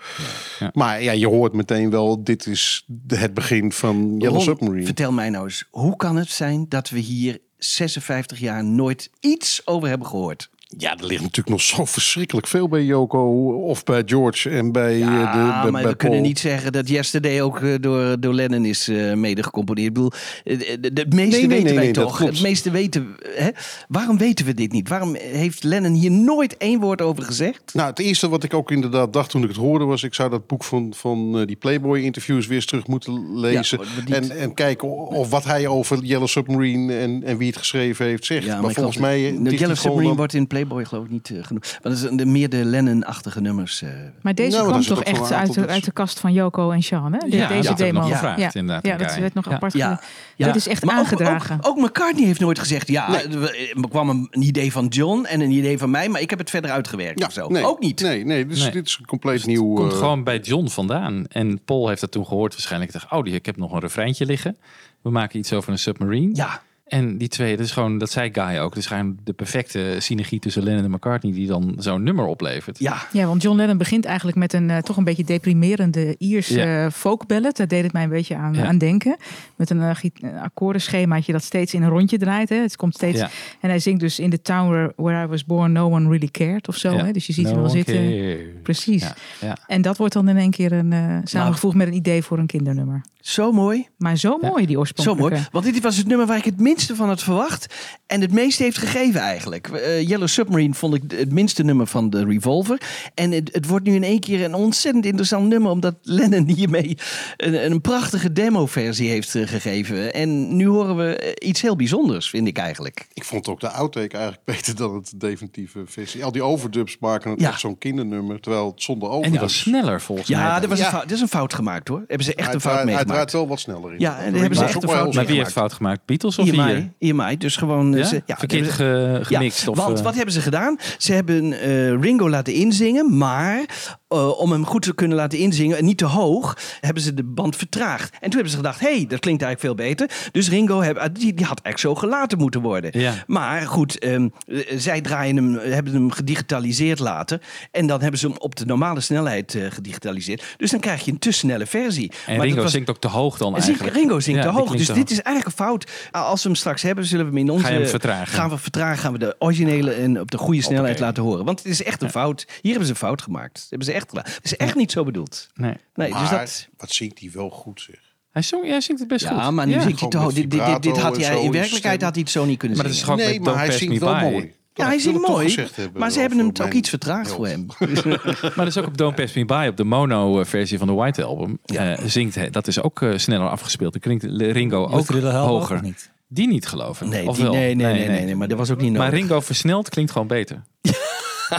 Ja. 0.59 0.69
Maar 0.73 1.01
ja, 1.03 1.11
je 1.11 1.27
hoort 1.27 1.53
meteen 1.53 1.89
wel, 1.89 2.23
dit 2.23 2.45
is 2.47 2.83
de- 2.87 3.17
het 3.17 3.33
begin 3.33 3.71
van 3.71 4.15
Yellow 4.17 4.35
Ron, 4.35 4.41
Submarine. 4.43 4.85
Vertel 4.85 5.11
mij 5.11 5.29
nou 5.29 5.43
eens, 5.43 5.63
hoe 5.71 5.95
kan 5.95 6.15
het 6.15 6.29
zijn 6.29 6.65
dat 6.69 6.89
we 6.89 6.99
hier 6.99 7.39
56 7.57 8.39
jaar 8.39 8.63
nooit 8.63 9.09
iets 9.19 9.61
over 9.65 9.87
hebben 9.89 10.07
gehoord? 10.07 10.49
Ja, 10.67 10.97
er 10.97 11.05
ligt 11.05 11.21
natuurlijk 11.21 11.49
nog 11.49 11.61
zo 11.61 11.85
verschrikkelijk 11.85 12.47
veel 12.47 12.67
bij 12.67 12.83
Yoko 12.83 13.53
of 13.61 13.83
bij 13.83 14.03
George 14.05 14.49
en 14.49 14.71
bij 14.71 14.93
eh, 14.93 14.99
Ja, 14.99 15.31
de 15.31 15.61
bij, 15.61 15.71
maar 15.71 15.81
bij 15.81 15.91
we 15.91 15.97
kunnen 15.97 16.21
niet 16.21 16.39
zeggen 16.39 16.71
dat 16.71 16.89
Yesterday 16.89 17.41
ook 17.41 17.59
eh, 17.59 17.73
door, 17.79 18.19
door 18.19 18.33
Lennon 18.33 18.65
is 18.65 18.87
eh, 18.87 19.13
mede 19.13 19.43
gecomponeerd. 19.43 19.87
Ik 19.87 19.93
bedoel, 19.93 20.11
de- 20.43 20.91
het 20.93 21.13
meeste 21.13 21.37
Nee, 21.39 21.47
nee, 21.47 21.47
weten 21.47 21.75
nee, 21.75 21.83
wij 21.83 21.91
toch? 21.91 22.17
Het 22.17 22.41
meeste 22.41 22.71
weten 22.71 23.15
hè? 23.35 23.49
Waarom 23.87 24.17
weten 24.17 24.45
we 24.45 24.53
dit 24.53 24.71
niet? 24.71 24.89
Waarom 24.89 25.15
heeft 25.15 25.63
Lennon 25.63 25.93
hier 25.93 26.11
nooit 26.11 26.57
één 26.57 26.79
woord 26.79 27.01
over 27.01 27.23
gezegd? 27.23 27.73
Nou, 27.73 27.89
het 27.89 27.99
eerste 27.99 28.29
wat 28.29 28.43
ik 28.43 28.53
ook 28.53 28.71
inderdaad 28.71 29.13
dacht 29.13 29.29
toen 29.29 29.41
ik 29.41 29.47
het 29.47 29.57
hoorde 29.57 29.85
was... 29.85 30.03
ik 30.03 30.13
zou 30.13 30.29
dat 30.29 30.47
boek 30.47 30.63
van, 30.63 30.93
van 30.95 31.45
die 31.45 31.55
Playboy-interviews 31.55 32.47
weer 32.47 32.55
eens 32.55 32.65
terug 32.65 32.87
moeten 32.87 33.39
lezen. 33.39 33.79
Ja, 33.81 33.85
maar 34.09 34.17
en, 34.17 34.37
en 34.37 34.53
kijken 34.53 34.89
of 35.07 35.29
wat 35.29 35.43
hij 35.43 35.67
over 35.67 36.03
Yellow 36.03 36.27
Submarine 36.27 36.93
en, 36.97 37.23
en 37.23 37.37
wie 37.37 37.47
het 37.47 37.57
geschreven 37.57 38.05
heeft 38.05 38.25
zegt. 38.25 38.45
Ja, 38.45 38.61
maar, 38.61 38.69
ik 38.69 38.75
volgens 38.75 38.97
mij... 38.97 39.33
Yellow 39.33 39.75
Submarine 39.75 40.15
wordt 40.15 40.33
in 40.33 40.47
Playboy 40.55 40.85
geloof 40.85 41.05
ik 41.05 41.11
niet 41.11 41.29
eh, 41.29 41.43
genoeg. 41.43 41.61
Maar 41.63 41.79
dat 41.81 41.91
is 41.91 42.01
een- 42.01 42.15
de, 42.17 42.25
meer 42.25 42.49
de 42.49 42.65
Lennon-achtige 42.65 43.41
nummers. 43.41 43.81
eh. 43.81 43.89
Maar 44.21 44.35
deze 44.35 44.57
Nou, 44.57 44.69
kwam 44.69 44.81
toch 44.81 45.03
echt 45.03 45.31
uit 45.31 45.53
de, 45.53 45.67
uit 45.67 45.85
de 45.85 45.91
kast 45.91 46.19
van 46.19 46.33
Joko 46.33 46.71
en 46.71 46.83
Sean, 46.83 47.13
hè? 47.13 47.19
De- 47.29 47.35
Ja, 47.37 47.47
deze 47.47 47.67
dat 47.67 47.77
demo. 47.77 48.01
gevraagd, 48.01 48.39
ja. 48.39 48.49
inderdaad, 48.53 48.85
Ja, 48.85 48.97
dat 48.97 49.15
werd 49.17 49.33
nog 49.33 49.45
Ja. 49.45 49.51
apart 49.51 49.73
Ja. 49.73 49.83
gedaan. 49.89 49.99
Ja. 50.35 50.45
Dit 50.45 50.55
is 50.55 50.67
echt 50.67 50.85
Maar 50.85 50.95
aangedragen. 50.95 51.57
Ook, 51.61 51.65
ook, 51.67 51.77
McCartney 51.77 52.25
heeft 52.25 52.39
nooit 52.39 52.59
gezegd, 52.59 52.87
ja, 52.87 53.21
er 53.23 53.41
er 53.81 53.89
kwam 53.89 54.09
een, 54.09 54.27
een 54.31 54.41
idee 54.41 54.71
van 54.71 54.87
John 54.87 55.25
en 55.25 55.41
een 55.41 55.51
idee 55.51 55.77
van 55.77 55.89
mij, 55.89 56.09
maar 56.09 56.21
ik 56.21 56.29
heb 56.29 56.39
het 56.39 56.49
verder 56.49 56.71
uitgewerkt 56.71 57.19
Ja, 57.19 57.25
of 57.25 57.33
zo. 57.33 57.47
nee, 57.47 57.65
ook 57.65 57.79
niet. 57.79 58.01
Nee, 58.01 58.25
nee, 58.25 58.45
dus 58.45 58.61
Nee. 58.61 58.71
dit 58.71 58.87
is 58.87 58.97
een 58.99 59.05
compleet 59.05 59.45
nieuw... 59.45 59.73
Komt 59.73 59.91
eh, 59.91 59.97
gewoon 59.97 60.23
bij 60.23 60.39
John 60.39 60.67
vandaan. 60.67 61.25
En 61.27 61.59
Paul 61.65 61.87
heeft 61.87 62.01
dat 62.01 62.11
toen 62.11 62.25
gehoord 62.25 62.53
waarschijnlijk. 62.53 62.91
Dacht, 62.91 63.11
oh, 63.11 63.23
die, 63.23 63.33
ik 63.33 63.45
heb 63.45 63.57
nog 63.57 63.71
een 63.71 63.79
refreintje 63.79 64.25
liggen. 64.25 64.57
We 65.01 65.09
maken 65.09 65.39
iets 65.39 65.53
over 65.53 65.71
een 65.71 65.79
submarine. 65.79 66.35
Ja. 66.35 66.61
En 66.85 67.17
die 67.17 67.27
twee, 67.27 67.57
dat 67.57 67.65
is 67.65 67.71
gewoon, 67.71 67.97
dat 67.97 68.11
zei 68.11 68.29
Guy 68.33 68.57
ook. 68.57 68.69
Dat 68.69 68.77
is 68.83 68.85
gewoon 68.85 69.17
de 69.23 69.33
perfecte 69.33 69.95
synergie 69.99 70.39
tussen 70.39 70.63
Lennon 70.63 70.83
en 70.83 70.91
McCartney 70.91 71.33
die 71.33 71.47
dan 71.47 71.75
zo'n 71.77 72.03
nummer 72.03 72.25
oplevert. 72.25 72.79
Ja. 72.79 72.97
Ja, 73.11 73.25
want 73.25 73.41
John 73.41 73.57
Lennon 73.57 73.77
begint 73.77 74.05
eigenlijk 74.05 74.37
met 74.37 74.53
een 74.53 74.69
eh, 74.69 74.77
toch 74.77 74.97
een 74.97 75.03
beetje 75.03 75.23
deprimerende 75.23 76.15
Ierse 76.17 76.57
Ja. 76.59 76.85
eh, 76.85 76.91
folk 76.91 77.27
ballad. 77.27 77.57
Daar 77.57 77.67
deed 77.67 77.83
het 77.83 77.93
mij 77.93 78.03
een 78.03 78.09
beetje 78.09 78.35
aan, 78.35 78.53
Ja. 78.53 78.65
aan 78.65 78.77
denken. 78.77 79.17
Met 79.55 79.69
een 79.69 79.77
uh, 79.77 80.41
akkoordenschemaatje 80.41 81.31
dat 81.31 81.43
steeds 81.43 81.73
in 81.73 81.83
een 81.83 81.89
rondje 81.89 82.17
draait. 82.17 82.49
Hè. 82.49 82.55
Het 82.55 82.75
komt 82.75 82.93
steeds, 82.95 83.19
Ja. 83.19 83.29
En 83.61 83.69
hij 83.69 83.79
zingt 83.79 83.99
dus 83.99 84.19
in 84.19 84.29
the 84.29 84.41
town 84.41 84.91
where, 84.95 85.23
I 85.23 85.27
was 85.27 85.45
born, 85.45 85.71
no 85.71 85.85
one 85.91 86.03
really 86.09 86.29
cared 86.31 86.67
of 86.67 86.75
zo. 86.77 86.91
Ja. 86.93 87.05
Hè. 87.05 87.11
Dus 87.11 87.27
je 87.27 87.33
ziet 87.33 87.45
No 87.45 87.51
hem 87.51 87.59
wel 87.61 87.69
zitten. 87.69 88.37
Precies. 88.63 89.01
Ja, 89.03 89.15
ja. 89.41 89.57
En 89.67 89.81
dat 89.81 89.97
wordt 89.97 90.13
dan 90.13 90.27
in 90.27 90.37
één 90.37 90.51
keer 90.51 90.71
een, 90.71 90.93
eh, 90.93 91.17
samengevoegd 91.23 91.75
met 91.75 91.87
een 91.87 91.93
idee 91.93 92.21
voor 92.23 92.37
een 92.37 92.45
kindernummer. 92.47 93.01
Zo 93.19 93.51
mooi. 93.51 93.87
Maar 93.97 94.17
zo 94.17 94.37
mooi, 94.41 94.65
die 94.65 94.73
Zo 94.75 94.79
oorspronkelijke. 94.79 95.35
mooi. 95.35 95.47
Want 95.51 95.65
dit 95.65 95.81
was 95.83 95.97
het 95.97 96.07
nummer 96.07 96.25
waar 96.27 96.37
ik 96.37 96.45
het 96.45 96.59
minste 96.75 96.95
van 96.95 97.07
had 97.07 97.23
verwacht. 97.23 97.73
En 98.07 98.21
het 98.21 98.31
meeste 98.31 98.63
heeft 98.63 98.77
gegeven 98.77 99.21
eigenlijk. 99.21 99.67
Eh, 99.67 100.07
Yellow 100.07 100.27
Submarine 100.27 100.73
vond 100.73 100.93
ik 100.93 101.03
het 101.07 101.31
minste 101.31 101.63
nummer 101.63 101.87
van 101.87 102.09
de 102.09 102.25
Revolver. 102.25 102.81
En 103.13 103.31
het, 103.31 103.49
het 103.53 103.67
wordt 103.67 103.85
nu 103.85 103.93
in 103.95 104.03
één 104.03 104.19
keer 104.19 104.43
een 104.43 104.53
ontzettend 104.53 105.05
interessant 105.05 105.47
nummer. 105.47 105.71
Omdat 105.71 105.95
Lennon 106.01 106.47
hiermee 106.47 106.97
een, 107.37 107.71
een 107.71 107.81
prachtige 107.81 108.31
demo-versie 108.31 109.09
heeft 109.09 109.35
eh, 109.35 109.47
gegeven. 109.47 110.13
En 110.13 110.55
nu 110.55 110.67
horen 110.67 110.95
we 110.97 111.15
eh, 111.15 111.47
iets 111.49 111.61
heel 111.61 111.75
bijzonders, 111.75 112.29
vind 112.29 112.47
ik 112.47 112.57
eigenlijk. 112.57 113.07
Ik 113.13 113.23
vond 113.23 113.47
ook 113.47 113.59
de 113.59 113.69
outtake 113.69 114.17
eigenlijk 114.17 114.45
beter 114.55 114.75
dan 114.75 114.95
het 114.95 115.13
definitieve 115.15 115.83
versie. 115.85 116.23
Al 116.23 116.31
die 116.31 116.43
overdubs 116.43 116.97
maken 116.99 117.31
het 117.31 117.39
Ja. 117.39 117.47
echt 117.49 117.59
zo'n 117.59 117.77
kindernummer, 117.77 118.39
terwijl 118.39 118.71
het 118.71 118.81
zonder 118.83 119.09
En 119.09 119.15
overdubs... 119.15 119.39
die 119.39 119.47
was 119.47 119.59
sneller 119.59 120.01
volgens 120.01 120.29
mij. 120.29 120.39
Ja, 120.39 120.59
dat 120.59 120.69
was 120.69 120.79
Ja. 120.79 120.85
Een 120.85 120.91
fout, 120.91 121.03
dat 121.03 121.11
is 121.11 121.21
een 121.21 121.27
fout 121.27 121.53
gemaakt 121.53 121.87
hoor. 121.87 122.03
Hebben 122.07 122.25
ze 122.25 122.35
echt 122.35 122.45
hij, 122.45 122.55
een 122.55 122.61
fout 122.61 122.73
draait, 122.73 122.87
hij 122.87 122.95
meegemaakt. 122.95 123.29
draait 123.29 123.31
wel 123.31 123.47
wat 123.47 123.59
sneller 123.59 123.93
in. 123.93 123.99
Ja, 123.99 124.19
en 124.19 124.33
hebben 124.33 124.57
ze 124.57 124.63
echt 124.63 124.83
een 124.83 124.89
fout 124.89 125.13
Maar 125.13 125.25
wie 125.25 125.37
heeft 125.37 125.51
fout 125.51 125.73
gemaakt? 125.73 126.05
Beatles 126.05 126.39
of 126.39 126.47
IMI, 126.47 126.64
hier? 126.67 126.91
IMI, 126.99 127.37
dus 127.37 127.55
gewoon... 127.55 127.93
Ja? 127.93 128.03
Ze, 128.03 128.21
ja, 128.25 128.35
Verkeerd 128.37 128.71
ge- 128.71 129.19
gemixt? 129.21 129.63
Ja, 129.63 129.69
of, 129.71 129.77
want 129.77 129.97
eh, 129.97 130.03
wat 130.03 130.15
hebben 130.15 130.33
ze 130.33 130.41
gedaan? 130.41 130.77
Ze 130.97 131.13
hebben 131.13 131.53
eh, 131.61 131.99
Ringo 132.01 132.29
laten 132.29 132.53
inzingen, 132.53 133.17
maar 133.17 133.65
eh, 134.07 134.39
om 134.39 134.51
hem 134.51 134.65
goed 134.65 134.81
te 134.81 134.95
kunnen 134.95 135.17
laten 135.17 135.39
inzingen, 135.39 135.77
en 135.77 135.85
niet 135.85 135.97
te 135.97 136.05
hoog, 136.05 136.57
hebben 136.79 137.03
ze 137.03 137.13
de 137.13 137.23
band 137.23 137.55
vertraagd. 137.55 138.13
En 138.13 138.19
toen 138.21 138.31
hebben 138.31 138.49
ze 138.49 138.55
gedacht, 138.57 138.79
hé, 138.79 138.95
hey, 138.95 139.05
dat 139.07 139.19
klinkt 139.19 139.41
eigenlijk 139.43 139.59
veel 139.77 139.87
beter. 139.87 140.29
Dus 140.31 140.49
Ringo, 140.49 140.81
heb, 140.81 140.97
ah, 140.97 141.13
die, 141.13 141.33
die 141.33 141.45
had 141.45 141.61
echt 141.61 141.79
zo 141.79 141.95
gelaten 141.95 142.37
moeten 142.37 142.61
worden. 142.61 142.99
Ja. 142.99 143.13
Maar 143.27 143.61
goed, 143.61 143.99
ehm, 143.99 144.27
eh, 144.47 144.59
zij 144.77 145.01
draaien 145.01 145.35
hem, 145.35 145.57
hebben 145.71 145.93
hem 145.93 146.11
gedigitaliseerd 146.11 146.99
later. 146.99 147.41
En 147.71 147.87
dan 147.87 148.01
hebben 148.01 148.19
ze 148.19 148.27
hem 148.27 148.37
op 148.37 148.55
de 148.55 148.65
normale 148.65 148.99
snelheid 149.01 149.55
eh, 149.55 149.71
gedigitaliseerd. 149.71 150.43
Dus 150.57 150.71
dan 150.71 150.79
krijg 150.79 151.05
je 151.05 151.11
een 151.11 151.19
te 151.19 151.31
snelle 151.31 151.65
versie. 151.65 152.11
En 152.25 152.37
Maar 152.37 152.45
Ringo 152.45 152.61
was- 152.61 152.71
zingt 152.71 152.89
ook 152.89 152.99
te 152.99 153.07
hoog 153.07 153.37
dan 153.37 153.55
eigenlijk. 153.55 153.93
Ringo 153.93 154.19
zingt 154.19 154.43
Ja, 154.43 154.51
te 154.51 154.57
hoog. 154.57 154.71
Dus 154.71 154.85
te 154.85 154.93
dit 154.93 155.11
is 155.11 155.21
eigenlijk 155.21 155.59
een 155.59 155.65
fout. 155.65 155.91
Als 156.11 156.43
we 156.43 156.49
hem 156.49 156.57
straks 156.57 156.81
hebben, 156.81 157.05
zullen 157.05 157.25
we 157.25 157.31
hem 157.31 157.39
in 157.39 157.49
onze... 157.49 157.65
Ga 157.65 157.71
je 157.71 157.79
hem 157.79 157.87
vertragen? 157.87 158.27
Gaan 158.33 158.49
we 158.49 158.57
vertragen, 158.57 158.97
gaan 158.97 159.11
we 159.13 159.19
de 159.19 159.35
originele 159.39 159.91
en 159.91 160.19
op 160.19 160.31
de 160.31 160.37
goede 160.37 160.61
snelheid 160.61 160.99
laten 160.99 161.23
horen. 161.23 161.45
Want 161.45 161.59
het 161.63 161.67
is 161.67 161.83
echt 161.83 162.01
een 162.01 162.09
fout. 162.09 162.45
Hier 162.61 162.69
hebben 162.71 162.85
ze 162.85 162.91
een 162.91 162.99
fout 162.99 163.21
gemaakt. 163.21 163.65
Hebben 163.69 163.87
ze 163.87 163.93
echt. 163.95 164.11
Het 164.11 164.39
is 164.43 164.55
echt 164.55 164.75
niet 164.75 164.91
zo 164.91 165.03
bedoeld. 165.03 165.47
Nee. 165.53 165.75
Nee, 165.95 166.09
maar 166.09 166.19
dus 166.19 166.29
dat... 166.29 166.67
wat 166.77 166.91
zingt 166.91 167.19
hij 167.19 167.29
wel 167.33 167.49
goed 167.49 167.81
zeg. 167.81 168.03
Hij, 168.31 168.41
zong, 168.41 168.67
hij 168.67 168.81
zingt 168.81 168.99
het 168.99 169.09
best 169.09 169.25
goed. 169.25 169.37
Ja, 169.37 169.51
maar 169.51 169.67
nu 169.67 169.81
zingt 169.81 169.99
hij 169.99 170.09
met 170.09 170.35
Dit, 170.35 170.51
dit, 170.51 170.65
dit, 170.65 170.81
dit 170.83 170.97
had 170.97 171.17
hij, 171.17 171.41
in 171.43 171.51
werkelijkheid 171.51 172.01
had 172.01 172.13
hij 172.13 172.21
het 172.21 172.31
zo 172.31 172.45
niet 172.45 172.57
kunnen 172.57 172.77
Maar 172.77 172.85
dat 172.85 172.95
is 172.95 173.01
zingen. 173.01 173.15
gewoon 173.17 173.31
Nee, 173.31 173.39
met 173.39 173.53
maar 173.53 173.65
hij 173.65 173.77
zingt 173.77 173.99
wel 173.99 174.15
mooi. 174.15 174.53
Ja, 174.73 174.85
hij 174.85 175.01
toch 175.01 175.27
mooi. 175.27 175.55
hebben 175.55 175.99
Maar 176.01 176.11
ze 176.11 176.19
hebben 176.19 176.37
hem 176.37 176.47
ook 176.47 176.57
mijn 176.57 176.75
iets 176.75 176.89
vertraagd 176.89 177.31
voor 177.31 177.47
hem. 177.47 177.65
Maar 178.41 178.53
dat 178.55 178.67
is 178.67 178.77
ook 178.77 178.85
op 178.85 178.97
Don't 178.97 179.15
Pass 179.15 179.33
Me 179.33 179.45
By, 179.45 179.67
op 179.69 179.77
de 179.77 179.83
mono-versie 179.83 180.77
van 180.77 180.87
de 180.87 180.93
White 180.93 181.23
Album, 181.23 181.59
eh, 181.65 181.93
zingt 182.05 182.35
hij. 182.35 182.49
Dat 182.49 182.67
is 182.67 182.81
ook 182.81 183.01
eh, 183.01 183.17
sneller 183.17 183.49
afgespeeld. 183.49 183.91
Dan 183.91 184.01
klinkt 184.01 184.23
Ringo 184.41 184.83
ook 184.85 185.07
hoger. 185.31 185.75
ook 185.75 185.81
niet? 185.81 186.11
Die 186.27 186.47
niet 186.47 186.67
geloven. 186.67 187.09
Nee, 187.09 187.31
die- 187.31 187.43
nee, 187.43 187.75
nee, 187.75 187.93
nee, 187.93 188.07
nee, 188.07 188.23
nee, 188.25 188.35
maar 188.35 188.47
dat 188.47 188.57
was 188.57 188.71
ook 188.71 188.81
niet 188.81 188.91
Maar 188.91 189.11
nodig. 189.11 189.19
Ringo 189.19 189.39
versneld 189.39 189.89
klinkt 189.89 190.11
gewoon 190.11 190.27
beter. 190.27 190.63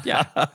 ja. 0.04 0.32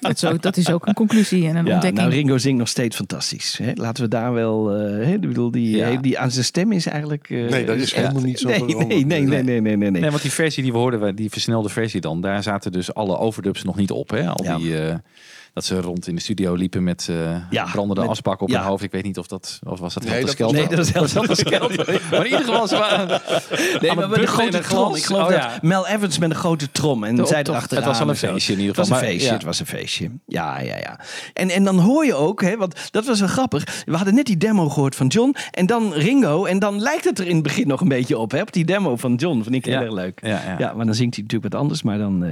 Dat, 0.00 0.12
is 0.16 0.24
ook, 0.24 0.42
dat 0.42 0.56
is 0.56 0.70
ook 0.70 0.86
een 0.86 0.94
conclusie 0.94 1.48
en 1.48 1.56
een 1.56 1.66
Ja, 1.66 1.72
ontdekking. 1.72 2.00
nou, 2.00 2.10
Ringo 2.12 2.38
zingt 2.38 2.58
nog 2.58 2.68
steeds 2.68 2.96
fantastisch. 2.96 3.58
Hè? 3.62 3.72
Laten 3.74 4.02
we 4.02 4.08
daar 4.08 4.32
wel... 4.32 4.74
eh, 4.74 4.80
hè? 5.06 5.12
Ik 5.12 5.20
bedoel, 5.20 5.50
die, 5.50 5.76
Ja. 5.76 5.90
eh, 5.90 5.98
die 6.00 6.18
aan 6.18 6.30
zijn 6.30 6.44
stem 6.44 6.72
is 6.72 6.86
eigenlijk... 6.86 7.30
eh, 7.30 7.48
Nee, 7.48 7.64
dat 7.64 7.76
is 7.76 7.90
ja. 7.90 7.96
helemaal 8.00 8.22
niet 8.22 8.38
zo 8.38 8.48
Nee, 8.48 8.60
nee, 8.60 8.86
nee, 8.86 9.04
nee, 9.04 9.26
nee, 9.26 9.42
nee, 9.42 9.60
nee, 9.76 9.90
nee. 9.90 10.00
Nee, 10.00 10.10
want 10.10 10.22
die 10.22 10.30
versie 10.32 10.62
die 10.62 10.72
we 10.72 10.78
hoorden, 10.78 11.14
die 11.16 11.30
versnelde 11.30 11.68
versie 11.68 12.00
dan, 12.00 12.20
daar 12.20 12.42
zaten 12.42 12.72
dus 12.72 12.94
alle 12.94 13.18
overdubs 13.18 13.62
nog 13.62 13.76
niet 13.76 13.90
op. 13.90 14.10
Hè? 14.10 14.28
Al 14.28 14.44
Ja. 14.44 14.56
die, 14.56 14.80
eh, 14.80 14.94
dat 15.56 15.64
ze 15.64 15.80
rond 15.80 16.06
in 16.08 16.14
de 16.14 16.20
studio 16.20 16.54
liepen 16.54 16.84
met 16.84 17.06
eh 17.10 17.36
Ja, 17.50 17.64
brandende 17.72 18.00
met- 18.00 18.10
asbak 18.10 18.40
op 18.40 18.48
ja. 18.48 18.58
hun 18.58 18.68
hoofd. 18.68 18.82
Ik 18.82 18.90
weet 18.90 19.04
niet 19.04 19.18
of 19.18 19.26
dat, 19.26 19.58
of 19.64 19.78
was 19.78 19.94
dat 19.94 20.02
Nee, 20.02 20.12
Helter 20.12 20.30
Skelter? 20.30 20.56
Nee, 20.58 20.68
dat 20.68 20.78
is 20.78 20.92
heel 20.92 21.06
Helter 21.12 21.36
Skelter. 21.36 22.02
maar 22.10 22.18
in 22.18 22.24
ieder 22.32 22.44
geval, 22.46 22.68
ze 22.68 22.76
waren 22.76 23.08
Nee, 23.80 23.94
maar 23.94 24.08
met 24.08 24.14
de 24.14 24.20
buffelen 24.20 24.26
grote 24.26 24.56
een 24.56 24.62
trom. 24.62 24.94
Ik 24.94 25.04
geloof 25.04 25.22
Oh, 25.22 25.28
dat 25.30 25.38
ja. 25.38 25.58
Mel 25.62 25.86
Evans 25.86 26.18
met 26.18 26.30
een 26.30 26.36
grote 26.36 26.70
trom. 26.72 27.04
En 27.04 27.16
De 27.16 27.26
zij 27.26 27.42
erachteraan. 27.42 27.82
Het 27.82 27.92
was 27.92 27.98
wel 27.98 28.08
een 28.08 28.16
feestje 28.16 28.52
in 28.52 28.58
ieder 28.60 28.76
Het 28.76 28.88
was 28.88 28.98
geval, 28.98 29.02
een 29.02 29.04
maar- 29.08 29.14
feestje, 29.18 29.32
het 29.34 29.44
was 29.44 29.60
een 29.60 29.66
feestje. 29.66 30.10
Ja, 30.26 30.60
ja, 30.60 30.76
ja. 30.76 31.00
En, 31.32 31.50
en 31.50 31.64
dan 31.64 31.78
hoor 31.78 32.04
je 32.04 32.14
ook, 32.14 32.42
hè, 32.42 32.56
want 32.56 32.74
dat 32.90 33.06
was 33.06 33.18
wel 33.20 33.28
grappig. 33.28 33.82
We 33.86 33.96
hadden 33.96 34.14
net 34.14 34.26
die 34.26 34.36
demo 34.36 34.68
gehoord 34.68 34.94
van 34.96 35.06
John. 35.06 35.34
En 35.50 35.66
dan 35.66 35.92
Ringo. 35.92 36.44
En 36.44 36.58
dan 36.58 36.80
lijkt 36.80 37.04
het 37.04 37.18
er 37.18 37.26
in 37.26 37.34
het 37.34 37.42
begin 37.42 37.66
nog 37.68 37.80
een 37.80 37.88
beetje 37.88 38.18
op. 38.18 38.30
Hè, 38.30 38.40
op 38.40 38.52
die 38.52 38.64
demo 38.64 38.96
van 38.96 39.14
John. 39.14 39.42
Vind 39.42 39.54
ik 39.54 39.64
heel 39.64 39.80
erg 39.80 39.92
leuk. 39.92 40.20
Ja, 40.22 40.56
ja. 40.58 40.72
maar 40.72 40.86
dan 40.86 40.94
zingt 40.94 41.14
hij 41.14 41.22
natuurlijk 41.24 41.52
wat 41.52 41.60
anders. 41.62 41.82
Maar 41.82 41.98
dan... 41.98 42.24
eh, 42.24 42.30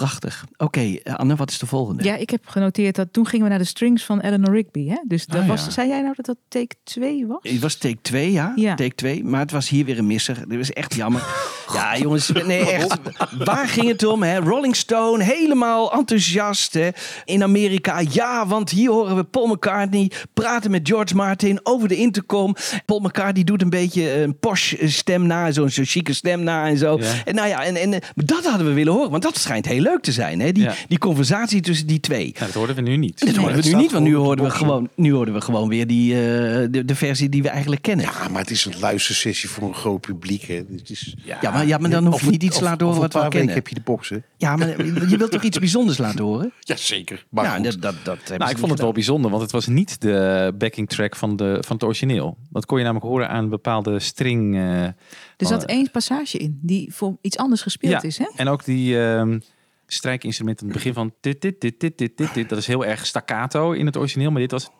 prachtig. 0.00 0.44
Oké, 0.56 0.80
eh, 0.80 1.14
Anne, 1.14 1.36
wat 1.36 1.50
is 1.50 1.58
de 1.58 1.66
volgende? 1.66 2.04
Ja, 2.04 2.16
ik 2.16 2.30
heb 2.30 2.46
genoteerd 2.46 2.94
dat 2.96 3.08
toen 3.12 3.26
gingen 3.26 3.44
we 3.44 3.50
naar 3.50 3.58
de 3.58 3.64
strings 3.64 4.04
van 4.04 4.20
Eleanor 4.20 4.54
Rigby. 4.54 4.88
Hè? 4.88 4.96
Dus 5.06 5.26
dat 5.26 5.40
Ah, 5.40 5.48
was, 5.48 5.64
ja. 5.64 5.70
zei 5.70 5.88
jij 5.88 6.00
nou 6.02 6.14
dat 6.16 6.26
dat 6.26 6.36
take 6.48 6.74
2 6.84 7.26
was? 7.26 7.38
Het 7.42 7.60
was 7.60 7.74
take 7.76 7.96
2, 8.02 8.32
ja. 8.32 8.52
Ja. 8.56 8.74
Take 8.74 8.94
2. 8.94 9.24
Maar 9.24 9.40
het 9.40 9.50
was 9.50 9.68
hier 9.68 9.84
weer 9.84 9.98
een 9.98 10.06
misser. 10.06 10.48
Dat 10.48 10.56
was 10.58 10.72
echt 10.72 10.94
jammer. 10.94 11.22
ja, 11.74 11.98
jongens. 11.98 12.30
Nee, 12.32 12.70
echt. 12.70 12.96
Waar 13.44 13.68
ging 13.68 13.88
het 13.88 14.04
om? 14.04 14.22
Hè? 14.22 14.38
Rolling 14.38 14.76
Stone, 14.76 15.24
helemaal 15.24 15.92
enthousiast. 15.92 16.74
Hè? 16.74 16.88
In 17.24 17.42
Amerika. 17.42 18.02
Ja, 18.10 18.46
want 18.46 18.70
hier 18.70 18.90
horen 18.90 19.16
we 19.16 19.24
Paul 19.24 19.46
McCartney 19.46 20.10
praten 20.34 20.70
met 20.70 20.88
George 20.88 21.14
Martin 21.14 21.60
over 21.62 21.88
de 21.88 21.96
intercom. 21.96 22.54
Paul 22.86 23.00
McCartney 23.00 23.44
doet 23.44 23.62
een 23.62 23.70
beetje 23.70 24.12
een 24.22 24.38
posh 24.38 24.74
stem 24.84 25.26
na. 25.26 25.50
Zo'n 25.50 25.68
zo 25.70 25.82
chique 25.84 26.12
stem 26.14 26.42
na 26.42 26.66
en 26.66 26.78
zo. 26.78 26.98
Ja. 26.98 27.12
En 27.24 27.34
nou 27.34 27.48
ja, 27.48 27.64
en, 27.64 27.76
en 27.76 28.00
dat 28.14 28.44
hadden 28.46 28.66
we 28.66 28.72
willen 28.72 28.92
horen. 28.92 29.10
Want 29.10 29.22
dat 29.22 29.38
schijnt 29.38 29.66
heel 29.66 29.84
leuk 29.88 30.02
te 30.02 30.12
zijn. 30.12 30.40
Hè? 30.40 30.52
Die, 30.52 30.62
Ja. 30.62 30.74
die 30.88 30.98
conversatie 30.98 31.60
tussen 31.60 31.86
die 31.86 32.00
twee. 32.00 32.30
Ja, 32.34 32.40
dat 32.44 32.54
hoorden 32.54 32.76
we 32.76 32.80
nu 32.82 32.96
niet. 32.96 33.26
Dat 33.26 33.36
hoorden 33.36 33.62
we 33.62 33.68
nu 33.68 33.74
niet, 33.74 33.92
want 33.92 34.04
nu 34.04 34.14
hoorden, 34.14 34.44
we 34.44 34.50
gewoon, 34.50 34.88
nu 34.94 35.12
hoorden 35.12 35.34
we 35.34 35.40
gewoon 35.40 35.68
weer 35.68 35.86
die, 35.86 36.12
eh, 36.14 36.20
de, 36.70 36.82
de 36.84 36.94
versie 36.94 37.28
die 37.28 37.42
we 37.42 37.48
eigenlijk 37.48 37.82
kennen. 37.82 38.04
Ja, 38.06 38.28
maar 38.28 38.40
het 38.40 38.50
is 38.50 38.64
een 38.64 38.78
luistersessie 38.80 39.48
voor 39.48 39.68
een 39.68 39.74
groot 39.74 40.00
publiek. 40.00 40.42
Hè. 40.42 40.54
Het 40.54 40.90
is, 40.90 41.14
Ja, 41.24 41.50
maar, 41.50 41.66
ja, 41.66 41.78
maar 41.78 41.90
dan 41.90 42.06
hoef 42.06 42.24
je 42.24 42.30
niet 42.30 42.42
iets 42.42 42.56
te 42.58 42.62
laten 42.64 42.86
horen 42.86 43.00
wat 43.00 43.12
we 43.12 43.28
kennen. 43.28 43.54
heb 43.54 43.68
je 43.68 43.74
de 43.74 43.80
boxen. 43.80 44.24
Ja, 44.36 44.56
maar 44.56 44.84
je 45.08 45.16
wilt 45.16 45.30
toch 45.30 45.42
iets 45.42 45.58
bijzonders 45.58 45.98
laten 45.98 46.24
horen? 46.24 46.52
Ja, 46.60 46.76
zeker. 46.76 47.26
Maar 47.30 47.44
ja, 47.44 47.54
goed. 47.54 47.64
dat, 47.64 47.80
dat, 47.82 47.94
dat 48.04 48.38
Nou, 48.38 48.50
ik 48.50 48.58
vond 48.58 48.70
het 48.70 48.80
wel 48.80 48.92
bijzonder, 48.92 49.30
want 49.30 49.42
het 49.42 49.52
was 49.52 49.66
niet 49.66 50.00
de 50.00 50.52
backing 50.58 50.88
track 50.88 51.16
van, 51.16 51.36
de, 51.36 51.58
van 51.66 51.76
het 51.76 51.84
origineel. 51.84 52.36
Dat 52.50 52.66
kon 52.66 52.78
je 52.78 52.84
namelijk 52.84 53.06
horen 53.10 53.28
aan 53.28 53.42
een 53.44 53.50
bepaalde 53.50 53.98
string. 53.98 54.54
eh, 54.54 54.82
Er 54.82 54.94
zat 55.36 55.64
één 55.64 55.90
passage 55.90 56.38
in 56.38 56.58
die 56.62 56.94
voor 56.94 57.16
iets 57.20 57.36
anders 57.36 57.62
gespeeld 57.62 57.92
ja, 58.02 58.02
is. 58.08 58.18
Hè? 58.18 58.26
En 58.36 58.48
ook 58.48 58.64
die 58.64 59.00
ehm 59.00 59.38
strijkinstrument 59.86 60.60
aan 60.60 60.66
het 60.66 60.76
begin 60.76 60.92
van 60.92 61.14
dit, 61.20 61.40
dit, 61.40 61.60
dit, 61.60 61.80
dit, 61.80 61.98
dit, 61.98 62.16
dit, 62.16 62.34
dit. 62.34 62.48
Dat 62.48 62.58
is 62.58 62.66
heel 62.66 62.84
erg 62.84 63.06
staccato 63.06 63.72
in 63.72 63.86
het 63.86 63.96
origineel, 63.96 64.30
maar 64.30 64.40
dit 64.40 64.50
was... 64.50 64.70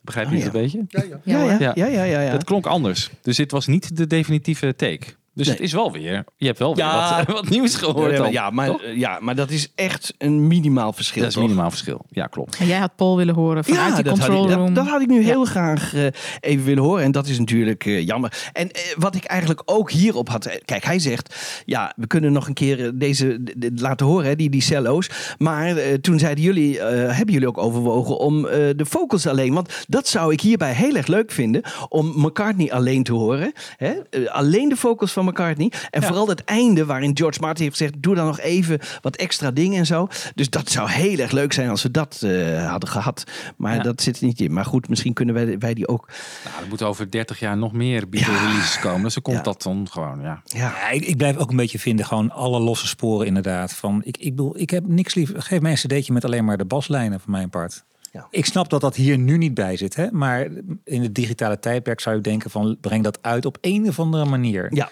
Begrijp 0.00 0.30
je 0.30 0.36
Oh, 0.36 0.42
het 0.42 0.54
een 0.54 0.60
beetje? 0.60 0.84
Ja, 0.88 1.02
ja, 1.24 1.58
ja, 1.58 1.72
ja, 1.74 1.86
ja, 1.86 2.02
ja, 2.02 2.20
ja. 2.20 2.30
Dat 2.30 2.44
klonk 2.44 2.66
anders. 2.66 3.10
Dus 3.22 3.36
dit 3.36 3.50
was 3.50 3.66
niet 3.66 3.96
de 3.96 4.06
definitieve 4.06 4.74
take. 4.76 5.06
Dus 5.34 5.46
Nee. 5.46 5.56
het 5.56 5.64
is 5.64 5.72
wel 5.72 5.92
weer... 5.92 6.24
Je 6.36 6.46
hebt 6.46 6.58
wel 6.58 6.74
weer 6.74 6.84
Ja. 6.84 7.16
wat, 7.26 7.34
wat 7.40 7.48
nieuws 7.48 7.74
gehoord 7.74 8.10
ja, 8.10 8.16
dan. 8.16 8.32
ja, 8.32 8.50
maar, 8.50 8.66
Toch? 8.66 8.82
ja, 8.94 9.18
maar 9.20 9.34
dat 9.34 9.50
is 9.50 9.72
echt 9.74 10.14
een 10.18 10.46
minimaal 10.46 10.92
verschil. 10.92 11.20
Dat 11.20 11.28
is 11.30 11.34
toch? 11.36 11.44
minimaal 11.44 11.70
verschil. 11.70 12.04
Ja, 12.10 12.26
klopt. 12.26 12.56
En 12.56 12.66
jij 12.66 12.78
had 12.78 12.96
Paul 12.96 13.16
willen 13.16 13.34
horen 13.34 13.64
vanuit 13.64 13.88
Ja, 13.88 13.94
die 13.94 14.04
dat 14.04 14.18
had, 14.18 14.26
control 14.28 14.48
room. 14.50 14.66
dat, 14.66 14.74
dat 14.74 14.86
had 14.92 15.00
ik 15.00 15.08
nu 15.08 15.22
heel 15.24 15.44
graag 15.44 15.94
eh, 15.94 16.06
even 16.40 16.64
willen 16.64 16.82
horen. 16.82 17.02
En 17.04 17.12
dat 17.12 17.26
is 17.26 17.38
natuurlijk 17.38 17.86
eh, 17.86 18.06
jammer. 18.06 18.48
En 18.52 18.70
eh, 18.70 18.80
wat 18.96 19.14
ik 19.14 19.24
eigenlijk 19.24 19.62
ook 19.64 19.90
hierop 19.90 20.28
had... 20.28 20.58
Kijk, 20.64 20.84
hij 20.84 20.98
zegt... 20.98 21.34
Ja, 21.64 21.92
we 21.96 22.06
kunnen 22.06 22.32
nog 22.32 22.46
een 22.46 22.54
keer 22.54 22.98
deze 22.98 23.40
laten 23.74 24.06
horen, 24.06 24.26
hè, 24.26 24.36
die, 24.36 24.50
die 24.50 24.62
cello's. 24.62 25.10
Maar 25.38 25.76
toen 26.00 26.18
zeiden 26.18 26.44
jullie... 26.44 26.78
eh, 26.80 27.16
hebben 27.16 27.32
jullie 27.34 27.48
ook 27.48 27.58
overwogen 27.58 28.18
om 28.18 28.46
eh, 28.46 28.52
de 28.76 28.84
vocals 28.86 29.26
alleen... 29.26 29.54
Want 29.54 29.84
dat 29.88 30.08
zou 30.08 30.32
ik 30.32 30.40
hierbij 30.40 30.72
heel 30.72 30.94
erg 30.94 31.06
leuk 31.06 31.30
vinden. 31.32 31.62
Om 31.88 32.12
McCartney 32.16 32.72
alleen 32.72 33.02
te 33.02 33.12
horen. 33.12 33.52
Hè? 33.76 33.92
Alleen 34.30 34.68
de 34.68 34.76
vocals 34.76 35.12
van 35.12 35.23
Paul 35.24 35.46
McCartney. 35.46 35.72
En 35.90 36.00
Ja. 36.00 36.06
vooral 36.06 36.28
het 36.28 36.44
einde 36.44 36.84
waarin 36.84 37.16
George 37.16 37.40
Martin 37.40 37.64
heeft 37.64 37.76
gezegd... 37.76 38.02
doe 38.02 38.14
dan 38.14 38.26
nog 38.26 38.40
even 38.40 38.78
wat 39.00 39.16
extra 39.16 39.50
dingen 39.50 39.78
en 39.78 39.86
zo. 39.86 40.08
Dus 40.34 40.50
dat 40.50 40.70
zou 40.70 40.90
heel 40.90 41.18
erg 41.18 41.30
leuk 41.30 41.52
zijn 41.52 41.68
als 41.68 41.82
we 41.82 41.90
dat 41.90 42.20
eh, 42.22 42.70
hadden 42.70 42.88
gehad. 42.88 43.24
Maar 43.56 43.74
Ja. 43.76 43.82
dat 43.82 44.02
zit 44.02 44.18
er 44.20 44.24
niet 44.26 44.40
in. 44.40 44.52
Maar 44.52 44.64
goed, 44.64 44.88
misschien 44.88 45.12
kunnen 45.12 45.34
wij, 45.34 45.58
wij 45.58 45.74
die 45.74 45.88
ook... 45.88 46.08
Nou, 46.44 46.62
er 46.62 46.68
moeten 46.68 46.86
over 46.86 47.10
30 47.10 47.38
jaar 47.38 47.56
nog 47.56 47.72
meer 47.72 48.08
Beatle 48.08 48.38
releases 48.38 48.78
komen. 48.78 49.02
Dus 49.02 49.14
dan 49.14 49.22
komt 49.22 49.36
Ja. 49.36 49.42
dat 49.42 49.62
dan 49.62 49.86
gewoon, 49.90 50.20
ja. 50.20 50.42
Ja, 50.44 50.58
Ja, 50.80 50.90
ik, 50.90 51.04
ik 51.04 51.16
blijf 51.16 51.36
ook 51.36 51.50
een 51.50 51.56
beetje 51.56 51.78
vinden, 51.78 52.06
gewoon 52.06 52.30
alle 52.30 52.60
losse 52.60 52.86
sporen 52.86 53.26
inderdaad. 53.26 53.72
Van, 53.72 54.00
ik, 54.04 54.16
ik, 54.16 54.30
bedoel, 54.30 54.58
ik 54.58 54.70
heb 54.70 54.86
niks 54.86 55.14
lief. 55.14 55.32
Geef 55.36 55.60
mij 55.60 55.70
een 55.70 55.76
cd'tje 55.76 56.12
met 56.12 56.24
alleen 56.24 56.44
maar 56.44 56.56
de 56.56 56.64
baslijnen 56.64 57.20
van 57.20 57.30
mijn 57.32 57.50
part. 57.50 57.84
Ja. 58.12 58.26
Ik 58.30 58.46
snap 58.46 58.70
dat 58.70 58.80
dat 58.80 58.96
hier 58.96 59.18
nu 59.18 59.38
niet 59.38 59.54
bij 59.54 59.76
zit. 59.76 59.96
Hè? 59.96 60.06
Maar 60.10 60.46
in 60.84 61.02
het 61.02 61.14
digitale 61.14 61.58
tijdperk 61.58 62.00
zou 62.00 62.16
je 62.16 62.22
denken 62.22 62.50
van 62.50 62.76
breng 62.80 63.04
dat 63.04 63.18
uit 63.22 63.46
op 63.46 63.58
een 63.60 63.88
of 63.88 63.98
andere 63.98 64.24
manier. 64.24 64.68
ja. 64.74 64.90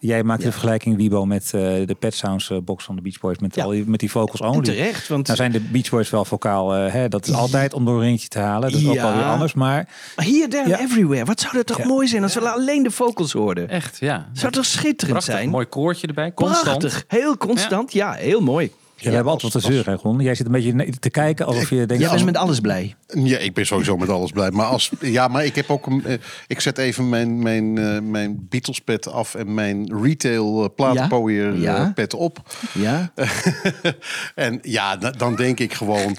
Jij 0.00 0.22
maakt 0.22 0.42
de 0.42 0.52
vergelijking, 0.52 0.96
Wiebo, 0.96 1.26
met 1.26 1.44
eh, 1.44 1.50
de 1.86 1.96
Pet 1.98 2.14
Sounds 2.14 2.50
eh, 2.50 2.58
box 2.58 2.84
van 2.84 2.96
de 2.96 3.02
Beach 3.02 3.20
Boys. 3.20 3.38
Met, 3.38 3.54
Ja. 3.54 3.64
al 3.64 3.70
die, 3.70 3.84
met 3.86 4.00
die 4.00 4.10
vocals 4.10 4.40
En 4.40 4.46
only. 4.48 4.62
terecht, 4.62 5.08
want... 5.08 5.24
Nou 5.24 5.36
zijn 5.38 5.52
de 5.52 5.60
Beach 5.60 5.90
Boys 5.90 6.10
wel 6.10 6.24
vocaal. 6.24 6.74
eh, 6.74 6.92
hè, 6.92 7.08
dat 7.08 7.26
is 7.26 7.34
altijd 7.34 7.72
om 7.74 7.84
door 7.84 7.94
een 7.94 8.00
ringetje 8.02 8.28
te 8.28 8.38
halen. 8.38 8.70
Dat 8.70 8.80
is 8.80 8.86
ook 8.86 8.94
Ja. 8.94 9.02
wel 9.02 9.14
weer 9.14 9.24
anders. 9.24 9.54
Maar 9.54 9.88
Maar 10.16 10.24
hier, 10.24 10.48
there 10.48 10.78
everywhere. 10.78 11.24
Wat 11.24 11.40
zou 11.40 11.52
dat 11.56 11.66
toch 11.66 11.78
Ja. 11.78 11.86
mooi 11.86 12.06
zijn 12.08 12.22
als 12.22 12.34
we 12.34 12.50
alleen 12.50 12.82
de 12.82 12.90
vocals 12.90 13.32
hoorden? 13.32 13.68
Echt, 13.68 13.96
ja. 14.00 14.28
Zou 14.32 14.52
toch 14.52 14.64
schitterend 14.64 15.10
Prachtig, 15.18 15.34
zijn? 15.34 15.48
mooi 15.48 15.66
koortje 15.66 16.06
erbij, 16.06 16.34
constant. 16.34 16.78
Prachtig. 16.78 17.04
Heel 17.08 17.36
constant. 17.36 17.92
Ja, 17.92 18.12
heel 18.12 18.40
mooi. 18.40 18.72
Ja, 19.00 19.08
we 19.08 19.14
hebben 19.14 19.32
altijd 19.32 19.52
wat 19.52 19.62
te 19.62 19.68
zeuren, 19.72 19.92
hè, 19.92 19.98
Ron. 19.98 20.20
Jij 20.20 20.34
zit 20.34 20.46
een 20.46 20.52
beetje 20.52 20.98
te 20.98 21.10
kijken 21.10 21.46
alsof 21.46 21.70
je 21.70 21.76
denkt... 21.86 22.02
Jij 22.02 22.12
bent 22.12 22.24
met 22.24 22.36
alles 22.36 22.60
blij. 22.60 22.94
Ja, 23.06 23.38
ik 23.38 23.54
ben 23.54 23.66
sowieso 23.66 23.96
met 23.96 24.08
alles 24.08 24.30
blij. 24.30 24.50
Maar 24.50 24.66
als, 24.66 24.90
ja, 25.00 25.28
maar 25.28 25.44
ik 25.44 25.54
heb 25.54 25.70
ook 25.70 25.86
een. 25.86 26.04
eh, 26.04 26.14
ik 26.46 26.60
zet 26.60 26.78
even 26.78 27.08
mijn, 27.08 27.42
mijn, 27.42 27.78
eh, 27.78 28.00
mijn 28.00 28.46
Beatles 28.48 28.80
pet 28.80 29.08
af 29.08 29.34
en 29.34 29.54
mijn 29.54 30.02
retail 30.02 30.62
uh, 30.62 30.68
platenpooier 30.76 31.54
eh, 31.54 31.60
Ja. 31.62 31.92
pet 31.94 32.14
op. 32.14 32.38
Ja? 32.74 33.12
en 34.34 34.58
ja, 34.62 34.96
da- 34.96 35.10
dan 35.10 35.34
denk 35.36 35.60
ik 35.60 35.74
gewoon. 35.74 36.16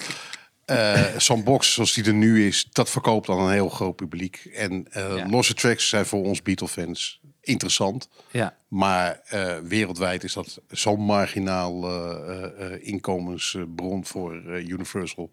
eh, 0.66 1.02
Zo'n 1.18 1.44
box 1.44 1.74
zoals 1.74 1.94
die 1.94 2.04
er 2.04 2.14
nu 2.14 2.48
is, 2.48 2.68
dat 2.72 2.90
verkoopt 2.90 3.30
aan 3.30 3.40
een 3.40 3.52
heel 3.52 3.70
groot 3.70 3.96
publiek. 3.96 4.50
En 4.56 4.88
eh, 4.92 5.04
Ja. 5.18 5.30
losse 5.30 5.54
tracks 5.54 5.90
zijn 5.90 6.06
voor 6.06 6.24
ons 6.24 6.42
Beatle-fans 6.42 7.19
interessant. 7.42 8.10
Ja. 8.32 8.56
Maar 8.68 9.22
eh, 9.26 9.58
wereldwijd 9.58 10.24
is 10.24 10.34
dat 10.34 10.62
zo'n 10.68 11.02
marginaal 11.02 11.84
eh, 11.84 12.74
eh, 12.74 12.88
inkomensbron 12.88 14.06
voor 14.06 14.36
eh, 14.36 14.68
Universal. 14.68 15.32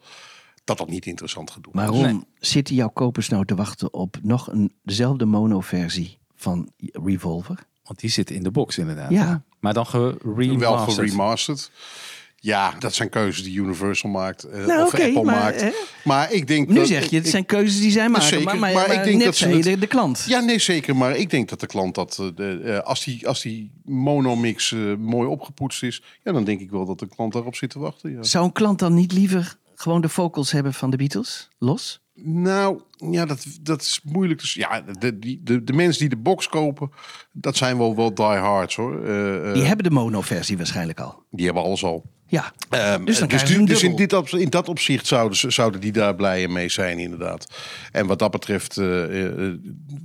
Dat 0.64 0.78
dat 0.78 0.88
niet 0.88 1.06
interessant 1.06 1.50
Maar 1.72 1.92
is. 1.92 2.00
Ron, 2.00 2.26
zitten 2.38 2.74
jouw 2.74 2.88
kopers 2.88 3.28
nou 3.28 3.44
te 3.44 3.54
wachten 3.54 3.92
op 3.92 4.18
nog 4.22 4.52
een 4.52 4.72
dezelfde 4.82 5.24
mono-versie 5.24 6.18
van 6.34 6.72
Revolver? 6.78 7.66
Want 7.82 8.00
die 8.00 8.10
zit 8.10 8.30
in 8.30 8.42
de 8.42 8.50
box 8.50 8.78
inderdaad. 8.78 9.10
Ja. 9.10 9.42
Maar 9.60 9.74
dan 9.74 9.86
geremasterd. 9.86 10.58
Wel 10.58 10.78
geremasterd. 10.78 11.70
Ja, 12.46 12.74
dat 12.78 12.94
zijn 12.94 13.08
keuzes 13.08 13.44
die 13.44 13.56
Universal 13.58 14.10
maakt. 14.10 14.42
eh, 14.44 14.66
Nou, 14.66 14.82
of 14.86 14.94
Apple 14.94 15.12
maar, 15.22 15.34
maakt. 15.34 15.60
hè? 15.60 15.70
Maar 16.04 16.32
ik 16.32 16.46
denk 16.46 16.68
Nu 16.68 16.74
dat, 16.74 16.86
zeg 16.86 17.10
je, 17.10 17.16
het 17.16 17.24
ik- 17.24 17.30
zijn 17.30 17.46
keuzes 17.46 17.80
die 17.80 17.90
zij 17.90 18.08
maken. 18.08 18.26
Zeker, 18.26 18.44
maar, 18.44 18.58
maar, 18.58 18.72
maar 18.72 18.92
ik 18.92 19.04
denk 19.04 19.22
dat 19.22 19.36
ze 19.36 19.48
het- 19.48 19.62
de, 19.62 19.78
de 19.78 19.86
klant. 19.86 20.24
Ja, 20.28 20.40
nee, 20.40 20.58
zeker. 20.58 20.96
Maar 20.96 21.16
ik 21.16 21.30
denk 21.30 21.48
dat 21.48 21.60
de 21.60 21.66
klant 21.66 21.94
dat... 21.94 22.32
eh, 22.36 22.78
als, 22.78 23.04
die, 23.04 23.28
als 23.28 23.42
die 23.42 23.70
monomix 23.84 24.74
mooi 24.98 25.28
opgepoetst 25.28 25.82
is... 25.82 26.02
Ja, 26.24 26.32
dan 26.32 26.44
denk 26.44 26.60
ik 26.60 26.70
wel 26.70 26.84
dat 26.86 26.98
de 26.98 27.08
klant 27.08 27.32
daarop 27.32 27.54
zit 27.56 27.70
te 27.70 27.78
wachten. 27.78 28.12
Ja. 28.12 28.22
Zou 28.22 28.44
een 28.44 28.52
klant 28.52 28.78
dan 28.78 28.94
niet 28.94 29.12
liever 29.12 29.56
gewoon 29.74 30.00
de 30.00 30.08
vocals 30.08 30.52
hebben 30.52 30.74
van 30.74 30.90
de 30.90 30.96
Beatles? 30.96 31.48
Los? 31.58 32.00
Nou, 32.22 32.80
ja, 33.10 33.24
dat, 33.26 33.46
dat 33.62 33.80
is 33.80 34.00
moeilijk. 34.04 34.40
Dus 34.40 34.54
ja, 34.54 34.84
de, 34.98 35.18
die, 35.18 35.40
de, 35.44 35.64
de 35.64 35.72
mensen 35.72 36.00
die 36.00 36.08
de 36.08 36.16
box 36.16 36.48
kopen... 36.48 36.90
Dat 37.32 37.56
zijn 37.56 37.78
wel, 37.78 37.96
wel 37.96 38.14
diehards, 38.14 38.76
hoor. 38.76 39.04
Eh, 39.04 39.52
Die 39.52 39.62
hebben 39.62 39.84
de 39.84 39.90
mono-versie 39.90 40.56
waarschijnlijk 40.56 41.00
al. 41.00 41.22
die 41.30 41.44
hebben 41.44 41.62
alles 41.62 41.84
al. 41.84 42.04
Ja, 42.28 42.52
Ehm, 42.70 43.04
Dus 43.04 43.18
dan 43.18 43.28
dus 43.28 43.44
die- 43.44 43.64
dus 43.66 43.82
in, 43.82 43.96
dit, 43.96 44.12
op- 44.12 44.28
in 44.28 44.50
dat 44.50 44.68
opzicht 44.68 45.06
zouden, 45.06 45.52
zouden 45.52 45.80
die 45.80 45.92
daar 45.92 46.14
blij 46.14 46.48
mee 46.48 46.68
zijn, 46.68 46.98
inderdaad. 46.98 47.54
En 47.92 48.06
wat 48.06 48.18
dat 48.18 48.30
betreft, 48.30 48.76
eh, 48.76 49.24
eh, 49.26 49.32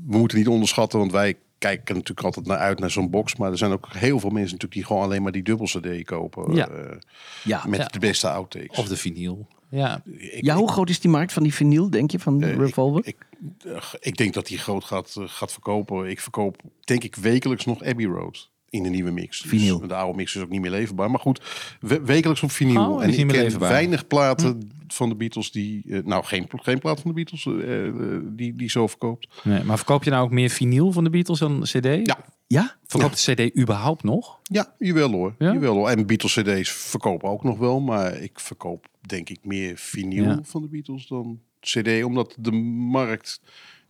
we 0.08 0.18
moeten 0.18 0.38
niet 0.38 0.48
onderschatten, 0.48 1.00
want 1.00 1.12
wij 1.12 1.36
kijken 1.58 1.96
natuurlijk 1.96 2.26
altijd 2.28 2.46
naar 2.46 2.58
uit 2.58 2.80
naar 2.80 2.92
zo'n 2.92 3.10
box. 3.10 3.36
Maar 3.36 3.52
er 3.52 3.58
zijn 3.58 3.72
ook 3.72 3.88
heel 3.92 4.20
veel 4.20 4.30
mensen 4.30 4.52
natuurlijk 4.52 4.74
die 4.74 4.86
gewoon 4.86 5.04
alleen 5.04 5.22
maar 5.24 5.32
die 5.32 5.44
dubbel 5.44 5.66
CD 5.66 6.04
kopen. 6.06 6.56
Ja. 6.56 6.68
eh, 6.68 6.98
ja. 7.44 7.64
met 7.68 7.80
Ja. 7.80 7.86
de 7.86 8.00
beste 8.00 8.30
outtakes. 8.30 8.78
Of 8.78 8.88
de 8.88 8.98
vinyl. 8.98 9.48
Ja. 9.70 10.02
ik, 10.18 10.44
ja, 10.46 10.56
hoe 10.56 10.72
groot 10.72 10.90
is 10.90 11.00
die 11.00 11.12
markt 11.12 11.34
van 11.34 11.44
die 11.44 11.54
vinyl, 11.54 11.90
denk 11.90 12.12
je, 12.12 12.20
van 12.20 12.40
de 12.40 12.46
eh, 12.46 12.58
Revolver? 12.58 13.02
Ik, 13.08 13.16
ik, 13.64 13.66
eh, 13.72 13.84
ik 14.00 14.18
denk 14.18 14.34
dat 14.34 14.48
die 14.48 14.58
groot 14.58 14.84
gaat, 14.84 15.16
eh, 15.18 15.24
gaat 15.28 15.52
verkopen. 15.52 16.10
Ik 16.10 16.20
verkoop, 16.20 16.58
denk 16.84 17.04
ik, 17.04 17.16
wekelijks 17.16 17.66
nog 17.66 17.84
Abbey 17.84 18.06
Road. 18.06 18.50
In 18.72 18.84
de 18.84 18.90
nieuwe 18.90 19.12
mix. 19.12 19.42
Dus 19.42 19.50
Vinyl. 19.52 19.88
de 19.88 19.94
oude 19.96 20.18
mix 20.18 20.36
is 20.36 20.42
ook 20.42 20.50
niet 20.50 20.62
meer 20.62 20.72
leverbaar. 20.72 21.12
Maar 21.12 21.20
goed, 21.20 21.42
we- 21.80 22.02
wekelijks 22.02 22.44
op 22.44 22.52
vinyl. 22.52 22.92
Oh, 22.94 23.04
en 23.04 23.10
ik 23.10 23.26
meer 23.26 23.50
ken 23.50 23.60
weinig 23.60 24.08
platen 24.08 24.70
van 24.88 25.10
de 25.10 25.16
Beatles 25.16 25.52
die... 25.52 25.84
eh, 25.90 26.00
nou, 26.04 26.24
geen, 26.24 26.48
geen 26.50 26.80
plaat 26.80 27.00
van 27.02 27.10
de 27.10 27.16
Beatles 27.16 27.46
eh, 27.46 27.88
eh, 27.88 27.94
die, 28.24 28.56
die 28.56 28.70
zo 28.70 28.88
verkoopt. 28.88 29.28
Nee, 29.44 29.64
maar 29.64 29.78
verkoop 29.78 30.04
je 30.04 30.10
nou 30.10 30.24
ook 30.24 30.32
meer 30.32 30.50
vinyl 30.50 30.92
van 30.92 31.04
de 31.04 31.10
Beatles 31.10 31.40
dan 31.40 31.62
CD? 31.62 31.86
Ja. 31.86 32.18
ja? 32.48 32.76
Verkoopt 32.86 33.26
de 33.26 33.34
CD 33.34 33.58
überhaupt 33.60 34.04
nog? 34.04 34.40
Ja, 34.44 34.74
jawel 34.80 35.12
hoor. 35.12 35.36
Ja? 35.40 35.54
Jawel 35.54 35.76
hoor. 35.76 35.90
En 35.90 36.06
Beatles 36.08 36.34
cd's 36.34 36.70
verkopen 36.72 37.30
ook 37.30 37.44
nog 37.44 37.58
wel. 37.58 37.80
Maar 37.80 38.18
ik 38.18 38.40
verkoop 38.40 38.88
denk 39.02 39.30
ik 39.30 39.40
meer 39.44 39.74
vinyl 39.78 40.24
Ja. 40.24 40.40
van 40.44 40.62
de 40.62 40.68
Beatles 40.68 41.08
dan 41.08 41.40
cd. 41.60 42.04
Omdat 42.04 42.36
de 42.40 42.52
markt 42.52 43.42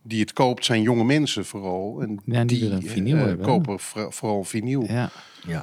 die 0.02 0.20
het 0.20 0.32
koopt 0.32 0.64
zijn 0.64 0.82
jonge 0.82 1.04
mensen 1.04 1.44
vooral. 1.44 1.98
En 2.02 2.20
Ja, 2.24 2.44
die 2.44 2.60
willen 2.60 2.82
vinyl 2.82 3.16
eh, 3.16 3.24
hebben. 3.24 3.46
kopen 3.46 3.80
vooral 4.12 4.44
vinyl. 4.44 4.84
Ja. 4.88 5.10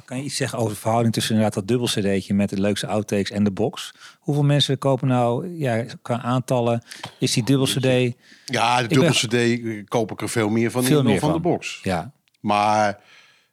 Kan 0.04 0.16
je 0.16 0.22
iets 0.22 0.36
zeggen 0.36 0.58
over 0.58 0.72
de 0.72 0.78
verhouding 0.80 1.14
tussen 1.14 1.34
inderdaad 1.34 1.58
dat 1.58 1.68
dubbel 1.68 1.86
cd'tje 1.86 2.34
met 2.34 2.48
de 2.50 2.60
leukste 2.60 2.86
outtakes 2.86 3.30
en 3.30 3.44
de 3.44 3.50
box? 3.50 3.94
Hoeveel 4.18 4.44
mensen 4.44 4.78
kopen 4.78 5.08
nou, 5.08 5.56
ja, 5.58 5.84
qua 6.02 6.22
aantallen, 6.22 6.82
is 7.18 7.32
die 7.32 7.44
dubbel 7.44 7.66
cd? 7.66 8.14
Ja, 8.44 8.82
de 8.82 8.88
dubbel 8.88 9.06
ben- 9.08 9.12
cd 9.12 9.34
eh, 9.34 9.84
koop 9.88 10.10
ik 10.12 10.20
er 10.20 10.28
veel 10.28 10.48
meer 10.48 10.70
van 10.70 10.84
Veel 10.84 11.02
meer 11.02 11.18
van, 11.18 11.30
van. 11.30 11.42
de 11.42 11.48
box. 11.48 11.80
Ja, 11.82 12.12
Maar 12.40 12.98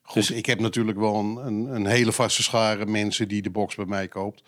goed, 0.01 0.13
Dus- 0.13 0.31
ik 0.31 0.45
heb 0.45 0.59
natuurlijk 0.59 0.97
wel 0.97 1.15
een, 1.15 1.35
een, 1.45 1.75
een 1.75 1.85
hele 1.85 2.11
vaste 2.11 2.43
schare 2.43 2.85
mensen 2.85 3.27
die 3.27 3.41
de 3.41 3.49
box 3.49 3.75
bij 3.75 3.85
mij 3.85 4.07
koopt. 4.07 4.43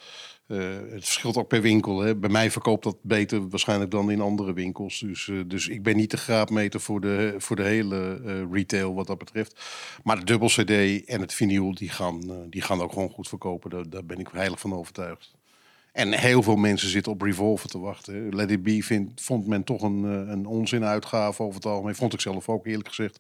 Eh, 0.50 0.58
het 0.90 1.06
verschilt 1.06 1.38
ook 1.38 1.48
per 1.48 1.62
winkel. 1.62 2.00
Hè. 2.00 2.16
Bij 2.16 2.30
mij 2.30 2.52
verkoopt 2.52 2.84
dat 2.84 2.98
beter 3.02 3.50
waarschijnlijk 3.50 3.92
dan 3.92 4.12
in 4.12 4.22
andere 4.22 4.54
winkels. 4.54 5.00
Dus, 5.00 5.28
eh, 5.28 5.36
dus 5.48 5.68
ik 5.68 5.84
ben 5.84 5.96
niet 5.96 6.12
de 6.12 6.18
graadmeter 6.18 6.80
voor 6.80 7.02
de, 7.02 7.36
voor 7.38 7.56
de 7.56 7.64
hele 7.64 8.22
eh, 8.26 8.52
retail 8.52 8.94
wat 8.94 9.08
dat 9.08 9.18
betreft. 9.18 9.60
Maar 10.04 10.20
de 10.20 10.26
dubbel 10.26 10.48
cd 10.48 11.06
en 11.06 11.22
het 11.22 11.34
vinyl, 11.34 11.74
die 11.74 11.90
gaan, 11.90 12.48
die 12.50 12.62
gaan 12.62 12.82
ook 12.82 12.94
gewoon 12.94 13.10
goed 13.10 13.28
verkopen. 13.28 13.70
Daar, 13.70 13.90
daar 13.90 14.06
ben 14.06 14.20
ik 14.20 14.28
heilig 14.32 14.60
van 14.60 14.74
overtuigd. 14.74 15.36
En 15.92 16.14
heel 16.14 16.44
veel 16.44 16.56
mensen 16.56 16.90
zitten 16.90 17.12
op 17.12 17.22
Revolver 17.22 17.70
te 17.70 17.80
wachten. 17.80 18.14
hè. 18.14 18.36
Let 18.36 18.52
It 18.52 18.64
Be 18.64 19.08
vond 19.16 19.48
men 19.48 19.64
toch 19.64 19.82
een, 19.82 20.04
een 20.04 20.46
onzinuitgave 20.46 21.44
over 21.44 21.56
het 21.56 21.66
algemeen. 21.66 21.96
Vond 21.96 22.14
ik 22.14 22.22
zelf 22.22 22.50
ook 22.50 22.66
eerlijk 22.66 22.88
gezegd. 22.88 23.20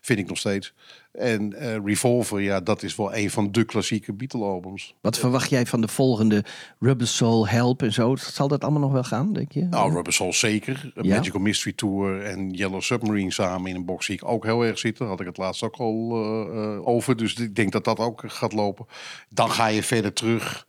Vind 0.00 0.18
ik 0.18 0.28
nog 0.28 0.38
steeds. 0.38 0.72
En 1.12 1.52
eh, 1.52 1.76
Revolver, 1.84 2.40
ja, 2.40 2.60
dat 2.60 2.82
is 2.82 2.96
wel 2.96 3.14
een 3.14 3.30
van 3.30 3.52
de 3.52 3.64
klassieke 3.64 4.12
Beatle-albums. 4.12 4.94
Wat 5.00 5.18
verwacht 5.18 5.50
jij 5.50 5.66
van 5.66 5.80
de 5.80 5.88
volgende 5.88 6.44
Rubber 6.78 7.06
Soul, 7.06 7.48
Help 7.48 7.82
en 7.82 7.92
zo? 7.92 8.16
Zal 8.16 8.48
dat 8.48 8.62
allemaal 8.62 8.80
nog 8.80 8.92
wel 8.92 9.04
gaan, 9.04 9.32
denk 9.32 9.52
je? 9.52 9.62
Nou, 9.64 9.92
Rubber 9.92 10.12
Soul 10.12 10.32
zeker. 10.32 10.92
Ja? 10.94 11.16
Magical 11.16 11.40
Mystery 11.40 11.72
Tour 11.72 12.22
en 12.22 12.50
Yellow 12.50 12.80
Submarine 12.80 13.32
samen 13.32 13.70
in 13.70 13.76
een 13.76 13.84
box 13.84 14.06
zie 14.06 14.14
ik 14.14 14.24
ook 14.24 14.44
heel 14.44 14.64
erg 14.64 14.78
zitten. 14.78 15.06
Had 15.06 15.20
ik 15.20 15.26
het 15.26 15.36
laatst 15.36 15.62
ook 15.62 15.76
al 15.76 16.10
eh, 16.10 16.74
eh, 16.74 16.86
over. 16.86 17.16
Dus 17.16 17.34
ik 17.34 17.54
denk 17.54 17.72
dat 17.72 17.84
dat 17.84 17.98
ook 17.98 18.22
gaat 18.26 18.52
lopen. 18.52 18.86
Dan 19.28 19.50
ga 19.50 19.66
je 19.66 19.82
verder 19.82 20.12
terug. 20.12 20.66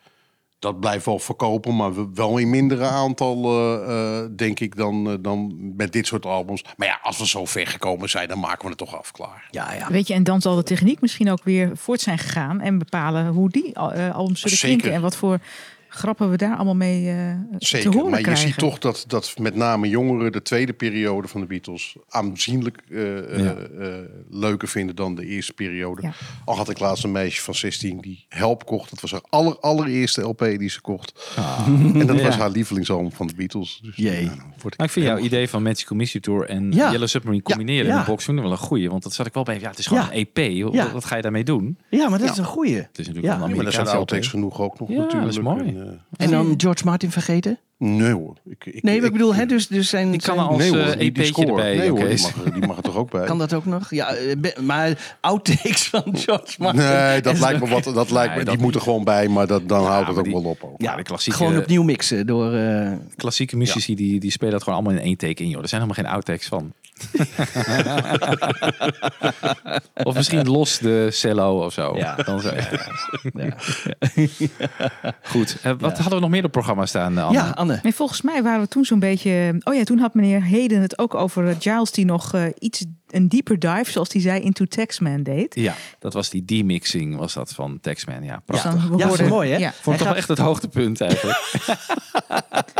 Dat 0.61 0.79
blijft 0.79 1.05
wel 1.05 1.19
verkopen, 1.19 1.75
maar 1.75 2.13
wel 2.13 2.37
in 2.37 2.49
mindere 2.49 2.83
aantallen, 2.83 3.87
eh, 3.87 4.25
denk 4.35 4.59
ik, 4.59 4.75
dan, 4.75 5.09
eh, 5.09 5.15
dan 5.19 5.57
met 5.75 5.91
dit 5.91 6.07
soort 6.07 6.25
albums. 6.25 6.63
Maar 6.77 6.87
ja, 6.87 6.99
als 7.03 7.17
we 7.17 7.27
zo 7.27 7.45
ver 7.45 7.67
gekomen 7.67 8.09
zijn, 8.09 8.27
dan 8.27 8.39
maken 8.39 8.61
we 8.61 8.67
het 8.69 8.77
toch 8.77 8.97
af, 8.97 9.11
klaar. 9.11 9.47
Ja, 9.51 9.73
ja. 9.73 9.87
Weet 9.91 10.07
je, 10.07 10.13
en 10.13 10.23
dan 10.23 10.41
zal 10.41 10.55
de 10.55 10.63
techniek 10.63 11.01
misschien 11.01 11.31
ook 11.31 11.43
weer 11.43 11.71
voort 11.73 12.01
zijn 12.01 12.17
gegaan 12.17 12.59
en 12.61 12.77
bepalen 12.77 13.27
hoe 13.27 13.49
die 13.49 13.73
eh, 13.73 14.15
albums 14.15 14.39
zullen 14.39 14.57
Zeker. 14.57 14.77
klinken 14.77 14.97
en 14.97 15.01
wat 15.01 15.15
voor 15.15 15.39
grappen 15.93 16.29
we 16.29 16.37
daar 16.37 16.55
allemaal 16.55 16.75
mee 16.75 17.09
eh, 17.09 17.15
te 17.59 17.65
Zeker, 17.65 17.91
horen 17.93 18.11
maar 18.11 18.29
je 18.29 18.35
ziet 18.35 18.57
toch 18.57 18.77
dat, 18.79 19.03
dat 19.07 19.33
met 19.39 19.55
name 19.55 19.89
jongeren 19.89 20.31
de 20.31 20.41
tweede 20.41 20.73
periode 20.73 21.27
van 21.27 21.41
de 21.41 21.47
Beatles 21.47 21.95
aanzienlijk 22.09 22.77
eh, 22.89 23.17
eh, 23.33 23.39
Ja. 23.45 23.55
leuker 24.29 24.67
vinden 24.67 24.95
dan 24.95 25.15
de 25.15 25.25
eerste 25.25 25.53
periode. 25.53 26.01
Ja. 26.01 26.13
Al 26.45 26.55
had 26.55 26.69
ik 26.69 26.79
laatst 26.79 27.03
een 27.03 27.11
meisje 27.11 27.41
van 27.41 27.55
16 27.55 28.01
die 28.01 28.25
Help 28.29 28.65
kocht. 28.65 28.89
Dat 28.89 29.01
was 29.01 29.11
haar 29.11 29.21
aller, 29.29 29.59
allereerste 29.59 30.21
LP 30.21 30.39
die 30.57 30.69
ze 30.69 30.81
kocht. 30.81 31.33
En 31.75 32.05
dat 32.07 32.21
was 32.21 32.35
haar 32.35 32.49
lievelingsalbum 32.49 33.11
van 33.11 33.27
de 33.27 33.35
Beatles. 33.35 33.79
Dus, 33.83 33.95
Jee. 33.95 34.31
word 34.61 34.77
Maar 34.77 34.87
ik 34.87 34.93
vind 34.93 35.05
jouw 35.05 35.17
idee 35.17 35.49
van 35.49 35.63
Magical 35.63 35.97
Mystery 35.97 36.21
Tour 36.21 36.45
en 36.49 36.71
Ja. 36.71 36.91
Yellow 36.91 37.07
Submarine 37.07 37.43
combineren 37.43 37.85
Ja. 37.85 37.93
in 37.93 37.99
de 37.99 38.05
box 38.05 38.23
vind 38.23 38.37
ik 38.37 38.43
wel 38.43 38.51
een 38.51 38.57
goeie. 38.57 38.89
Want 38.89 39.03
dat 39.03 39.13
zat 39.13 39.25
ik 39.25 39.33
wel 39.33 39.43
bij. 39.43 39.59
Ja, 39.59 39.69
het 39.69 39.79
is 39.79 39.85
gewoon 39.87 40.03
Ja. 40.03 40.09
een 40.13 40.27
EP. 40.33 40.63
Wat, 40.63 40.73
Ja. 40.73 40.91
wat 40.91 41.05
ga 41.05 41.15
je 41.15 41.21
daarmee 41.21 41.43
doen? 41.43 41.77
Ja, 41.89 42.09
maar 42.09 42.17
dat 42.19 42.27
Ja. 42.27 42.33
is 42.33 42.37
een 42.39 42.45
goeie. 42.45 42.75
Het 42.75 42.89
is 42.99 43.07
natuurlijk 43.07 43.25
Ja. 43.25 43.33
een 43.33 43.39
Ja, 43.39 43.39
maar 43.39 43.49
er 43.49 43.55
zijn 43.55 43.67
Amerikaanse 43.67 43.97
outtakes 43.97 44.27
genoeg 44.27 44.61
ook 44.61 44.79
nog 44.79 44.89
Ja, 44.89 44.95
natuurlijk. 44.95 45.23
dat 45.23 45.31
is 45.31 45.39
mooi. 45.39 45.59
En, 45.67 45.80
En 46.17 46.31
dan 46.31 46.53
George 46.57 46.85
Martin 46.85 47.11
vergeten? 47.11 47.59
Nee 47.83 48.11
hoor. 48.13 48.35
Ik, 48.45 48.65
ik, 48.65 48.83
Nee, 48.83 48.97
maar 48.97 49.05
ik 49.05 49.11
bedoel, 49.11 49.35
hè, 49.35 49.45
dus, 49.45 49.67
dus 49.67 49.89
zijn... 49.89 50.11
Die 50.11 50.21
kan 50.21 50.35
zijn- 50.35 50.47
als 50.47 50.57
nee, 50.57 50.69
hoor, 50.69 50.79
eh, 50.79 50.85
die- 50.87 50.97
die 50.97 51.07
EP'tje 51.07 51.25
score. 51.25 51.47
erbij. 51.47 51.77
Nee 51.77 51.89
hoor, 51.89 51.99
die 52.07 52.21
mag, 52.21 52.45
er- 52.45 52.53
die 52.53 52.67
mag 52.67 52.77
er 52.77 52.83
toch 52.83 52.95
ook 52.95 53.11
bij. 53.11 53.25
Kan 53.25 53.37
dat 53.37 53.53
ook 53.53 53.65
nog? 53.65 53.89
Ja, 53.89 54.13
eh, 54.13 54.35
maar 54.63 55.15
outtakes 55.21 55.83
van 55.87 56.03
George 56.25 56.55
Martin. 56.57 56.81
Nee, 56.81 57.21
dat 57.21 57.39
lijkt 57.39 57.59
me 57.59 57.67
wat. 57.69 57.83
Dat 57.83 58.11
lijkt 58.11 58.31
me, 58.33 58.39
die 58.39 58.45
dat 58.49 58.57
moeten 58.57 58.81
gewoon 58.81 59.03
bij, 59.03 59.27
maar 59.27 59.47
dat, 59.47 59.67
dan 59.67 59.85
houdt 59.85 60.07
het 60.07 60.17
ook 60.17 60.23
die- 60.23 60.33
wel 60.33 60.43
op. 60.43 60.63
ook. 60.63 60.81
Ja, 60.81 60.95
de 60.95 61.03
klassieke- 61.03 61.37
gewoon 61.37 61.57
opnieuw 61.57 61.83
mixen 61.83 62.27
door... 62.27 62.53
eh, 62.53 62.91
Klassieke 63.15 63.57
muzici 63.57 63.95
die, 63.95 64.19
die 64.19 64.31
spelen 64.31 64.53
dat 64.53 64.63
gewoon 64.63 64.79
allemaal 64.79 64.97
in 64.99 65.05
één 65.05 65.17
take 65.17 65.43
in. 65.43 65.49
Joh. 65.49 65.61
Er 65.61 65.67
zijn 65.67 65.81
helemaal 65.81 66.03
geen 66.03 66.13
outtakes 66.13 66.47
van. 66.47 66.73
of 70.03 70.15
misschien 70.15 70.47
los 70.47 70.77
de 70.79 71.07
cello 71.11 71.65
of 71.65 71.73
zo. 71.73 71.95
Ja. 71.97 72.15
Dan 72.15 72.39
zo. 72.41 72.49
ja. 73.33 73.53
Goed. 75.23 75.57
Eh, 75.61 75.71
wat 75.79 75.97
hadden 75.97 76.13
we 76.15 76.19
nog 76.19 76.29
meer 76.29 76.37
op 76.37 76.43
het 76.43 76.51
programma 76.51 76.85
staan, 76.85 77.17
Anne? 77.17 77.37
ja, 77.37 77.49
Anne. 77.49 77.70
Nee, 77.83 77.93
volgens 77.93 78.21
mij 78.21 78.43
waren 78.43 78.61
we 78.61 78.67
toen 78.67 78.85
zo'n 78.85 78.99
beetje. 78.99 79.55
Oh 79.63 79.73
ja, 79.73 79.83
toen 79.83 79.97
had 79.99 80.13
meneer 80.13 80.43
Heden 80.43 80.81
het 80.81 80.97
ook 80.97 81.15
over 81.15 81.47
eh, 81.47 81.55
Giles 81.59 81.91
die 81.91 82.05
nog 82.05 82.33
eh, 82.33 82.43
iets 82.59 82.85
een 83.13 83.27
dieper 83.27 83.59
dive, 83.59 83.91
zoals 83.91 84.13
hij 84.13 84.21
zei, 84.21 84.41
into 84.41 84.65
Taxman 84.65 85.23
deed. 85.23 85.55
Ja, 85.55 85.73
dat 85.99 86.13
was 86.13 86.29
die 86.29 86.45
demixing 86.45 87.15
was 87.17 87.33
dat 87.33 87.51
van 87.53 87.79
Taxman. 87.81 88.23
Ja, 88.23 88.41
Dus 88.45 88.61
prachtig. 88.61 88.89
Ja, 88.97 89.27
mooi, 89.27 89.51
hè? 89.51 89.57
Ja. 89.57 89.71
Vond 89.81 89.95
ik 89.95 90.01
toch 90.01 90.07
wel 90.07 90.17
echt 90.17 90.27
het 90.27 90.37
hoogtepunt 90.37 91.01
eigenlijk. 91.01 91.39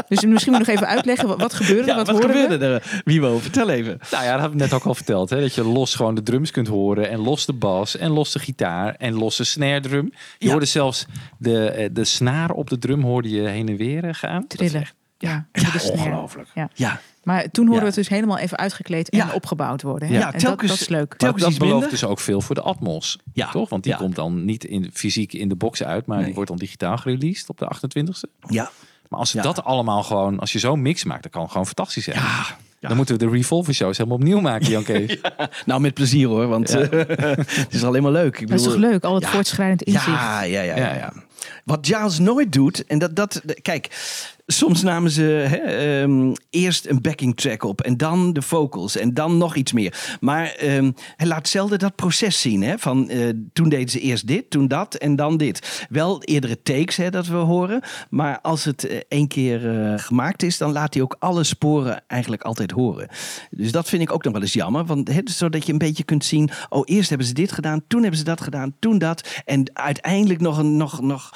Dus 0.08 0.26
misschien 0.26 0.52
moet 0.54 0.62
ik 0.62 0.68
nog 0.68 0.76
even 0.76 0.88
uitleggen 0.88 1.28
wat, 1.28 1.42
wat 1.42 1.54
gebeurde. 1.54 1.86
Ja, 1.86 1.96
wat 1.96 2.08
wat 2.08 2.16
hoorden 2.16 2.36
we? 2.36 2.42
gebeurde 2.42 2.66
er? 3.06 3.42
Vertel 3.42 3.70
even. 3.70 4.00
nou 4.12 4.24
ja, 4.24 4.32
dat 4.34 4.42
heb 4.42 4.52
ik 4.52 4.58
net 4.58 4.74
ook 4.74 4.84
al 4.84 4.96
verteld. 4.96 5.30
Hè? 5.30 5.40
Dat 5.42 5.56
je 5.56 5.64
los 5.64 5.96
gewoon 5.96 6.16
de 6.16 6.24
drums 6.24 6.52
kunt 6.52 6.68
horen. 6.68 7.10
En 7.10 7.20
los 7.20 7.46
de 7.46 7.54
bas. 7.54 7.98
En 7.98 8.12
los 8.12 8.32
de 8.32 8.40
gitaar. 8.40 8.96
En 8.96 9.14
los 9.14 9.38
de 9.38 9.44
snare 9.44 9.80
drum. 9.80 10.12
Je 10.38 10.46
Ja. 10.46 10.52
hoorde 10.52 10.66
zelfs 10.66 11.06
de, 11.38 11.70
eh, 11.70 11.90
de 11.92 12.04
snaar 12.04 12.50
op 12.52 12.70
de 12.70 12.78
drum 12.78 13.02
hoorde 13.02 13.30
je 13.30 13.42
heen 13.42 13.70
en 13.70 13.78
weer 13.78 14.04
eh, 14.04 14.14
gaan. 14.14 14.42
Dat 14.48 14.52
is 14.52 14.58
Trillen. 14.58 14.82
echt- 14.82 14.96
Ja, 15.18 15.48
Ja, 15.52 15.72
de 15.72 15.80
snare. 15.80 15.92
ongelooflijk. 15.98 16.48
Ja. 16.74 17.00
Maar 17.24 17.42
toen 17.52 17.66
hoorden 17.68 17.74
Ja. 17.74 17.80
we 17.80 17.86
het 17.86 17.96
dus 17.96 18.08
helemaal 18.18 18.38
even 18.38 18.58
uitgekleed 18.58 19.10
en 19.10 19.18
Ja. 19.18 19.30
opgebouwd 19.34 19.82
worden. 19.82 20.08
Hè? 20.08 20.14
Ja, 20.14 20.26
en 20.26 20.32
dat, 20.32 20.42
telkens- 20.42 20.72
dat 20.72 20.80
is 20.82 20.88
leuk. 20.88 21.08
Maar 21.10 21.18
telkens 21.18 21.44
dat 21.44 21.54
belooft 21.58 21.72
minder. 21.74 21.90
dus 21.90 22.04
ook 22.06 22.20
veel 22.20 22.42
voor 22.42 22.56
de 22.56 22.62
Atmos. 22.62 23.18
Ja. 23.34 23.50
Toch? 23.52 23.70
Want 23.70 23.84
die 23.84 23.92
Ja. 23.92 23.98
komt 23.98 24.16
dan 24.16 24.46
niet 24.46 24.64
in, 24.64 24.90
fysiek 24.94 25.34
in 25.34 25.50
de 25.50 25.56
box 25.56 25.84
uit. 25.84 26.06
Maar 26.06 26.16
Nee. 26.18 26.26
die 26.26 26.36
wordt 26.36 26.50
dan 26.50 26.60
digitaal 26.60 26.98
gereleased 26.98 27.50
op 27.50 27.58
de 27.58 27.66
28e. 27.66 28.28
ja. 28.48 28.72
Maar 29.10 29.20
als 29.20 29.30
ze 29.30 29.38
Ja. 29.38 29.44
dat 29.44 29.64
allemaal 29.64 30.04
gewoon... 30.04 30.40
Als 30.40 30.52
je 30.52 30.60
zo'n 30.60 30.82
mix 30.82 31.04
maakt, 31.04 31.24
dat 31.24 31.32
kan 31.32 31.50
gewoon 31.50 31.66
fantastisch 31.66 32.04
zijn. 32.04 32.20
Dan 32.80 32.96
moeten 32.96 33.18
we 33.18 33.26
de 33.26 33.32
Revolver 33.32 33.74
shows 33.74 33.98
helemaal 33.98 34.18
opnieuw 34.20 34.40
maken, 34.40 34.70
Jan 34.70 34.84
Kees. 34.92 35.18
Nou, 35.66 35.82
met 35.82 35.94
plezier 35.94 36.28
hoor, 36.28 36.48
want 36.48 36.70
Ja. 36.72 36.80
eh, 36.80 37.36
het 37.66 37.74
is 37.74 37.84
alleen 37.84 38.02
maar 38.04 38.12
leuk. 38.12 38.40
Ik 38.40 38.48
Dat 38.48 38.58
is 38.60 38.64
toch 38.66 38.74
bedoel, 38.74 38.90
leuk, 38.90 39.04
al 39.04 39.16
het 39.16 39.24
ja. 39.24 39.30
voortschrijdend 39.30 39.82
inzicht. 39.84 40.06
Ja, 40.06 40.42
ja, 40.42 40.62
ja, 40.62 40.76
ja, 40.76 40.86
Ja. 40.88 40.94
ja. 40.96 41.14
Wat 41.66 41.88
Giles 41.88 42.20
nooit 42.20 42.54
doet, 42.54 42.86
en 42.86 43.00
dat, 43.00 43.16
dat 43.16 43.42
kijk, 43.62 43.90
soms 44.52 44.82
namen 44.82 45.12
ze 45.12 45.24
hè, 45.24 45.58
ehm, 45.58 46.34
eerst 46.50 46.88
een 46.88 47.02
backing 47.02 47.36
track 47.36 47.64
op 47.64 47.82
en 47.82 47.98
dan 47.98 48.34
de 48.34 48.42
vocals 48.42 48.98
en 48.98 49.14
dan 49.14 49.38
nog 49.38 49.56
iets 49.56 49.72
meer. 49.72 50.18
Maar 50.20 50.52
ehm, 50.52 50.92
hij 51.16 51.28
laat 51.28 51.48
zelden 51.48 51.80
dat 51.80 51.96
proces 51.96 52.42
zien. 52.42 52.62
Hè, 52.62 52.78
van 52.78 53.10
eh, 53.10 53.30
toen 53.54 53.70
deden 53.70 53.90
ze 53.90 54.00
eerst 54.00 54.28
dit, 54.28 54.50
toen 54.50 54.68
dat 54.68 54.96
en 54.96 55.16
dan 55.16 55.38
dit. 55.38 55.86
Wel 55.90 56.24
eerdere 56.24 56.62
takes 56.62 56.96
hè, 56.96 57.10
dat 57.10 57.28
we 57.28 57.36
horen, 57.36 57.82
maar 58.10 58.40
als 58.42 58.64
het 58.64 58.88
eh, 58.88 59.00
één 59.08 59.28
keer 59.28 59.82
eh, 59.82 59.94
gemaakt 60.00 60.44
is, 60.44 60.58
dan 60.58 60.72
laat 60.72 60.94
hij 60.94 61.04
ook 61.04 61.16
alle 61.20 61.44
sporen 61.44 62.04
eigenlijk 62.08 62.42
altijd 62.42 62.72
horen. 62.72 63.08
Dus 63.52 63.72
dat 63.72 63.90
vind 63.90 64.02
ik 64.02 64.12
ook 64.12 64.24
nog 64.24 64.34
wel 64.34 64.42
eens 64.42 64.54
jammer, 64.54 64.86
want 64.86 65.08
hè, 65.08 65.22
zodat 65.24 65.66
je 65.66 65.72
een 65.72 65.78
beetje 65.78 66.04
kunt 66.04 66.26
zien, 66.26 66.50
oh 66.70 66.82
eerst 66.86 67.10
hebben 67.10 67.28
ze 67.28 67.34
dit 67.34 67.52
gedaan, 67.52 67.84
toen 67.88 68.02
hebben 68.02 68.20
ze 68.20 68.26
dat 68.26 68.42
gedaan, 68.42 68.76
toen 68.80 68.98
dat 68.98 69.42
en 69.46 69.70
uiteindelijk 69.74 70.42
nog 70.42 70.58
een 70.58 70.78
nog, 70.78 71.02
nog 71.02 71.31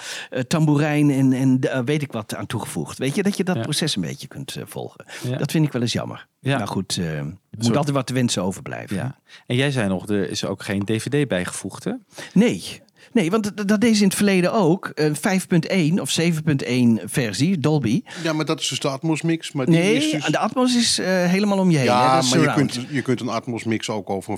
tamboerijn 0.48 1.10
en, 1.10 1.34
en 1.34 1.60
eh, 1.62 1.80
weet 1.86 2.02
ik 2.02 2.12
wat 2.12 2.36
aan 2.36 2.46
toegevoegd. 2.46 2.98
Weet 2.98 3.16
je, 3.16 3.24
dat 3.24 3.38
je 3.38 3.44
dat 3.44 3.56
Ja. 3.56 3.62
proces 3.62 3.96
een 3.96 4.02
beetje 4.02 4.28
kunt 4.28 4.56
eh, 4.56 4.64
volgen. 4.66 5.06
Ja. 5.24 5.38
Dat 5.38 5.52
vind 5.52 5.66
ik 5.66 5.72
wel 5.72 5.82
eens 5.82 5.94
jammer. 5.94 6.28
Ja. 6.40 6.58
Nou 6.58 6.70
goed, 6.70 6.98
eh, 6.98 7.18
er 7.18 7.36
moet 7.58 7.76
altijd 7.78 7.96
wat 7.96 8.08
te 8.08 8.14
wensen 8.14 8.44
overblijven. 8.44 8.96
Ja. 8.96 9.20
En 9.48 9.56
jij 9.56 9.72
zei 9.72 9.88
nog, 9.88 10.08
er 10.10 10.30
is 10.30 10.46
ook 10.46 10.64
geen 10.64 10.86
DVD 10.86 11.28
bijgevoegd, 11.28 11.84
hè? 11.84 11.92
Nee. 12.34 12.82
Nee, 13.16 13.32
want 13.32 13.68
dat- 13.68 13.82
deed 13.82 13.96
ze 13.96 14.02
in 14.02 14.08
het 14.08 14.16
verleden 14.18 14.54
ook. 14.54 14.92
Een 14.96 15.16
5.1 15.16 16.02
of 16.02 16.10
7.1 16.10 17.02
versie, 17.06 17.58
Dolby. 17.60 18.02
Ja, 18.24 18.34
maar 18.34 18.46
dat 18.46 18.60
is 18.60 18.68
dus 18.68 18.80
de 18.80 18.88
Atmos 18.88 19.22
mix. 19.22 19.52
Maar 19.52 19.66
die 19.66 19.76
Nee, 19.76 19.96
is 19.96 20.12
dus... 20.12 20.26
de 20.26 20.38
Atmos 20.38 20.76
is 20.76 21.00
eh, 21.00 21.06
helemaal 21.08 21.58
om 21.58 21.72
je 21.72 21.78
heen. 21.78 21.88
hè, 21.88 21.94
Ja, 21.94 22.16
dat 22.16 22.24
is 22.24 22.30
maar 22.36 22.40
je 22.42 22.54
kunt, 22.54 22.80
je 22.90 23.02
kunt 23.02 23.22
een 23.22 23.30
Atmos 23.30 23.64
mix 23.64 23.90
ook 23.90 24.10
over 24.10 24.32
een 24.32 24.38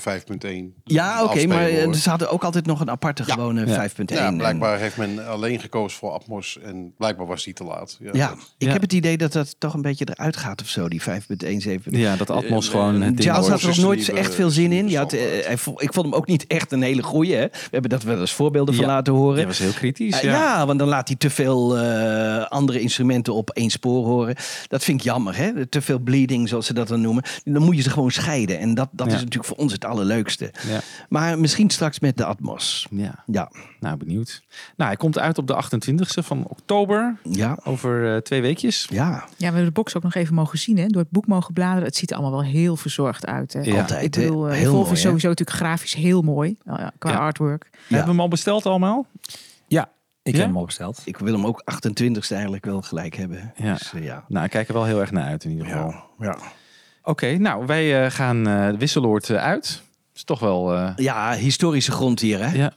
5.1 0.72 0.82
Ja, 0.84 1.24
oké, 1.24 1.48
maar 1.48 1.68
eh, 1.68 1.84
hoor. 1.84 1.96
ze 1.96 2.10
hadden 2.10 2.30
ook 2.32 2.44
altijd 2.44 2.66
nog 2.66 2.80
een 2.80 2.90
aparte 2.90 3.24
gewone 3.24 3.66
5.1. 3.68 4.18
Ja, 4.18 4.26
en- 4.28 4.38
blijkbaar 4.38 4.80
heeft 4.80 4.98
men 4.98 5.28
alleen 5.28 5.60
gekozen 5.60 5.98
voor 5.98 6.12
Atmos 6.12 6.60
en 6.64 6.94
blijkbaar 6.98 7.28
was 7.28 7.44
die 7.44 7.54
te 7.54 7.64
laat. 7.64 7.98
Ja, 8.00 8.10
Ja, 8.14 8.28
dat- 8.30 8.38
ik 8.58 8.68
Ja. 8.68 8.72
heb 8.74 8.82
het 8.82 8.94
idee 8.94 9.18
dat 9.18 9.32
dat 9.34 9.56
toch 9.60 9.74
een 9.74 9.82
beetje 9.82 10.08
eruit 10.14 10.38
gaat 10.38 10.62
of 10.62 10.68
zo, 10.68 10.88
die 10.90 11.02
5.1, 11.02 11.62
7. 11.62 11.98
Ja, 11.98 12.16
dat 12.16 12.30
Atmos 12.30 12.66
Eh, 12.66 12.72
gewoon 12.72 13.00
ding 13.00 13.22
Charles 13.24 13.48
had 13.48 13.62
er 13.62 13.80
nooit 13.82 14.10
echt 14.10 14.36
veel 14.36 14.50
zin 14.50 14.72
in. 14.72 14.90
Je 14.90 14.98
had, 14.98 15.12
standaard. 15.12 15.40
eh, 15.40 15.46
hij 15.48 15.58
vo- 15.58 15.76
ik 15.78 15.94
vond 15.94 16.06
hem 16.06 16.16
ook 16.16 16.28
niet 16.28 16.48
echt 16.48 16.72
een 16.72 16.82
hele 16.82 17.04
goeie. 17.04 17.36
Hè? 17.36 17.46
We 17.48 17.68
hebben 17.72 17.90
dat 17.90 18.04
wel 18.04 18.20
eens 18.20 18.32
voorbeelden 18.74 18.76
van 18.76 18.86
Ja. 18.86 18.92
laten 18.92 19.14
horen. 19.14 19.38
Jij 19.38 19.48
was 19.48 19.58
heel 19.58 19.72
kritisch, 19.72 20.16
Eh, 20.16 20.22
ja. 20.24 20.32
ja, 20.32 20.66
want 20.66 20.80
dan 20.80 20.88
laat 20.88 21.08
hij 21.08 21.18
te 21.18 21.30
veel 21.30 21.78
eh, 21.78 22.46
andere 22.46 22.80
instrumenten 22.80 23.34
op 23.34 23.50
één 23.50 23.70
spoor 23.70 24.06
horen. 24.06 24.36
Dat 24.68 24.84
vind 24.84 25.00
ik 25.00 25.06
jammer, 25.06 25.38
hè? 25.38 25.66
Te 25.66 25.82
veel 25.82 26.00
bleeding, 26.00 26.50
zoals 26.50 26.66
ze 26.66 26.74
dat 26.74 26.88
dan 26.88 27.02
noemen. 27.02 27.24
Dan 27.44 27.62
moet 27.64 27.76
je 27.76 27.82
ze 27.82 27.90
gewoon 27.90 28.12
scheiden. 28.12 28.60
En 28.60 28.74
dat, 28.74 28.90
dat 28.92 29.08
Ja. 29.08 29.14
is 29.14 29.20
natuurlijk 29.20 29.46
voor 29.48 29.58
ons 29.58 29.74
het 29.74 29.86
allerleukste. 29.86 30.52
Ja. 30.68 30.80
Maar 31.10 31.40
misschien 31.40 31.70
straks 31.70 32.00
met 32.00 32.18
de 32.18 32.26
Atmos. 32.26 32.88
Ja, 32.92 33.24
Ja, 33.26 33.52
nou 33.80 33.98
benieuwd. 33.98 34.42
Nou, 34.76 34.90
hij 34.90 34.98
komt 35.00 35.20
uit 35.20 35.38
op 35.38 35.48
de 35.48 35.54
28e 35.54 36.24
van 36.24 36.46
oktober. 36.48 37.16
ja, 37.24 37.58
Over 37.64 38.14
eh, 38.16 38.22
twee 38.22 38.42
weekjes. 38.42 38.88
ja. 38.90 39.06
Ja, 39.10 39.26
we 39.38 39.44
hebben 39.46 39.66
de 39.66 39.72
box 39.72 39.96
ook 39.96 40.04
nog 40.04 40.16
even 40.16 40.34
mogen 40.34 40.58
zien, 40.60 40.78
hè? 40.78 40.88
door 40.88 41.02
het 41.02 41.12
boek 41.12 41.28
mogen 41.28 41.54
bladeren. 41.54 41.84
Het 41.84 41.96
ziet 41.96 42.10
er 42.12 42.18
allemaal 42.18 42.40
wel 42.42 42.50
heel 42.52 42.76
verzorgd 42.76 43.26
uit. 43.26 43.54
Hè? 43.54 43.62
Ja. 43.62 43.80
Altijd, 43.80 44.04
Ik 44.04 44.12
bedoel, 44.12 44.46
Heel 44.48 44.72
mooi, 44.74 44.84
is 44.84 44.90
hè? 44.90 44.96
sowieso 44.96 45.28
natuurlijk 45.28 45.58
grafisch 45.58 45.94
heel 45.94 46.22
mooi, 46.22 46.58
nou 46.64 46.80
ja, 46.80 46.92
qua 46.98 47.12
Ja. 47.12 47.18
artwork. 47.18 47.70
Hebben 47.88 48.06
we 48.06 48.12
hem 48.12 48.20
al 48.20 48.28
besteld 48.28 48.57
allemaal? 48.66 49.06
Ja, 49.68 49.90
ik 50.24 50.34
Ja? 50.34 50.40
heb 50.40 50.48
hem 50.48 50.58
al 50.58 50.66
besteld. 50.66 51.02
Ik 51.06 51.18
wil 51.18 51.34
hem 51.34 51.46
ook 51.46 51.64
28ste 51.74 52.32
eigenlijk 52.32 52.66
wel 52.66 52.82
gelijk 52.82 53.16
hebben. 53.16 53.54
Ja. 53.56 53.74
Dus, 53.74 53.94
eh, 53.94 54.04
ja. 54.04 54.26
Nou, 54.28 54.46
ik 54.46 54.52
kijk 54.52 54.68
er 54.68 54.74
wel 54.74 54.86
heel 54.86 55.00
erg 55.00 55.12
naar 55.12 55.24
uit 55.28 55.44
in 55.44 55.52
ieder 55.52 55.66
geval. 55.66 55.90
Ja, 55.90 56.04
ja. 56.20 56.38
Oké, 57.04 57.38
nou, 57.38 57.66
wij 57.66 58.06
eh, 58.06 58.12
gaan 58.12 58.48
eh 58.48 58.70
Wisseloord 58.78 59.30
uit. 59.32 59.82
is 60.16 60.24
toch 60.24 60.40
wel... 60.40 60.74
eh, 60.76 60.92
ja, 60.96 61.34
historische 61.34 61.92
grond 61.92 62.20
hier, 62.20 62.40
hè? 62.50 62.56
ja, 62.58 62.74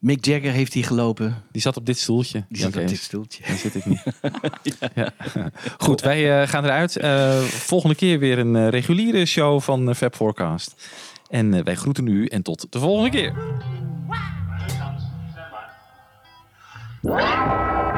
Mick 0.00 0.24
Jagger 0.24 0.50
heeft 0.52 0.72
hier 0.72 0.84
gelopen. 0.84 1.42
die 1.52 1.62
zat 1.62 1.76
op 1.76 1.86
dit 1.86 1.98
stoeltje. 1.98 2.44
Die 2.48 2.58
zit 2.62 2.76
op 2.76 2.86
dit 2.88 2.98
stoeltje. 2.98 3.42
Daar 3.46 3.56
zit 3.56 3.74
ik 3.74 3.84
niet. 3.84 4.02
ja. 4.94 5.10
Goed, 5.78 6.00
wij 6.00 6.40
eh, 6.42 6.48
gaan 6.48 6.64
eruit. 6.64 6.96
Eh, 6.96 7.38
volgende 7.40 7.94
keer 7.94 8.18
weer 8.18 8.38
een 8.38 8.70
reguliere 8.70 9.26
show 9.26 9.60
van 9.60 9.94
Fab 9.94 10.14
Forecast. 10.14 10.88
En 11.30 11.54
eh, 11.54 11.64
wij 11.64 11.74
groeten 11.74 12.06
u 12.06 12.26
en 12.26 12.42
tot 12.42 12.66
de 12.72 12.78
volgende 12.78 13.10
keer. 13.10 13.34
Wow. 17.04 17.97